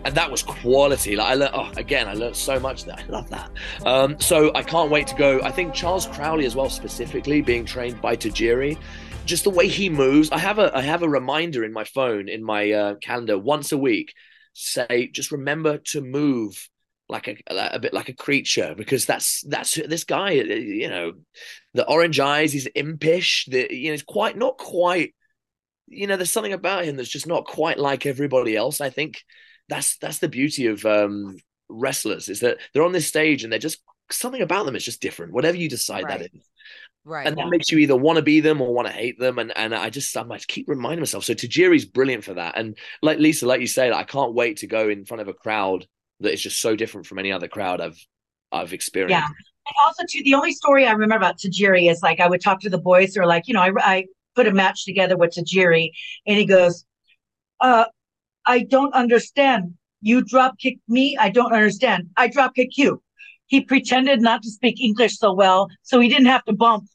and 0.06 0.16
that 0.16 0.32
was 0.32 0.42
quality. 0.42 1.18
Like 1.18 1.32
I 1.32 1.34
learned, 1.34 1.52
oh, 1.54 1.70
again, 1.76 2.08
I 2.08 2.14
learned 2.14 2.38
so 2.38 2.62
much 2.62 2.86
there. 2.86 2.96
I 3.10 3.12
love 3.12 3.30
that. 3.30 3.52
Um, 3.86 4.18
so 4.22 4.54
I 4.56 4.64
can't 4.64 4.90
wait 4.90 5.08
to 5.08 5.16
go. 5.16 5.42
I 5.42 5.52
think 5.52 5.74
Charles 5.74 6.08
Crowley 6.08 6.46
as 6.46 6.56
well, 6.56 6.70
specifically 6.70 7.42
being 7.42 7.66
trained 7.66 8.02
by 8.02 8.16
Tajiri, 8.16 8.78
just 9.26 9.44
the 9.44 9.50
way 9.50 9.68
he 9.68 9.90
moves. 9.90 10.32
I 10.32 10.38
have 10.38 10.60
a 10.60 10.72
I 10.74 10.82
have 10.82 11.04
a 11.04 11.10
reminder 11.10 11.66
in 11.66 11.74
my 11.74 11.84
phone 11.84 12.30
in 12.30 12.42
my 12.42 12.72
uh, 12.72 12.96
calendar 12.96 13.38
once 13.38 13.74
a 13.74 13.78
week. 13.78 14.14
Say 14.54 15.10
just 15.14 15.34
remember 15.34 15.78
to 15.90 16.00
move 16.00 16.70
like 17.10 17.28
a 17.28 17.36
a 17.50 17.80
bit 17.80 17.94
like 17.94 18.10
a 18.10 18.14
creature 18.14 18.76
because 18.78 19.06
that's 19.06 19.42
that's 19.42 19.74
this 19.74 20.04
guy. 20.04 20.32
You 20.32 20.90
know, 20.90 21.14
the 21.74 21.88
orange 21.88 22.20
eyes. 22.20 22.54
He's 22.54 22.68
impish. 22.68 23.46
The 23.50 23.68
you 23.70 23.88
know, 23.88 23.94
he's 23.94 24.04
quite 24.04 24.38
not 24.38 24.58
quite. 24.58 25.16
You 25.88 26.06
know, 26.06 26.18
there's 26.18 26.30
something 26.30 26.54
about 26.54 26.86
him 26.86 26.98
that's 26.98 27.10
just 27.10 27.28
not 27.28 27.46
quite 27.46 27.80
like 27.80 28.06
everybody 28.06 28.56
else. 28.56 28.80
I 28.80 28.92
think 28.92 29.24
that's 29.68 29.98
that's 29.98 30.20
the 30.20 30.30
beauty 30.30 30.68
of 30.68 30.86
um, 30.86 31.38
wrestlers 31.68 32.30
is 32.30 32.42
that 32.42 32.58
they're 32.74 32.84
on 32.84 32.92
this 32.92 33.08
stage 33.08 33.44
and 33.44 33.52
they're 33.52 33.60
just 33.60 33.82
something 34.12 34.42
about 34.42 34.66
them 34.66 34.76
is 34.76 34.86
just 34.86 35.02
different. 35.02 35.34
Whatever 35.34 35.58
you 35.58 35.70
decide 35.70 36.04
Right. 36.06 36.20
that 36.20 36.30
is, 36.34 36.50
Right. 37.06 37.26
and 37.26 37.38
that 37.38 37.50
makes 37.50 37.72
you 37.72 37.80
either 37.80 37.96
want 37.96 38.18
to 38.18 38.22
be 38.22 38.40
them 38.40 38.62
or 38.62 38.74
want 38.74 38.88
to 38.88 38.94
hate 38.94 39.20
them. 39.20 39.40
And 39.40 39.56
and 39.58 39.74
I 39.74 39.90
just 39.90 40.16
I 40.16 40.24
keep 40.48 40.68
reminding 40.68 41.02
myself. 41.02 41.24
So 41.24 41.34
Tajiri's 41.34 41.86
brilliant 41.86 42.24
for 42.24 42.36
that. 42.36 42.58
And 42.58 42.78
like 43.02 43.18
Lisa, 43.20 43.48
like 43.48 43.62
you 43.62 43.68
say, 43.68 43.90
like, 43.90 44.00
I 44.00 44.12
can't 44.12 44.34
wait 44.34 44.58
to 44.58 44.68
go 44.68 44.90
in 44.90 45.06
front 45.06 45.22
of 45.22 45.28
a 45.28 45.34
crowd 45.34 45.88
that 46.20 46.34
is 46.34 46.42
just 46.42 46.62
so 46.62 46.76
different 46.76 47.08
from 47.08 47.20
any 47.20 47.32
other 47.32 47.48
crowd 47.48 47.82
I've 47.82 47.98
I've 48.52 48.74
experienced. 48.74 49.12
Yeah. 49.12 49.28
And 49.28 49.76
also, 49.86 50.04
too, 50.10 50.24
the 50.24 50.34
only 50.34 50.52
story 50.52 50.88
I 50.88 50.92
remember 50.92 51.16
about 51.16 51.38
Tajiri 51.38 51.92
is 51.92 52.02
like 52.02 52.20
I 52.20 52.28
would 52.28 52.42
talk 52.42 52.60
to 52.62 52.70
the 52.70 52.80
boys 52.80 53.16
are 53.18 53.28
like, 53.28 53.48
you 53.48 53.54
know, 53.54 53.62
I, 53.62 53.72
I 53.78 54.06
put 54.36 54.48
a 54.48 54.52
match 54.52 54.86
together 54.86 55.16
with 55.16 55.32
Tajiri, 55.32 55.92
and 56.26 56.38
he 56.38 56.46
goes, 56.46 56.86
uh, 57.62 57.86
I 58.46 58.60
don't 58.60 58.94
understand. 58.94 59.76
You 60.02 60.24
drop 60.24 60.58
kicked 60.58 60.82
me. 60.88 61.18
I 61.18 61.30
don't 61.30 61.54
understand. 61.54 62.10
I 62.18 62.30
drop 62.30 62.56
kick 62.56 62.78
you. 62.78 63.04
He 63.48 63.62
pretended 63.62 64.22
not 64.22 64.42
to 64.44 64.50
speak 64.50 64.80
English 64.82 65.18
so 65.18 65.34
well, 65.34 65.68
so 65.84 66.00
he 66.00 66.08
didn't 66.08 66.28
have 66.28 66.46
to 66.46 66.54
bump. 66.54 66.86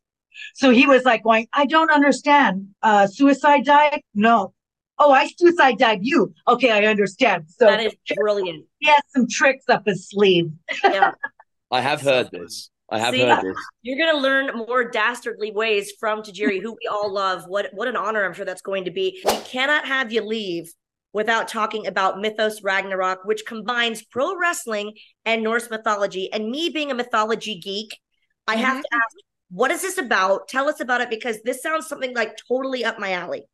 So 0.55 0.71
he 0.71 0.87
was 0.87 1.05
like 1.05 1.23
going, 1.23 1.47
I 1.53 1.67
don't 1.67 1.91
understand. 1.91 2.69
Uh, 2.83 3.07
suicide 3.07 3.65
diet? 3.65 4.03
No. 4.15 4.55
Oh, 4.99 5.13
I 5.13 5.29
suicide 5.39 5.79
dive 5.79 6.01
you. 6.03 6.33
Okay, 6.47 6.71
I 6.71 6.85
understand. 6.87 7.45
So 7.49 7.67
That 7.67 7.81
is 7.81 7.95
brilliant. 8.17 8.65
he 8.79 8.89
has 8.89 9.03
some 9.09 9.27
tricks 9.29 9.65
up 9.69 9.87
his 9.87 10.09
sleeve. 10.09 10.53
Yeah. 10.83 11.13
I 11.71 11.81
have 11.81 12.01
heard 12.01 12.31
this. 12.31 12.71
I 12.91 12.99
have 12.99 13.15
See? 13.15 13.23
heard 13.23 13.43
this. 13.43 13.57
You're 13.83 13.99
gonna 13.99 14.23
learn 14.23 14.67
more 14.69 14.89
dastardly 14.89 15.51
ways 15.51 15.93
from 15.99 16.23
Tajiri, 16.23 16.63
who 16.63 16.73
we 16.73 16.87
all 16.89 17.13
love. 17.13 17.45
What 17.49 17.71
what 17.73 17.89
an 17.89 17.97
honor 17.97 18.25
I'm 18.25 18.35
sure 18.35 18.45
that's 18.45 18.63
going 18.63 18.85
to 18.85 18.91
be. 18.91 19.21
We 19.25 19.37
cannot 19.39 19.87
have 19.87 20.13
you 20.13 20.23
leave 20.23 20.73
without 21.13 21.49
talking 21.49 21.87
about 21.87 22.21
Mythos 22.21 22.63
Ragnarok, 22.63 23.25
which 23.25 23.47
combines 23.47 24.05
pro 24.05 24.37
wrestling 24.37 24.93
and 25.25 25.43
Norse 25.43 25.71
mythology. 25.71 26.31
And 26.33 26.51
me 26.51 26.69
being 26.69 26.91
a 26.91 26.95
mythology 26.95 27.59
geek, 27.59 27.99
I 28.47 28.57
have 28.57 28.83
to 28.83 28.89
mm-hmm. 28.89 28.97
ask, 28.97 29.17
what 29.51 29.71
is 29.71 29.83
this 29.83 29.97
about? 29.97 30.49
Tell 30.49 30.69
us 30.69 30.81
about 30.81 31.01
it 31.01 31.11
because 31.11 31.41
this 31.43 31.63
sounds 31.63 31.87
something 31.87 32.15
like 32.15 32.37
totally 32.49 32.85
up 32.85 32.99
my 32.99 33.13
alley. 33.13 33.45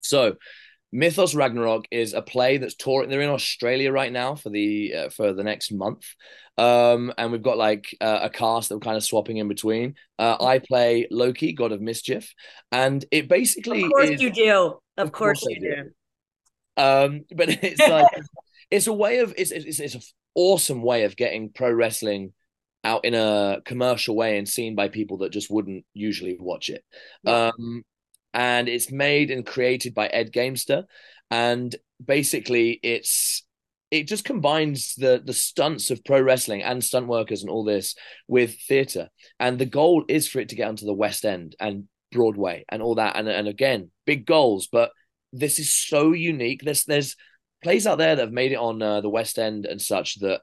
So, 0.00 0.36
Mythos 0.92 1.34
Ragnarok 1.34 1.86
is 1.90 2.12
a 2.12 2.22
play 2.22 2.58
that's 2.58 2.74
touring. 2.74 3.08
They're 3.08 3.22
in 3.22 3.30
Australia 3.30 3.90
right 3.92 4.12
now 4.12 4.34
for 4.34 4.50
the 4.50 4.94
uh, 4.94 5.08
for 5.08 5.32
the 5.32 5.42
next 5.42 5.72
month, 5.72 6.04
um, 6.58 7.12
and 7.16 7.32
we've 7.32 7.42
got 7.42 7.56
like 7.56 7.96
uh, 8.00 8.20
a 8.22 8.30
cast 8.30 8.68
that 8.68 8.76
we're 8.76 8.80
kind 8.80 8.96
of 8.98 9.04
swapping 9.04 9.38
in 9.38 9.48
between. 9.48 9.94
Uh, 10.18 10.36
I 10.40 10.58
play 10.58 11.06
Loki, 11.10 11.52
god 11.54 11.72
of 11.72 11.80
mischief, 11.80 12.34
and 12.70 13.04
it 13.10 13.28
basically 13.28 13.84
Of 13.84 13.90
course 13.90 14.10
is, 14.10 14.20
you 14.20 14.30
do. 14.30 14.78
Of, 14.98 15.06
Of 15.06 15.12
course, 15.12 15.40
course 15.40 15.54
you 15.54 15.60
do. 15.60 15.90
do. 16.76 16.82
um, 16.82 17.24
but 17.34 17.48
it's 17.62 17.86
like 17.86 18.06
it's 18.70 18.86
a 18.86 18.92
way 18.92 19.18
of 19.18 19.34
it's 19.36 19.50
it's, 19.50 19.80
it's 19.80 19.94
an 19.94 20.02
awesome 20.34 20.82
way 20.82 21.04
of 21.04 21.16
getting 21.16 21.50
pro 21.50 21.72
wrestling 21.72 22.32
out 22.84 23.04
in 23.04 23.14
a 23.14 23.60
commercial 23.64 24.16
way 24.16 24.38
and 24.38 24.48
seen 24.48 24.74
by 24.74 24.88
people 24.88 25.18
that 25.18 25.30
just 25.30 25.50
wouldn't 25.50 25.84
usually 25.94 26.36
watch 26.38 26.68
it. 26.68 26.84
Um, 27.24 27.84
and 28.34 28.68
it's 28.68 28.90
made 28.90 29.30
and 29.30 29.46
created 29.46 29.94
by 29.94 30.06
Ed 30.06 30.32
Gamester, 30.32 30.84
and 31.30 31.74
basically 32.04 32.78
it's 32.82 33.44
it 33.90 34.08
just 34.08 34.24
combines 34.24 34.94
the 34.94 35.22
the 35.24 35.34
stunts 35.34 35.90
of 35.90 36.04
pro 36.04 36.20
wrestling 36.20 36.62
and 36.62 36.82
stunt 36.82 37.08
workers 37.08 37.42
and 37.42 37.50
all 37.50 37.64
this 37.64 37.94
with 38.28 38.58
theater, 38.68 39.08
and 39.38 39.58
the 39.58 39.66
goal 39.66 40.04
is 40.08 40.28
for 40.28 40.40
it 40.40 40.48
to 40.50 40.56
get 40.56 40.68
onto 40.68 40.86
the 40.86 40.94
West 40.94 41.24
End 41.24 41.56
and 41.60 41.88
Broadway 42.10 42.64
and 42.68 42.82
all 42.82 42.96
that, 42.96 43.16
and 43.16 43.28
and 43.28 43.48
again 43.48 43.90
big 44.06 44.26
goals, 44.26 44.68
but 44.70 44.90
this 45.32 45.58
is 45.58 45.72
so 45.72 46.12
unique. 46.12 46.62
There's 46.62 46.84
there's 46.84 47.16
plays 47.62 47.86
out 47.86 47.98
there 47.98 48.16
that 48.16 48.22
have 48.22 48.32
made 48.32 48.52
it 48.52 48.56
on 48.56 48.82
uh, 48.82 49.00
the 49.00 49.08
West 49.08 49.38
End 49.38 49.66
and 49.66 49.80
such 49.80 50.18
that 50.20 50.40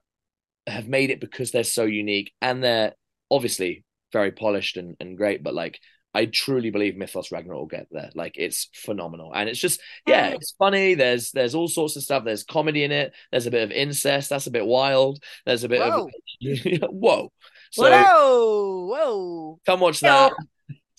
have 0.68 0.88
made 0.88 1.10
it 1.10 1.20
because 1.20 1.52
they're 1.52 1.64
so 1.64 1.84
unique 1.84 2.32
and 2.42 2.64
they're 2.64 2.94
obviously 3.30 3.84
very 4.12 4.32
polished 4.32 4.78
and, 4.78 4.96
and 5.00 5.18
great. 5.18 5.44
But 5.44 5.54
like, 5.54 5.80
I 6.14 6.26
truly 6.26 6.72
believe 6.72 6.98
Mythos 6.98 7.32
Ragnarok 7.32 7.60
will 7.60 7.66
get 7.68 7.88
there. 7.92 8.10
Like, 8.16 8.34
it's 8.36 8.70
phenomenal, 8.74 9.32
and 9.34 9.48
it's 9.48 9.60
just 9.60 9.80
yeah, 10.08 10.30
oh. 10.32 10.36
it's 10.36 10.56
funny. 10.58 10.96
There's 10.96 11.32
there's 11.32 11.56
all 11.56 11.68
sorts 11.68 11.96
of 11.96 12.04
stuff. 12.04 12.24
There's 12.24 12.44
comedy 12.44 12.84
in 12.84 12.92
it. 12.92 13.14
There's 13.32 13.46
a 13.46 13.52
bit 13.52 13.64
of 13.64 13.72
incest. 13.72 14.30
That's 14.30 14.48
a 14.48 14.52
bit 14.52 14.66
wild. 14.66 15.24
There's 15.46 15.64
a 15.64 15.70
bit 15.70 15.82
Whoa. 15.82 16.10
of 16.42 16.90
whoa. 16.92 17.32
So 17.72 17.84
whoa, 17.90 18.86
whoa. 18.88 19.60
come 19.66 19.80
watch 19.80 20.00
that. 20.00 20.34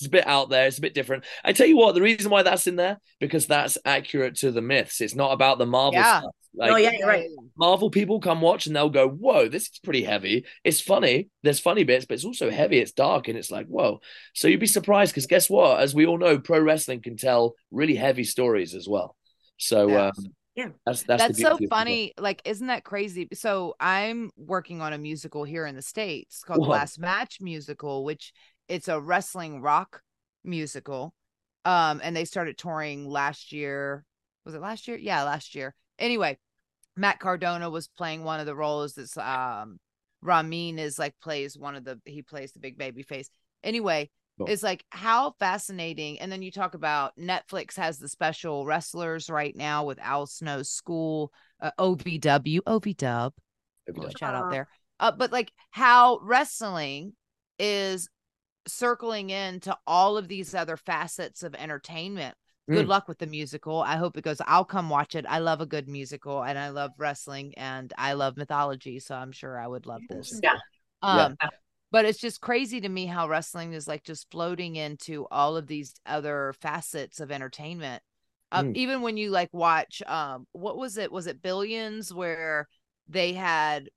It's 0.01 0.07
a 0.07 0.11
bit 0.11 0.27
out 0.27 0.49
there. 0.49 0.67
It's 0.67 0.79
a 0.79 0.83
bit 0.83 0.95
different. 0.95 1.25
I 1.45 1.53
tell 1.53 1.67
you 1.67 1.77
what, 1.77 1.95
the 1.95 2.01
reason 2.01 2.31
why 2.31 2.43
that's 2.43 2.67
in 2.67 2.77
there 2.77 2.99
because 3.21 3.47
that's 3.47 3.77
accurate 3.85 4.37
to 4.37 4.51
the 4.51 4.63
myths. 4.63 5.01
It's 5.03 5.15
not 5.15 5.33
about 5.33 5.59
the 5.59 5.67
Marvel 5.67 6.01
Yeah. 6.01 6.21
stuff. 6.21 6.35
Like, 6.55 6.73
oh 6.73 6.77
yeah, 6.77 6.93
you're 6.99 7.07
right. 7.07 7.29
Marvel 7.57 7.91
people 7.91 8.19
come 8.19 8.41
watch 8.41 8.67
and 8.67 8.75
they'll 8.75 8.89
go, 8.91 9.09
"Whoa, 9.09 9.47
this 9.47 9.65
is 9.65 9.79
pretty 9.85 10.03
heavy. 10.03 10.47
It's 10.65 10.81
funny. 10.81 11.29
There's 11.45 11.61
funny 11.61 11.85
bits, 11.85 12.07
but 12.07 12.15
it's 12.15 12.25
also 12.25 12.51
heavy. 12.51 12.79
It's 12.79 12.91
dark, 12.91 13.29
and 13.29 13.39
it's 13.39 13.53
like, 13.53 13.67
whoa." 13.67 14.01
So 14.35 14.49
you'd 14.49 14.59
be 14.59 14.67
surprised 14.67 15.13
because 15.13 15.27
guess 15.27 15.49
what? 15.49 15.79
As 15.79 15.95
we 15.95 16.07
all 16.07 16.19
know, 16.19 16.41
pro 16.41 16.59
wrestling 16.61 17.03
can 17.03 17.17
tell 17.17 17.55
really 17.71 17.95
heavy 17.95 18.25
stories 18.25 18.75
as 18.75 18.89
well. 18.89 19.17
So 19.59 19.91
Yeah. 19.91 20.07
um, 20.07 20.13
Yeah. 20.57 20.69
that's 20.85 21.05
that's, 21.05 21.23
That's, 21.23 21.41
so 21.41 21.57
funny. 21.69 22.15
Like, 22.19 22.43
isn't 22.45 22.67
that 22.67 22.83
crazy? 22.83 23.29
So 23.35 23.77
I'm 23.79 24.33
working 24.37 24.81
on 24.81 24.93
a 24.93 24.99
musical 24.99 25.45
here 25.45 25.67
in 25.67 25.77
the 25.77 25.83
States 25.83 26.43
called 26.43 26.65
the 26.65 26.69
Last 26.69 26.99
Match 26.99 27.41
Musical, 27.41 28.05
which 28.05 28.33
it's 28.71 28.89
a 28.89 29.01
wrestling 29.01 29.61
rock 29.61 30.01
musical. 30.45 31.13
Um, 31.65 32.01
and 32.03 32.17
they 32.17 32.25
started 32.25 32.57
touring 32.57 33.07
last 33.07 33.53
year. 33.53 34.05
Was 34.47 34.55
it 34.55 34.63
last 34.63 34.89
year? 34.89 34.97
Yeah, 34.97 35.25
last 35.25 35.55
year. 35.55 35.75
Anyway, 35.99 36.39
Matt 36.97 37.21
Cardona 37.21 37.69
was 37.69 37.89
playing 37.89 38.25
one 38.25 38.41
of 38.41 38.47
the 38.47 38.55
roles. 38.55 38.95
That's 38.95 39.17
um 39.19 39.79
Ramin 40.23 40.79
is 40.79 40.99
like 40.99 41.15
plays 41.23 41.59
one 41.59 41.77
of 41.77 41.85
the 41.85 42.01
he 42.05 42.23
plays 42.23 42.53
the 42.53 42.61
big 42.61 42.79
baby 42.79 43.03
face. 43.03 43.29
Anyway, 43.63 44.09
it's 44.47 44.63
like 44.63 44.85
how 44.89 45.35
fascinating. 45.39 46.19
And 46.19 46.33
then 46.33 46.41
you 46.41 46.51
talk 46.51 46.75
about 46.75 47.13
Netflix 47.19 47.77
has 47.77 47.99
the 47.99 48.09
special 48.09 48.65
wrestlers 48.65 49.29
right 49.29 49.55
now 49.55 49.85
with 49.85 49.99
Al 49.99 50.27
Snow's 50.27 50.71
school, 50.71 51.31
uh, 51.61 51.73
OVW, 51.79 52.61
OVW, 52.61 53.33
shout 54.19 54.35
out 54.35 54.51
there. 54.51 54.69
Uh, 54.99 55.13
but 55.13 55.33
like 55.33 55.53
how 55.71 56.21
wrestling 56.23 57.13
is 57.59 58.09
circling 58.67 59.31
into 59.31 59.77
all 59.87 60.17
of 60.17 60.29
these 60.29 60.55
other 60.55 60.77
facets 60.77 61.43
of 61.43 61.55
entertainment. 61.55 62.35
Good 62.69 62.87
Mm. 62.87 62.89
luck 62.89 63.09
with 63.09 63.19
the 63.19 63.27
musical. 63.27 63.83
I 63.83 63.97
hope 63.97 64.17
it 64.17 64.23
goes. 64.23 64.41
I'll 64.47 64.65
come 64.65 64.91
watch 64.91 65.15
it. 65.17 65.27
I 65.29 65.39
love 65.41 65.61
a 65.61 65.67
good 65.67 65.89
musical 65.89 66.45
and 66.45 66.59
I 66.59 66.69
love 66.69 66.93
wrestling 66.99 67.53
and 67.57 67.93
I 67.99 68.13
love 68.13 68.37
mythology. 68.37 69.01
So 69.01 69.17
I'm 69.17 69.33
sure 69.33 69.59
I 69.59 69.67
would 69.67 69.87
love 69.87 70.03
this. 70.09 70.41
Yeah. 70.43 70.59
Um, 71.03 71.37
but 71.91 72.05
it's 72.05 72.21
just 72.21 72.41
crazy 72.41 72.81
to 72.81 72.89
me 72.89 73.07
how 73.07 73.29
wrestling 73.29 73.73
is 73.73 73.89
like 73.89 74.05
just 74.05 74.31
floating 74.31 74.77
into 74.77 75.27
all 75.33 75.57
of 75.57 75.67
these 75.67 75.95
other 76.07 76.55
facets 76.61 77.19
of 77.19 77.33
entertainment. 77.33 78.03
Um, 78.53 78.67
Mm. 78.67 78.77
even 78.77 79.03
when 79.03 79.17
you 79.17 79.31
like 79.31 79.53
watch 79.53 80.03
um 80.07 80.47
what 80.53 80.77
was 80.77 80.97
it? 80.97 81.11
Was 81.11 81.27
it 81.27 81.43
Billions 81.43 82.15
where 82.15 82.69
they 83.09 83.33
had 83.33 83.89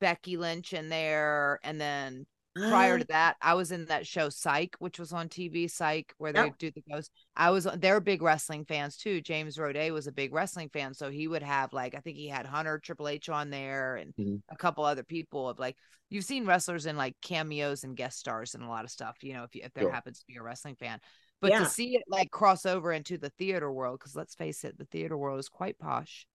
Becky 0.00 0.36
Lynch 0.36 0.72
in 0.72 0.88
there 0.88 1.58
and 1.62 1.78
then 1.80 2.26
prior 2.68 2.98
to 2.98 3.04
that 3.06 3.36
I 3.42 3.54
was 3.54 3.70
in 3.72 3.86
that 3.86 4.06
show 4.06 4.28
Psych 4.28 4.76
which 4.78 4.98
was 4.98 5.12
on 5.12 5.28
TV 5.28 5.68
Psych 5.70 6.12
where 6.18 6.32
they 6.32 6.44
Yep. 6.44 6.58
do 6.58 6.70
the 6.70 6.82
ghost. 6.90 7.10
I 7.36 7.50
was 7.50 7.66
they're 7.76 8.00
big 8.00 8.22
wrestling 8.22 8.64
fans 8.64 8.96
too. 8.96 9.20
James 9.20 9.56
Roday 9.56 9.92
was 9.92 10.06
a 10.06 10.12
big 10.12 10.32
wrestling 10.32 10.68
fan 10.70 10.94
so 10.94 11.10
he 11.10 11.28
would 11.28 11.42
have 11.42 11.72
like 11.72 11.94
I 11.94 12.00
think 12.00 12.16
he 12.16 12.28
had 12.28 12.46
Hunter 12.46 12.78
Triple 12.78 13.08
H 13.08 13.28
on 13.28 13.50
there 13.50 13.96
and 13.96 14.14
Mhm. 14.16 14.42
a 14.48 14.56
couple 14.56 14.84
other 14.84 15.04
people 15.04 15.48
of 15.48 15.58
like 15.58 15.76
you've 16.08 16.24
seen 16.24 16.46
wrestlers 16.46 16.86
in 16.86 16.96
like 16.96 17.14
cameos 17.20 17.84
and 17.84 17.96
guest 17.96 18.18
stars 18.18 18.54
and 18.54 18.62
a 18.62 18.68
lot 18.68 18.84
of 18.84 18.90
stuff, 18.90 19.16
you 19.22 19.32
know, 19.34 19.42
if 19.44 19.54
you, 19.54 19.62
if 19.64 19.72
there 19.74 19.84
Sure. 19.84 19.92
happens 19.92 20.20
to 20.20 20.26
be 20.26 20.36
a 20.36 20.42
wrestling 20.42 20.76
fan. 20.76 21.00
But 21.40 21.50
Yeah. 21.50 21.58
to 21.60 21.66
see 21.66 21.96
it 21.96 22.02
like 22.08 22.30
cross 22.30 22.64
over 22.64 22.92
into 22.92 23.18
the 23.18 23.30
theater 23.30 23.70
world, 23.72 23.98
because 23.98 24.14
let's 24.14 24.34
face 24.34 24.64
it, 24.64 24.78
the 24.78 24.84
theater 24.86 25.18
world 25.18 25.38
is 25.40 25.48
quite 25.48 25.78
posh, 25.78 26.26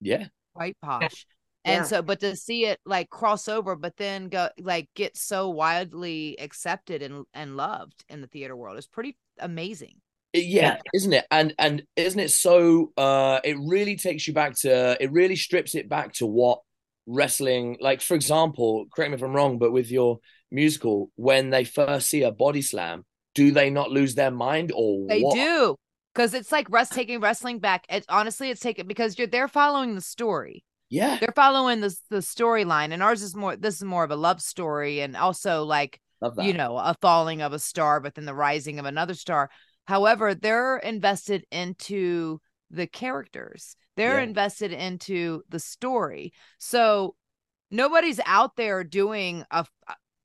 yeah. 0.00 0.28
quite 0.54 0.76
posh. 0.80 1.26
Yeah. 1.64 1.76
And 1.78 1.86
so, 1.86 2.02
but 2.02 2.20
to 2.20 2.34
see 2.36 2.66
it 2.66 2.80
like 2.84 3.08
cross 3.10 3.48
over, 3.48 3.76
but 3.76 3.96
then 3.96 4.28
go 4.28 4.48
like 4.58 4.88
get 4.94 5.16
so 5.16 5.50
widely 5.50 6.36
accepted 6.40 7.02
and 7.02 7.24
and 7.34 7.56
loved 7.56 8.04
in 8.08 8.20
the 8.20 8.26
theater 8.26 8.56
world 8.56 8.78
is 8.78 8.86
pretty 8.86 9.16
amazing. 9.38 10.00
Yeah, 10.34 10.76
Yeah. 10.76 10.80
isn't 10.94 11.12
it? 11.12 11.26
And 11.30 11.54
and 11.58 11.82
isn't 11.96 12.18
it 12.20 12.30
so? 12.30 12.92
Uh, 12.96 13.40
it 13.44 13.56
really 13.60 13.96
takes 13.96 14.26
you 14.26 14.32
back 14.32 14.54
to. 14.60 14.96
It 15.00 15.12
really 15.12 15.36
strips 15.36 15.74
it 15.74 15.88
back 15.88 16.14
to 16.14 16.26
what 16.26 16.60
wrestling. 17.06 17.76
Like 17.80 18.00
for 18.00 18.14
example, 18.14 18.86
correct 18.94 19.10
me 19.10 19.16
if 19.16 19.22
I'm 19.22 19.34
wrong, 19.34 19.58
but 19.58 19.72
with 19.72 19.90
your 19.90 20.20
musical, 20.50 21.10
when 21.16 21.50
they 21.50 21.64
first 21.64 22.08
see 22.08 22.22
a 22.22 22.30
body 22.32 22.62
slam, 22.62 23.04
do 23.34 23.50
they 23.52 23.68
not 23.70 23.90
lose 23.90 24.14
their 24.14 24.30
mind 24.30 24.72
or 24.74 25.06
They 25.08 25.20
what? 25.20 25.34
do. 25.34 25.76
Because 26.14 26.34
it's 26.34 26.52
like 26.52 26.68
rest 26.70 26.92
taking 26.92 27.20
wrestling 27.20 27.58
back. 27.58 27.84
It's 27.88 28.06
honestly 28.08 28.50
it's 28.50 28.60
taken 28.60 28.86
because 28.86 29.18
you're 29.18 29.26
they're 29.26 29.48
following 29.48 29.94
the 29.94 30.00
story. 30.00 30.64
Yeah, 30.92 31.18
They're 31.18 31.32
following 31.34 31.80
the 31.80 31.96
the 32.10 32.18
storyline. 32.18 32.92
And 32.92 33.02
ours 33.02 33.22
is 33.22 33.34
more 33.34 33.56
this 33.56 33.76
is 33.76 33.84
more 33.84 34.04
of 34.04 34.10
a 34.10 34.16
love 34.16 34.42
story 34.42 35.00
and 35.00 35.16
also 35.16 35.64
like 35.64 35.98
you 36.38 36.52
know, 36.52 36.76
a 36.78 36.94
falling 37.00 37.42
of 37.42 37.52
a 37.52 37.58
star, 37.58 37.98
but 38.00 38.14
then 38.14 38.26
the 38.26 38.34
rising 38.34 38.78
of 38.78 38.84
another 38.84 39.14
star. 39.14 39.50
However, 39.86 40.34
they're 40.34 40.76
invested 40.76 41.44
into 41.50 42.40
the 42.70 42.86
characters, 42.86 43.74
they're 43.96 44.18
Yeah. 44.18 44.24
invested 44.24 44.72
into 44.72 45.42
the 45.48 45.58
story. 45.58 46.32
So 46.58 47.16
nobody's 47.70 48.20
out 48.26 48.56
there 48.56 48.84
doing 48.84 49.44
a 49.50 49.66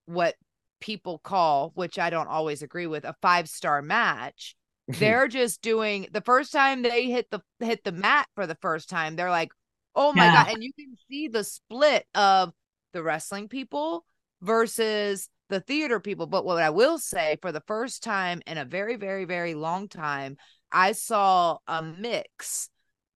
what 0.05 0.35
people 0.79 1.19
call, 1.19 1.71
which 1.75 1.97
I 1.97 2.09
don't 2.09 2.27
always 2.27 2.61
agree 2.61 2.87
with, 2.87 3.05
a 3.05 3.15
five 3.21 3.49
star 3.49 3.81
match. 3.81 4.55
They're 4.99 5.27
just 5.27 5.61
doing 5.61 6.07
the 6.11 6.21
first 6.21 6.51
time 6.51 6.81
they 6.81 7.05
hit 7.09 7.27
the 7.31 7.41
hit 7.59 7.83
the 7.83 7.91
mat 7.91 8.27
for 8.35 8.45
the 8.47 8.57
first 8.61 8.89
time, 8.89 9.15
they're 9.15 9.31
like, 9.31 9.49
oh 9.97 10.13
my 10.13 10.27
Yeah. 10.27 10.45
god. 10.45 10.53
And 10.53 10.63
you 10.63 10.71
can 10.73 10.95
see 11.09 11.27
the 11.27 11.43
split 11.43 12.05
of 12.15 12.53
the 12.93 13.03
wrestling 13.03 13.49
people 13.49 14.05
versus 14.41 15.29
the 15.49 15.59
theater 15.59 15.99
people. 15.99 16.27
But 16.27 16.45
what 16.45 16.61
I 16.61 16.69
will 16.69 16.99
say 16.99 17.37
for 17.41 17.51
the 17.51 17.63
first 17.67 18.03
time 18.03 18.41
in 18.47 18.57
a 18.57 18.65
very, 18.65 18.95
very, 18.95 19.25
very 19.25 19.55
long 19.55 19.89
time, 19.89 20.37
I 20.71 20.93
saw 20.93 21.57
a 21.67 21.81
mix 21.81 22.69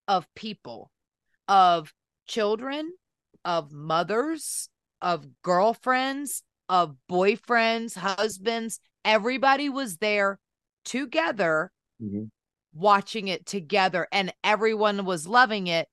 of 0.08 0.28
people, 0.36 0.92
of 1.48 1.94
children, 2.28 2.92
of 3.46 3.72
mothers, 3.72 4.68
of 5.02 5.26
girlfriends, 5.44 6.44
of 6.68 6.96
boyfriends, 7.10 7.96
husbands. 7.96 8.80
Everybody 9.06 9.70
was 9.70 9.98
there 9.98 10.40
together 10.84 11.72
Mhm. 12.00 12.32
watching 12.74 13.28
it 13.28 13.46
together 13.46 14.08
and 14.12 14.34
everyone 14.44 15.06
was 15.06 15.28
loving 15.28 15.68
it 15.68 15.88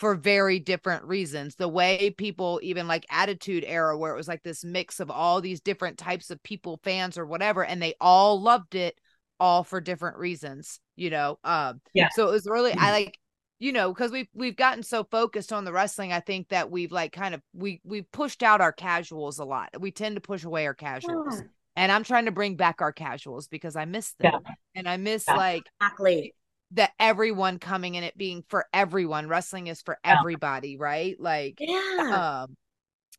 for 0.00 0.14
very 0.14 0.58
different 0.58 1.04
reasons. 1.04 1.56
The 1.56 1.68
way 1.68 2.08
people 2.16 2.58
even 2.62 2.88
like 2.88 3.04
attitude 3.10 3.64
era 3.66 3.98
where 3.98 4.14
it 4.14 4.16
was 4.16 4.28
like 4.28 4.42
this 4.42 4.64
mix 4.64 4.98
of 4.98 5.10
all 5.10 5.42
these 5.42 5.60
different 5.60 5.98
types 5.98 6.30
of 6.30 6.42
people 6.42 6.80
fans 6.82 7.18
or 7.18 7.26
whatever 7.26 7.62
and 7.62 7.82
they 7.82 7.92
all 8.00 8.40
loved 8.40 8.74
it 8.74 8.98
all 9.38 9.62
for 9.62 9.78
different 9.78 10.16
reasons, 10.16 10.80
you 10.96 11.10
know. 11.10 11.38
Um 11.44 11.82
Yeah. 11.92 12.08
so 12.14 12.28
it 12.28 12.30
was 12.32 12.46
really 12.46 12.72
I 12.72 12.92
like 12.92 13.18
you 13.58 13.72
know, 13.72 13.92
because 13.92 14.10
we've 14.10 14.28
we've 14.32 14.56
gotten 14.56 14.82
so 14.82 15.04
focused 15.04 15.52
on 15.52 15.66
the 15.66 15.72
wrestling, 15.72 16.14
I 16.14 16.20
think 16.20 16.48
that 16.48 16.70
we've 16.70 16.90
like 16.90 17.12
kind 17.12 17.34
of 17.34 17.42
we 17.52 17.82
we've 17.84 18.10
pushed 18.10 18.42
out 18.42 18.62
our 18.62 18.72
casuals 18.72 19.38
a 19.38 19.44
lot. 19.44 19.78
We 19.78 19.90
tend 19.90 20.14
to 20.16 20.22
push 20.22 20.44
away 20.44 20.66
our 20.66 20.72
casuals. 20.72 21.42
And 21.76 21.92
I'm 21.92 22.04
trying 22.04 22.24
to 22.24 22.32
bring 22.32 22.56
back 22.56 22.80
our 22.80 22.92
casuals 22.92 23.48
because 23.48 23.76
I 23.76 23.84
miss 23.84 24.12
them. 24.14 24.32
And 24.74 24.88
I 24.88 24.96
miss 24.96 25.28
Yeah. 25.28 25.36
like 25.36 25.64
Exactly. 25.78 26.34
That 26.72 26.92
everyone 26.98 27.58
coming 27.58 27.94
in 27.94 28.04
it 28.04 28.16
being 28.16 28.44
for 28.48 28.66
everyone. 28.72 29.28
Wrestling 29.28 29.66
is 29.66 29.82
for 29.82 29.98
Yeah. 30.04 30.18
everybody, 30.18 30.76
right? 30.76 31.18
Like 31.20 31.56
Yeah. 31.58 31.78
um 31.98 32.56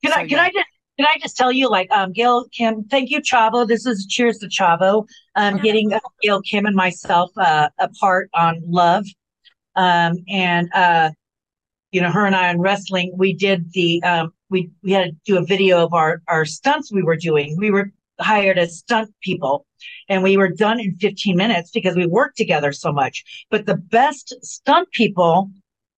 Can 0.04 0.12
So, 0.12 0.18
I 0.20 0.28
can 0.28 0.30
yeah. 0.30 0.42
I 0.44 0.52
just 0.52 0.68
can 0.98 1.08
I 1.08 1.18
just 1.22 1.38
tell 1.38 1.52
you 1.52 1.70
like 1.70 1.90
um 1.92 2.12
Gail 2.12 2.46
Kim 2.52 2.84
thank 2.86 3.10
you 3.10 3.22
Chavo 3.22 3.68
this 3.68 3.86
is 3.86 4.06
cheers 4.08 4.38
to 4.40 4.48
Chavo 4.48 5.06
um 5.36 5.58
getting 5.60 5.94
uh, 5.94 6.00
Gail 6.22 6.42
Kim 6.42 6.66
and 6.66 6.76
myself 6.76 7.32
uh 7.38 7.70
apart 7.80 8.30
on 8.34 8.62
love 8.66 9.06
um 9.76 10.18
and 10.28 10.70
uh 10.74 11.12
you 11.92 12.02
know 12.02 12.12
her 12.12 12.26
and 12.26 12.36
I 12.36 12.50
on 12.50 12.60
wrestling 12.60 13.14
we 13.18 13.34
did 13.34 13.72
the 13.74 14.02
um 14.04 14.34
we 14.50 14.70
we 14.84 14.92
had 14.92 15.06
to 15.06 15.12
do 15.26 15.38
a 15.38 15.46
video 15.46 15.84
of 15.84 15.94
our 15.94 16.22
our 16.28 16.46
stunts 16.46 16.92
we 16.92 17.04
were 17.04 17.16
doing 17.18 17.56
we 17.58 17.72
were 17.72 17.92
hired 18.22 18.58
as 18.58 18.78
stunt 18.78 19.14
people 19.22 19.66
and 20.08 20.24
we 20.24 20.38
were 20.38 20.50
done 20.50 20.80
in 20.80 20.96
15 20.96 21.36
minutes 21.36 21.72
because 21.72 21.96
we 21.96 22.06
worked 22.06 22.38
together 22.38 22.72
so 22.72 22.92
much 22.92 23.24
but 23.50 23.66
the 23.66 23.76
best 23.78 24.34
stunt 24.44 24.90
people 24.92 25.50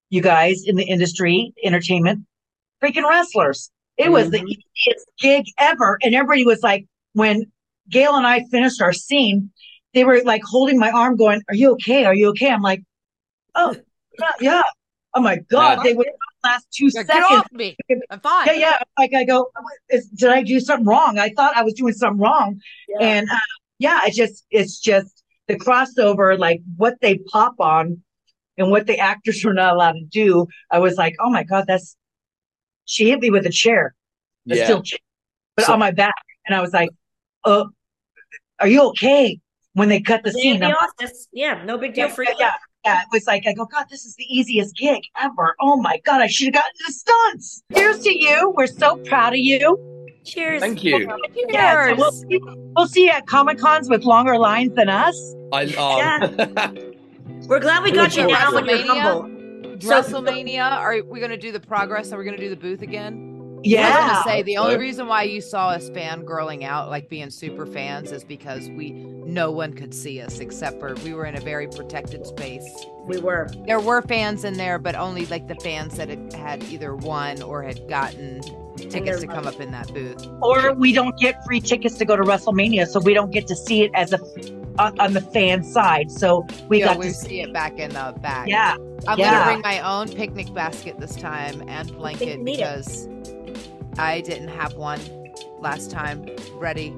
you 0.09 0.21
guys 0.21 0.63
in 0.65 0.76
the 0.76 0.86
industry 0.86 1.53
entertainment 1.63 2.26
freaking 2.82 3.07
wrestlers 3.07 3.71
it 3.97 4.11
was 4.11 4.32
the 4.32 4.38
mm-hmm. 4.38 4.47
easiest 4.47 5.07
gig 5.19 5.45
ever. 5.59 5.99
And 6.01 6.15
everybody 6.15 6.45
was 6.45 6.61
like, 6.63 6.86
when 7.13 7.51
Gail 7.89 8.15
and 8.15 8.26
I 8.26 8.43
finished 8.49 8.82
our 8.82 8.93
scene, 8.93 9.51
they 9.93 10.03
were 10.03 10.21
like 10.24 10.41
holding 10.43 10.80
my 10.80 10.89
arm, 10.89 11.15
going, 11.15 11.41
Are 11.49 11.55
you 11.55 11.71
okay? 11.74 12.05
Are 12.05 12.15
you 12.15 12.30
okay? 12.30 12.49
I'm 12.49 12.61
like, 12.61 12.82
Oh, 13.55 13.76
yeah. 14.19 14.32
yeah. 14.41 14.61
Oh 15.13 15.21
my 15.21 15.38
God. 15.49 15.78
Yeah. 15.78 15.84
They 15.84 15.93
would 15.93 16.07
last 16.44 16.68
two 16.76 16.89
get 16.91 17.08
seconds. 17.08 17.26
off 17.30 17.52
me. 17.52 17.76
I'm 18.10 18.20
fine. 18.20 18.48
Yeah, 18.48 18.54
yeah. 18.54 18.80
Like 18.98 19.14
I 19.14 19.24
go, 19.24 19.50
is, 19.89 20.08
did 20.10 20.30
I 20.30 20.44
do 20.44 20.60
something 20.60 20.86
wrong? 20.86 21.20
I 21.20 21.30
thought 21.36 21.56
I 21.56 21.64
was 21.64 21.74
doing 21.74 21.94
something 21.94 22.20
wrong. 22.20 22.60
Yeah. 22.88 23.06
And 23.06 23.30
uh, 23.30 23.36
yeah, 23.80 24.02
it's 24.06 24.16
just, 24.18 24.46
it's 24.52 24.80
just 24.80 25.24
the 25.48 25.56
crossover, 25.56 26.38
like 26.38 26.62
what 26.78 26.96
they 27.02 27.18
pop 27.32 27.56
on 27.60 28.02
and 28.58 28.70
what 28.72 28.88
the 28.88 29.00
actors 29.00 29.44
were 29.44 29.54
not 29.54 29.74
allowed 29.74 29.94
to 29.94 30.06
do. 30.06 30.48
I 30.72 30.80
was 30.80 30.96
like, 30.96 31.16
oh 31.20 31.30
my 31.30 31.44
God, 31.44 31.66
that's, 31.68 31.96
she 32.86 33.10
hit 33.10 33.20
me 33.20 33.30
with 33.30 33.46
a 33.46 33.52
chair, 33.52 33.96
a 34.50 34.56
Yeah. 34.56 34.64
steel 34.66 34.84
chair, 34.84 35.00
but 35.56 35.66
So- 35.66 35.74
on 35.74 35.80
my 35.80 35.91
back. 35.91 36.16
And 36.46 36.54
I 36.54 36.62
was 36.62 36.74
like, 36.74 36.89
uh, 37.46 37.64
are 38.60 38.68
you 38.68 38.84
okay? 38.89 39.39
When 39.76 39.89
they 39.89 40.02
cut 40.02 40.24
the 40.24 40.32
Day 40.32 40.39
scene, 40.39 40.60
the 40.60 40.76
Yeah, 41.32 41.64
no 41.64 41.78
big 41.78 41.94
deal 41.94 42.08
yeah, 42.08 42.14
for 42.14 42.24
yeah, 42.24 42.30
you. 42.32 42.36
yeah, 42.39 42.52
yeah. 42.86 43.01
It 43.01 43.07
was 43.11 43.25
like, 43.27 43.45
I 43.47 43.53
go, 43.53 43.65
God, 43.65 43.86
this 43.89 44.05
is 44.05 44.15
the 44.15 44.25
easiest 44.25 44.75
gig 44.75 45.03
ever. 45.19 45.55
Oh 45.61 45.77
my 45.81 45.99
God, 46.05 46.21
I 46.21 46.27
should 46.27 46.47
have 46.47 46.53
gotten 46.55 46.71
the 46.86 46.93
stunts. 46.93 47.63
Cheers 47.73 47.99
to 48.01 48.17
you. 48.17 48.53
We're 48.55 48.67
so 48.67 48.97
proud 48.97 49.34
of 49.34 49.39
you. 49.39 49.77
Cheers. 50.25 50.61
Thank 50.61 50.84
you. 50.84 51.09
Yeah, 51.49 51.89
so 51.89 51.95
we'll, 51.95 52.11
see, 52.11 52.39
we'll 52.75 52.88
see 52.88 53.05
you 53.05 53.11
at 53.11 53.27
Comic 53.27 53.57
Cons 53.57 53.89
with 53.89 54.03
longer 54.03 54.38
lines 54.38 54.73
than 54.75 54.88
us. 54.89 55.15
I 55.51 55.65
um, 55.75 56.38
We're 57.47 57.59
glad 57.59 57.84
we 57.84 57.91
got 57.91 58.15
you 58.15 58.23
Cool. 58.23 58.31
now 58.31 58.53
when 58.53 58.65
you're 58.65 58.77
WrestleMania? 58.77 59.01
humble. 59.01 59.29
WrestleMania. 59.79 60.71
Are 60.71 61.03
we 61.03 61.19
gonna 61.19 61.38
do 61.38 61.51
the 61.51 61.59
progress? 61.59 62.13
Are 62.13 62.17
we 62.17 62.23
gonna 62.23 62.38
do 62.38 62.49
the 62.49 62.55
booth 62.55 62.81
again? 62.81 63.32
I 63.64 63.66
was 63.66 63.72
Yeah. 63.72 64.07
gonna 64.07 64.24
say 64.24 64.43
the 64.43 64.57
only 64.57 64.78
reason 64.78 65.07
why 65.07 65.24
you 65.24 65.39
saw 65.39 65.70
us 65.70 65.89
fangirling 65.89 66.64
out, 66.64 66.89
like 66.89 67.07
being 67.07 67.30
super 67.30 67.66
fans, 67.66 68.11
is 68.11 68.24
because 68.24 68.70
we 68.70 68.91
no 68.91 69.51
one 69.51 69.74
could 69.74 69.93
see 69.93 70.20
us 70.22 70.39
except 70.39 70.82
for 70.82 70.95
we 70.95 71.14
were 71.14 71.26
in 71.26 71.38
a 71.38 71.39
very 71.39 71.68
protected 71.68 72.26
space. 72.26 72.66
We 73.05 73.20
were. 73.20 73.49
There 73.66 73.80
were 73.80 74.01
fans 74.01 74.43
in 74.43 74.55
there, 74.55 74.80
but 74.80 74.95
only 74.95 75.26
like 75.28 75.47
the 75.47 75.55
fans 75.55 75.95
that 75.95 76.09
had, 76.09 76.34
had 76.34 76.64
either 76.66 76.93
won 76.95 77.41
or 77.41 77.64
had 77.64 77.88
gotten 77.88 78.41
tickets 78.76 79.22
to 79.22 79.28
come 79.28 79.47
up 79.47 79.59
in 79.61 79.72
that 79.72 79.93
booth. 79.93 80.28
Or 80.41 80.74
we 80.74 80.91
don't 80.91 81.18
get 81.18 81.43
free 81.45 81.61
tickets 81.61 81.97
to 81.99 82.05
go 82.05 82.18
to 82.18 82.24
WrestleMania, 82.24 82.88
so 82.88 82.99
we 82.99 83.14
don't 83.14 83.32
get 83.32 83.47
to 83.47 83.55
see 83.55 83.84
it 83.84 83.91
as 83.93 84.11
a 84.11 84.20
on, 84.78 84.99
on 84.99 85.14
the 85.14 85.22
fan 85.22 85.64
side. 85.64 86.11
So 86.11 86.45
we 86.68 86.80
yeah, 86.80 86.88
got 86.88 86.97
we 86.97 87.05
to 87.07 87.14
see 87.14 87.39
it 87.41 87.53
back 87.53 87.80
in 87.80 87.91
the 87.91 88.14
back. 88.22 88.49
Yeah, 88.49 88.76
I'm 89.07 89.18
yeah. 89.20 89.32
gonna 89.32 89.45
bring 89.45 89.61
my 89.61 89.80
own 89.80 90.09
picnic 90.09 90.53
basket 90.53 90.99
this 90.99 91.16
time 91.16 91.64
and 91.70 91.89
blanket 91.95 92.43
because. 92.43 93.05
it. 93.05 93.09
Because 93.94 94.06
I 94.06 94.22
didn't 94.22 94.48
have 94.50 94.74
one 94.74 95.00
last 95.60 95.91
time 95.91 96.26
ready. 96.56 96.96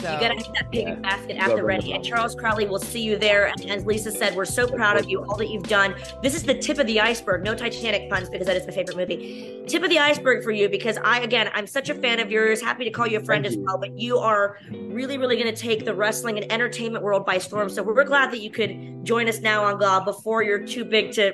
So 0.00 0.12
You 0.12 0.20
gotta 0.20 0.34
have 0.34 0.52
that 0.54 0.70
picnic 0.70 1.02
basket 1.02 1.36
at 1.36 1.48
Go 1.48 1.56
the 1.56 1.64
ready. 1.64 1.92
And 1.92 2.04
Charles 2.04 2.34
Crowley 2.34 2.66
will 2.66 2.78
see 2.78 3.00
you 3.00 3.16
there. 3.16 3.46
And 3.46 3.70
as 3.70 3.86
Lisa 3.86 4.10
said, 4.10 4.34
we're 4.36 4.44
so 4.44 4.66
proud 4.66 4.96
of 4.96 5.08
you, 5.08 5.24
all 5.24 5.36
that 5.36 5.48
you've 5.48 5.68
done. 5.68 5.94
This 6.22 6.34
is 6.34 6.42
the 6.42 6.54
tip 6.54 6.78
of 6.78 6.86
the 6.86 7.00
iceberg. 7.00 7.42
No 7.42 7.54
Titanic 7.54 8.10
puns 8.10 8.28
because 8.28 8.46
that 8.46 8.56
is 8.56 8.66
my 8.66 8.72
favorite 8.72 8.96
movie. 8.96 9.62
Tip 9.66 9.82
of 9.82 9.90
the 9.90 9.98
iceberg 9.98 10.44
for 10.44 10.50
you 10.50 10.68
because 10.68 10.98
I, 10.98 11.20
again, 11.20 11.50
I'm 11.54 11.66
such 11.66 11.88
a 11.90 11.94
fan 11.94 12.20
of 12.20 12.30
yours. 12.30 12.60
Happy 12.60 12.84
to 12.84 12.90
call 12.90 13.06
you 13.06 13.18
a 13.18 13.24
friend 13.24 13.44
Thank 13.44 13.52
as 13.52 13.56
you. 13.56 13.64
well. 13.64 13.78
But 13.78 13.98
you 13.98 14.18
are 14.18 14.58
really, 14.72 15.16
really 15.16 15.36
going 15.36 15.52
to 15.52 15.60
take 15.60 15.84
the 15.84 15.94
wrestling 15.94 16.38
and 16.38 16.52
entertainment 16.52 17.02
world 17.02 17.24
by 17.24 17.38
storm. 17.38 17.70
So 17.70 17.82
we're 17.82 18.04
glad 18.04 18.30
that 18.32 18.40
you 18.40 18.50
could 18.50 19.04
join 19.04 19.28
us 19.28 19.40
now 19.40 19.64
on 19.64 19.78
Gaw 19.78 20.04
before 20.04 20.42
you're 20.42 20.64
too 20.64 20.84
big 20.84 21.12
to, 21.12 21.32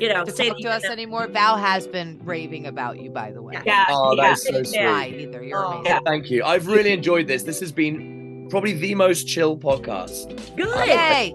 you 0.00 0.08
know, 0.12 0.24
to 0.24 0.30
say 0.32 0.48
talk 0.48 0.56
to 0.58 0.62
you 0.62 0.68
us 0.68 0.84
anymore. 0.84 1.26
Val 1.28 1.56
has 1.56 1.86
been 1.86 2.20
raving 2.24 2.66
about 2.66 2.98
you, 3.00 3.10
by 3.10 3.30
the 3.30 3.42
way. 3.42 3.54
Yeah. 3.54 3.62
yeah, 3.66 3.84
oh, 3.90 4.14
yeah. 4.14 4.28
that's 4.28 4.46
so 4.46 4.62
sweet. 4.62 4.80
Hi, 4.82 5.08
either. 5.08 5.42
You're 5.42 5.64
Oh. 5.64 5.68
amazing. 5.72 5.84
Yeah. 5.86 6.00
Thank 6.04 6.30
you. 6.30 6.44
I've 6.44 6.66
really 6.66 6.92
enjoyed 6.92 7.26
this. 7.26 7.42
This 7.42 7.60
has 7.60 7.72
been 7.72 8.16
probably 8.50 8.72
the 8.72 8.94
most 8.94 9.24
chill 9.28 9.58
podcast. 9.58 10.34
Good. 10.56 10.88
Yay! 10.88 11.34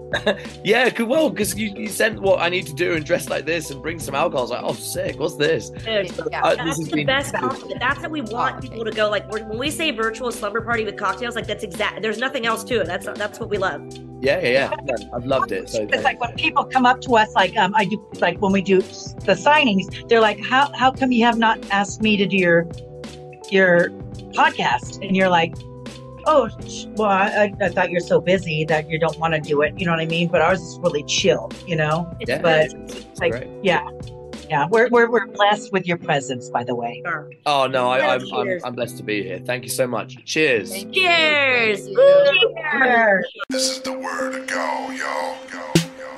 Yeah, 0.64 0.88
good. 0.90 1.06
Well, 1.08 1.30
because 1.30 1.54
you, 1.56 1.72
you 1.76 1.88
sent 1.88 2.20
what 2.20 2.40
I 2.40 2.48
need 2.48 2.66
to 2.66 2.74
do 2.74 2.94
and 2.94 3.04
dress 3.04 3.28
like 3.28 3.44
this 3.46 3.70
and 3.70 3.80
bring 3.82 4.00
some 4.00 4.14
alcohol. 4.14 4.40
I 4.40 4.42
was 4.42 4.50
like, 4.50 4.62
oh, 4.64 4.72
sick. 4.72 5.20
What's 5.20 5.36
this? 5.36 5.70
Dude, 5.70 6.10
Yeah. 6.30 6.42
Uh, 6.42 6.50
this 6.50 6.56
That's 6.56 6.78
has 6.78 6.88
the 6.88 6.96
been 6.96 7.06
best 7.06 7.34
compliment. 7.34 7.78
That's 7.80 8.00
what 8.00 8.10
we 8.10 8.22
want 8.22 8.56
Oh, 8.56 8.60
people 8.60 8.84
to 8.84 8.90
go. 8.90 9.08
Like 9.10 9.30
when 9.30 9.58
we 9.58 9.70
say 9.70 9.90
virtual 9.92 10.32
slumber 10.32 10.60
party 10.60 10.84
with 10.84 10.96
cocktails, 10.96 11.36
like 11.36 11.46
that's 11.46 11.62
exact. 11.62 12.02
There's 12.02 12.18
nothing 12.18 12.46
else 12.46 12.64
to 12.64 12.80
it. 12.80 12.86
That's 12.86 13.06
that's 13.06 13.38
what 13.38 13.48
we 13.50 13.58
love. 13.58 13.80
Yeah, 14.24 14.40
yeah, 14.40 14.74
yeah. 14.88 14.96
I've 15.14 15.26
loved 15.26 15.52
it. 15.52 15.68
So 15.68 15.86
It's 15.92 16.02
like 16.02 16.20
when 16.20 16.32
people 16.34 16.64
come 16.64 16.86
up 16.86 17.00
to 17.02 17.16
us, 17.16 17.32
like 17.34 17.56
um, 17.56 17.74
I 17.76 17.84
do, 17.84 18.04
like 18.20 18.40
when 18.40 18.52
we 18.52 18.62
do 18.62 18.80
the 18.80 19.34
signings, 19.34 20.08
they're 20.08 20.20
like, 20.20 20.42
"How 20.44 20.72
how 20.74 20.90
come 20.90 21.12
you 21.12 21.24
have 21.24 21.38
not 21.38 21.58
asked 21.70 22.00
me 22.02 22.16
to 22.16 22.26
do 22.26 22.36
your 22.36 22.66
your 23.50 23.90
podcast?" 24.32 25.06
And 25.06 25.14
you're 25.16 25.28
like, 25.28 25.54
Oh, 26.26 26.48
well, 26.96 27.10
I, 27.10 27.52
I, 27.60 27.66
I 27.66 27.68
thought 27.68 27.90
you're 27.90 28.00
so 28.00 28.18
busy 28.18 28.64
that 28.64 28.88
you 28.88 28.98
don't 28.98 29.18
want 29.18 29.34
to 29.34 29.40
do 29.40 29.60
it. 29.60 29.78
You 29.78 29.84
know 29.84 29.92
what 29.92 30.00
I 30.00 30.06
mean? 30.06 30.28
But 30.28 30.40
ours 30.40 30.60
is 30.62 30.78
really 30.78 31.02
chill, 31.04 31.50
you 31.66 31.76
know? 31.76 32.10
It's 32.18 32.30
Yeah. 32.30 32.40
But 32.40 32.72
It's 32.72 33.20
like, 33.20 33.32
great. 33.32 33.48
yeah. 33.62 33.86
Yeah. 34.48 34.66
We're, 34.68 34.88
we're, 34.88 35.10
we're 35.10 35.26
blessed 35.26 35.72
with 35.72 35.86
your 35.86 35.96
presence, 35.96 36.48
by 36.50 36.64
the 36.64 36.74
way. 36.74 37.02
Sure. 37.04 37.30
Oh 37.46 37.66
no, 37.66 37.90
I, 37.90 38.14
I'm, 38.14 38.22
I'm 38.32 38.58
I'm 38.64 38.74
blessed 38.74 38.96
to 38.98 39.02
be 39.02 39.22
here. 39.22 39.38
Thank 39.38 39.64
you 39.64 39.70
so 39.70 39.86
much. 39.86 40.22
Cheers. 40.24 40.70
Thank. 40.70 40.94
Cheers. 40.94 41.84
Thank 41.84 41.90
you. 41.90 41.96
Woo. 41.96 43.22
This 43.50 43.70
is 43.70 43.80
the 43.82 43.92
word 43.92 44.32
to 44.32 44.40
go, 44.52 44.90
yo, 44.90 45.36
yo, 45.52 45.72
yo. 45.98 46.10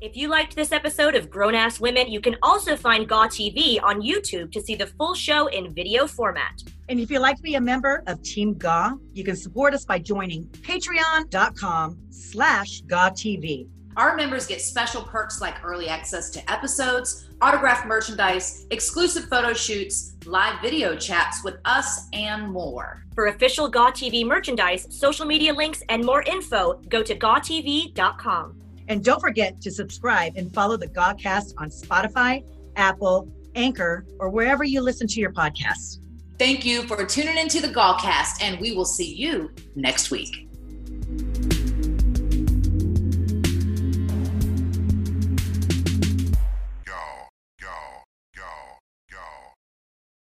If 0.00 0.16
you 0.16 0.28
liked 0.28 0.54
this 0.54 0.70
episode 0.70 1.14
of 1.14 1.30
Grown 1.30 1.54
Ass 1.54 1.80
Women, 1.80 2.10
you 2.10 2.20
can 2.20 2.36
also 2.42 2.76
find 2.76 3.08
Gaw 3.08 3.26
TV 3.26 3.82
on 3.82 4.00
YouTube 4.00 4.52
to 4.52 4.60
see 4.60 4.74
the 4.74 4.86
full 4.86 5.14
show 5.14 5.46
in 5.48 5.74
video 5.74 6.06
format. 6.06 6.62
And 6.88 7.00
if 7.00 7.10
you'd 7.10 7.20
like 7.20 7.36
to 7.36 7.42
be 7.42 7.54
a 7.54 7.60
member 7.60 8.02
of 8.06 8.22
Team 8.22 8.54
Gaw, 8.54 8.92
you 9.12 9.24
can 9.24 9.34
support 9.34 9.74
us 9.74 9.84
by 9.84 9.98
joining 9.98 10.44
patreon.com 10.46 11.98
slash 12.10 12.82
GATV. 12.82 13.66
Our 13.96 14.16
members 14.16 14.46
get 14.46 14.60
special 14.60 15.02
perks 15.02 15.40
like 15.40 15.64
early 15.64 15.88
access 15.88 16.30
to 16.30 16.52
episodes, 16.52 17.28
autographed 17.40 17.86
merchandise, 17.86 18.66
exclusive 18.70 19.24
photo 19.26 19.52
shoots, 19.52 20.16
live 20.26 20.60
video 20.60 20.96
chats 20.96 21.44
with 21.44 21.56
us, 21.64 22.08
and 22.12 22.50
more. 22.50 23.04
For 23.14 23.26
official 23.26 23.68
Gaw 23.68 23.92
TV 23.92 24.26
merchandise, 24.26 24.86
social 24.90 25.26
media 25.26 25.52
links, 25.52 25.82
and 25.88 26.04
more 26.04 26.22
info, 26.22 26.80
go 26.88 27.02
to 27.02 27.14
gawtv.com. 27.14 28.60
And 28.88 29.04
don't 29.04 29.20
forget 29.20 29.60
to 29.60 29.70
subscribe 29.70 30.36
and 30.36 30.52
follow 30.52 30.76
the 30.76 30.88
Gawcast 30.88 31.54
on 31.56 31.70
Spotify, 31.70 32.44
Apple, 32.76 33.28
Anchor, 33.54 34.04
or 34.18 34.28
wherever 34.28 34.64
you 34.64 34.80
listen 34.80 35.06
to 35.06 35.20
your 35.20 35.32
podcasts. 35.32 35.98
Thank 36.38 36.64
you 36.64 36.82
for 36.82 37.04
tuning 37.04 37.38
into 37.38 37.60
the 37.60 37.68
Gawcast, 37.68 38.42
and 38.42 38.58
we 38.58 38.72
will 38.74 38.84
see 38.84 39.14
you 39.14 39.52
next 39.76 40.10
week. 40.10 40.48